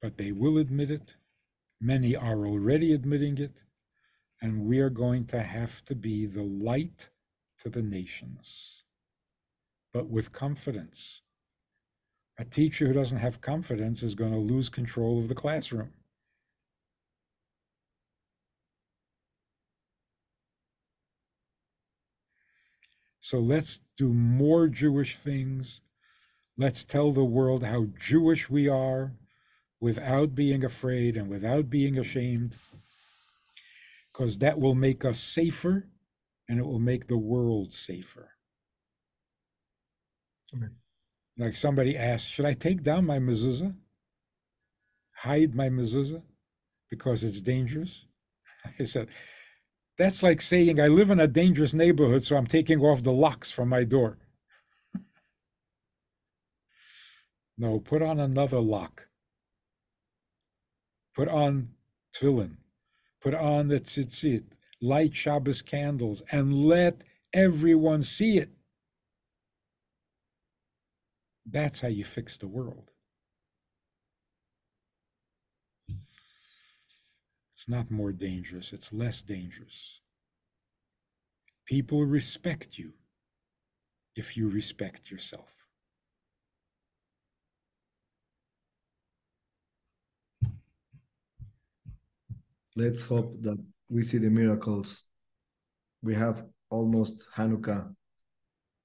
But 0.00 0.16
they 0.16 0.30
will 0.30 0.58
admit 0.58 0.92
it. 0.92 1.16
Many 1.80 2.14
are 2.14 2.46
already 2.46 2.92
admitting 2.92 3.38
it. 3.38 3.62
And 4.40 4.66
we 4.66 4.78
are 4.78 4.90
going 4.90 5.26
to 5.26 5.42
have 5.42 5.84
to 5.86 5.96
be 5.96 6.26
the 6.26 6.42
light 6.44 7.08
to 7.62 7.68
the 7.68 7.82
nations, 7.82 8.84
but 9.92 10.08
with 10.08 10.30
confidence 10.30 11.22
a 12.38 12.44
teacher 12.44 12.86
who 12.86 12.92
doesn't 12.92 13.18
have 13.18 13.40
confidence 13.40 14.02
is 14.02 14.14
going 14.14 14.32
to 14.32 14.38
lose 14.38 14.68
control 14.68 15.18
of 15.20 15.28
the 15.28 15.34
classroom. 15.34 15.92
So 23.20 23.38
let's 23.38 23.80
do 23.96 24.12
more 24.12 24.68
Jewish 24.68 25.16
things. 25.16 25.80
Let's 26.58 26.84
tell 26.84 27.10
the 27.10 27.24
world 27.24 27.64
how 27.64 27.86
Jewish 27.98 28.50
we 28.50 28.68
are 28.68 29.14
without 29.80 30.34
being 30.34 30.64
afraid 30.64 31.16
and 31.16 31.28
without 31.28 31.70
being 31.70 31.98
ashamed, 31.98 32.56
because 34.12 34.38
that 34.38 34.58
will 34.58 34.74
make 34.74 35.04
us 35.04 35.18
safer 35.18 35.88
and 36.48 36.58
it 36.58 36.66
will 36.66 36.78
make 36.78 37.08
the 37.08 37.16
world 37.16 37.72
safer. 37.72 38.30
Amen. 40.52 40.76
Like 41.36 41.56
somebody 41.56 41.96
asked, 41.96 42.30
should 42.30 42.44
I 42.46 42.52
take 42.52 42.82
down 42.82 43.06
my 43.06 43.18
mezuzah? 43.18 43.74
Hide 45.16 45.54
my 45.54 45.68
mezuzah 45.68 46.22
because 46.90 47.24
it's 47.24 47.40
dangerous? 47.40 48.06
I 48.78 48.84
said, 48.84 49.08
that's 49.98 50.22
like 50.22 50.40
saying 50.40 50.80
I 50.80 50.88
live 50.88 51.10
in 51.10 51.20
a 51.20 51.26
dangerous 51.26 51.74
neighborhood, 51.74 52.22
so 52.22 52.36
I'm 52.36 52.46
taking 52.46 52.80
off 52.80 53.02
the 53.02 53.12
locks 53.12 53.50
from 53.50 53.68
my 53.68 53.84
door. 53.84 54.18
no, 57.58 57.80
put 57.80 58.02
on 58.02 58.20
another 58.20 58.60
lock. 58.60 59.08
Put 61.14 61.28
on 61.28 61.70
tefillin. 62.14 62.56
Put 63.20 63.34
on 63.34 63.68
the 63.68 63.80
tzitzit. 63.80 64.44
light 64.82 65.14
Shabbos 65.14 65.62
candles 65.62 66.22
and 66.30 66.64
let 66.64 67.02
everyone 67.32 68.02
see 68.02 68.36
it. 68.38 68.50
That's 71.46 71.80
how 71.80 71.88
you 71.88 72.04
fix 72.04 72.36
the 72.36 72.48
world. 72.48 72.90
It's 77.54 77.68
not 77.68 77.90
more 77.90 78.12
dangerous, 78.12 78.72
it's 78.72 78.92
less 78.92 79.22
dangerous. 79.22 80.00
People 81.66 82.04
respect 82.04 82.78
you 82.78 82.92
if 84.16 84.36
you 84.36 84.48
respect 84.48 85.10
yourself. 85.10 85.66
Let's 92.76 93.02
hope 93.02 93.40
that 93.42 93.58
we 93.88 94.02
see 94.02 94.18
the 94.18 94.30
miracles. 94.30 95.04
We 96.02 96.14
have 96.14 96.44
almost 96.70 97.28
Hanukkah 97.34 97.94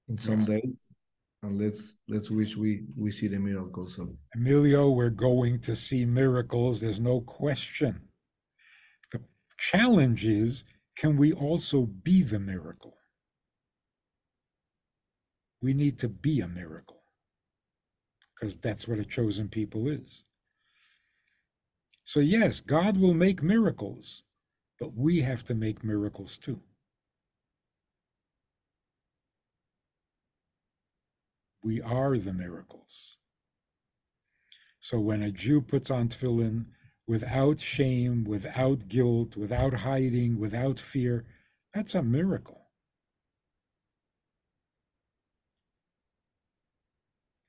in 0.08 0.16
some 0.18 0.40
Yeah. 0.40 0.46
days, 0.46 0.89
and 1.42 1.60
let's 1.60 1.96
let's 2.08 2.30
wish 2.30 2.56
we 2.56 2.84
we 2.96 3.10
see 3.10 3.28
the 3.28 3.38
miracles. 3.38 3.96
So 3.96 4.16
Emilio, 4.34 4.90
we're 4.90 5.10
going 5.10 5.60
to 5.60 5.74
see 5.76 6.04
miracles, 6.04 6.80
there's 6.80 7.00
no 7.00 7.20
question. 7.20 8.08
The 9.12 9.22
challenge 9.58 10.26
is 10.26 10.64
can 10.96 11.16
we 11.16 11.32
also 11.32 11.86
be 11.86 12.22
the 12.22 12.38
miracle? 12.38 12.96
We 15.62 15.72
need 15.74 15.98
to 16.00 16.08
be 16.08 16.40
a 16.40 16.48
miracle 16.48 17.02
because 18.34 18.56
that's 18.56 18.88
what 18.88 18.98
a 18.98 19.04
chosen 19.04 19.48
people 19.48 19.88
is. 19.88 20.24
So, 22.04 22.20
yes, 22.20 22.60
God 22.60 22.96
will 22.96 23.14
make 23.14 23.42
miracles, 23.42 24.22
but 24.80 24.94
we 24.96 25.20
have 25.20 25.44
to 25.44 25.54
make 25.54 25.84
miracles 25.84 26.38
too. 26.38 26.60
We 31.62 31.80
are 31.82 32.16
the 32.16 32.32
miracles. 32.32 33.16
So 34.80 34.98
when 34.98 35.22
a 35.22 35.30
Jew 35.30 35.60
puts 35.60 35.90
on 35.90 36.08
tefillin 36.08 36.66
without 37.06 37.60
shame, 37.60 38.24
without 38.24 38.88
guilt, 38.88 39.36
without 39.36 39.74
hiding, 39.74 40.38
without 40.38 40.80
fear, 40.80 41.26
that's 41.74 41.94
a 41.94 42.02
miracle. 42.02 42.68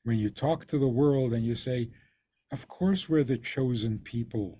When 0.03 0.17
you 0.17 0.29
talk 0.29 0.65
to 0.67 0.77
the 0.77 0.87
world 0.89 1.31
and 1.31 1.45
you 1.45 1.55
say, 1.55 1.91
Of 2.51 2.67
course, 2.67 3.07
we're 3.07 3.23
the 3.23 3.37
chosen 3.37 3.99
people, 3.99 4.59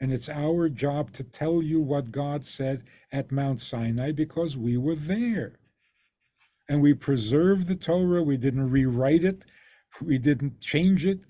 and 0.00 0.12
it's 0.12 0.28
our 0.28 0.68
job 0.68 1.12
to 1.14 1.24
tell 1.24 1.62
you 1.62 1.80
what 1.80 2.12
God 2.12 2.44
said 2.44 2.84
at 3.10 3.32
Mount 3.32 3.60
Sinai 3.60 4.12
because 4.12 4.56
we 4.56 4.76
were 4.76 4.94
there 4.94 5.57
and 6.68 6.82
we 6.82 6.94
preserved 6.94 7.66
the 7.66 7.74
Torah. 7.74 8.22
We 8.22 8.36
didn't 8.36 8.70
rewrite 8.70 9.24
it. 9.24 9.44
We 10.02 10.18
didn't 10.18 10.60
change 10.60 11.06
it. 11.06 11.20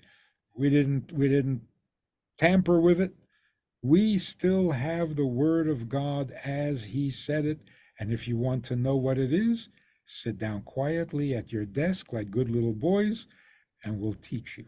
We 0.55 0.69
didn't 0.69 1.11
we 1.11 1.29
didn't 1.29 1.61
tamper 2.37 2.79
with 2.79 2.99
it. 2.99 3.13
We 3.81 4.17
still 4.17 4.71
have 4.71 5.15
the 5.15 5.25
word 5.25 5.67
of 5.69 5.87
God 5.87 6.31
as 6.43 6.83
he 6.83 7.09
said 7.09 7.45
it. 7.45 7.59
And 7.99 8.11
if 8.11 8.27
you 8.27 8.37
want 8.37 8.65
to 8.65 8.75
know 8.75 8.95
what 8.95 9.17
it 9.17 9.33
is, 9.33 9.69
sit 10.05 10.37
down 10.37 10.63
quietly 10.63 11.33
at 11.33 11.51
your 11.51 11.65
desk 11.65 12.11
like 12.11 12.31
good 12.31 12.49
little 12.49 12.73
boys 12.73 13.27
and 13.83 13.99
we'll 13.99 14.15
teach 14.15 14.57
you. 14.57 14.65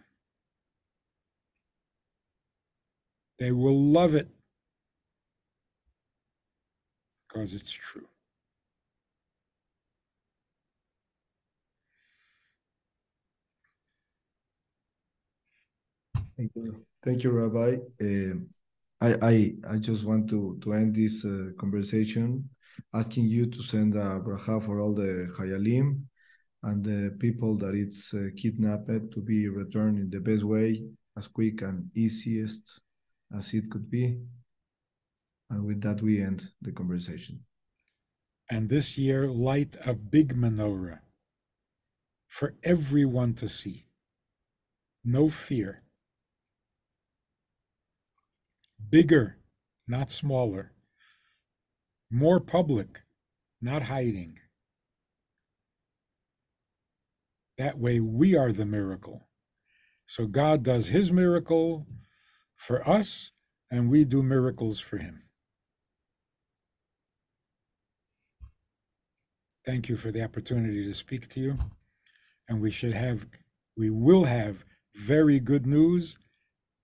They 3.39 3.51
will 3.51 3.80
love 3.80 4.15
it 4.15 4.30
because 7.28 7.53
it's 7.53 7.72
true. 7.72 8.07
Thank 16.42 16.52
you, 16.56 16.86
thank 17.04 17.24
you, 17.24 17.32
Rabbi. 17.32 17.78
Um, 18.02 18.48
I 19.00 19.14
I 19.22 19.54
I 19.74 19.78
just 19.78 20.04
want 20.04 20.30
to 20.30 20.58
to 20.64 20.74
end 20.74 20.96
this 20.96 21.26
uh, 21.26 21.52
conversation 21.60 22.50
asking 22.94 23.26
you 23.26 23.46
to 23.48 23.64
send 23.64 23.96
a 23.96 24.20
bracha 24.20 24.64
for 24.66 24.80
all 24.80 24.94
the 24.94 25.30
Hayalim 25.38 26.02
and 26.64 26.84
the 26.84 27.16
people 27.20 27.58
that 27.58 27.74
it's 27.74 28.14
uh, 28.14 28.30
kidnapped 28.38 29.12
to 29.12 29.22
be 29.22 29.48
returned 29.48 30.00
in 30.00 30.10
the 30.10 30.20
best 30.20 30.44
way, 30.44 30.84
as 31.18 31.28
quick 31.28 31.62
and 31.62 31.89
easiest 31.96 32.80
as 33.38 33.54
it 33.54 33.70
could 33.70 33.89
be. 33.89 34.20
And 35.50 35.66
with 35.66 35.82
that, 35.82 36.02
we 36.02 36.22
end 36.22 36.48
the 36.62 36.72
conversation. 36.72 37.39
And 38.50 38.70
this 38.70 38.98
year, 38.98 39.28
light 39.28 39.76
a 39.86 39.94
big 39.94 40.36
menorah 40.36 41.00
for 42.28 42.54
everyone 42.64 43.34
to 43.36 43.50
see. 43.50 43.86
No 45.04 45.30
fear. 45.30 45.84
Bigger, 48.90 49.38
not 49.88 50.12
smaller. 50.12 50.74
More 52.10 52.40
public, 52.40 53.02
not 53.62 53.84
hiding. 53.84 54.38
That 57.58 57.78
way, 57.78 58.00
we 58.00 58.36
are 58.36 58.52
the 58.52 58.66
miracle. 58.66 59.28
So 60.08 60.26
God 60.26 60.64
does 60.64 60.88
his 60.88 61.12
miracle 61.12 61.88
for 62.56 62.88
us, 62.88 63.32
and 63.70 63.90
we 63.90 64.04
do 64.04 64.22
miracles 64.22 64.80
for 64.80 64.98
him. 64.98 65.24
Thank 69.66 69.90
you 69.90 69.96
for 69.96 70.12
the 70.12 70.24
opportunity 70.24 70.84
to 70.86 70.94
speak 70.94 71.28
to 71.30 71.40
you. 71.40 71.58
And 72.50 72.62
we 72.62 72.72
should 72.72 72.94
have, 72.94 73.28
we 73.78 73.90
will 73.90 74.26
have 74.26 74.66
very 74.96 75.40
good 75.40 75.66
news, 75.66 76.18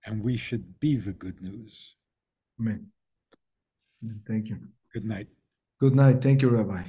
and 0.08 0.24
we 0.24 0.36
should 0.36 0.80
be 0.80 0.96
the 0.96 1.12
good 1.12 1.40
news. 1.42 1.94
Amen. 2.58 2.86
Thank 4.26 4.48
you. 4.48 4.58
Good 4.94 5.04
night. 5.04 5.28
Good 5.80 5.94
night. 5.94 6.22
Thank 6.22 6.40
you, 6.42 6.48
Rabbi. 6.48 6.82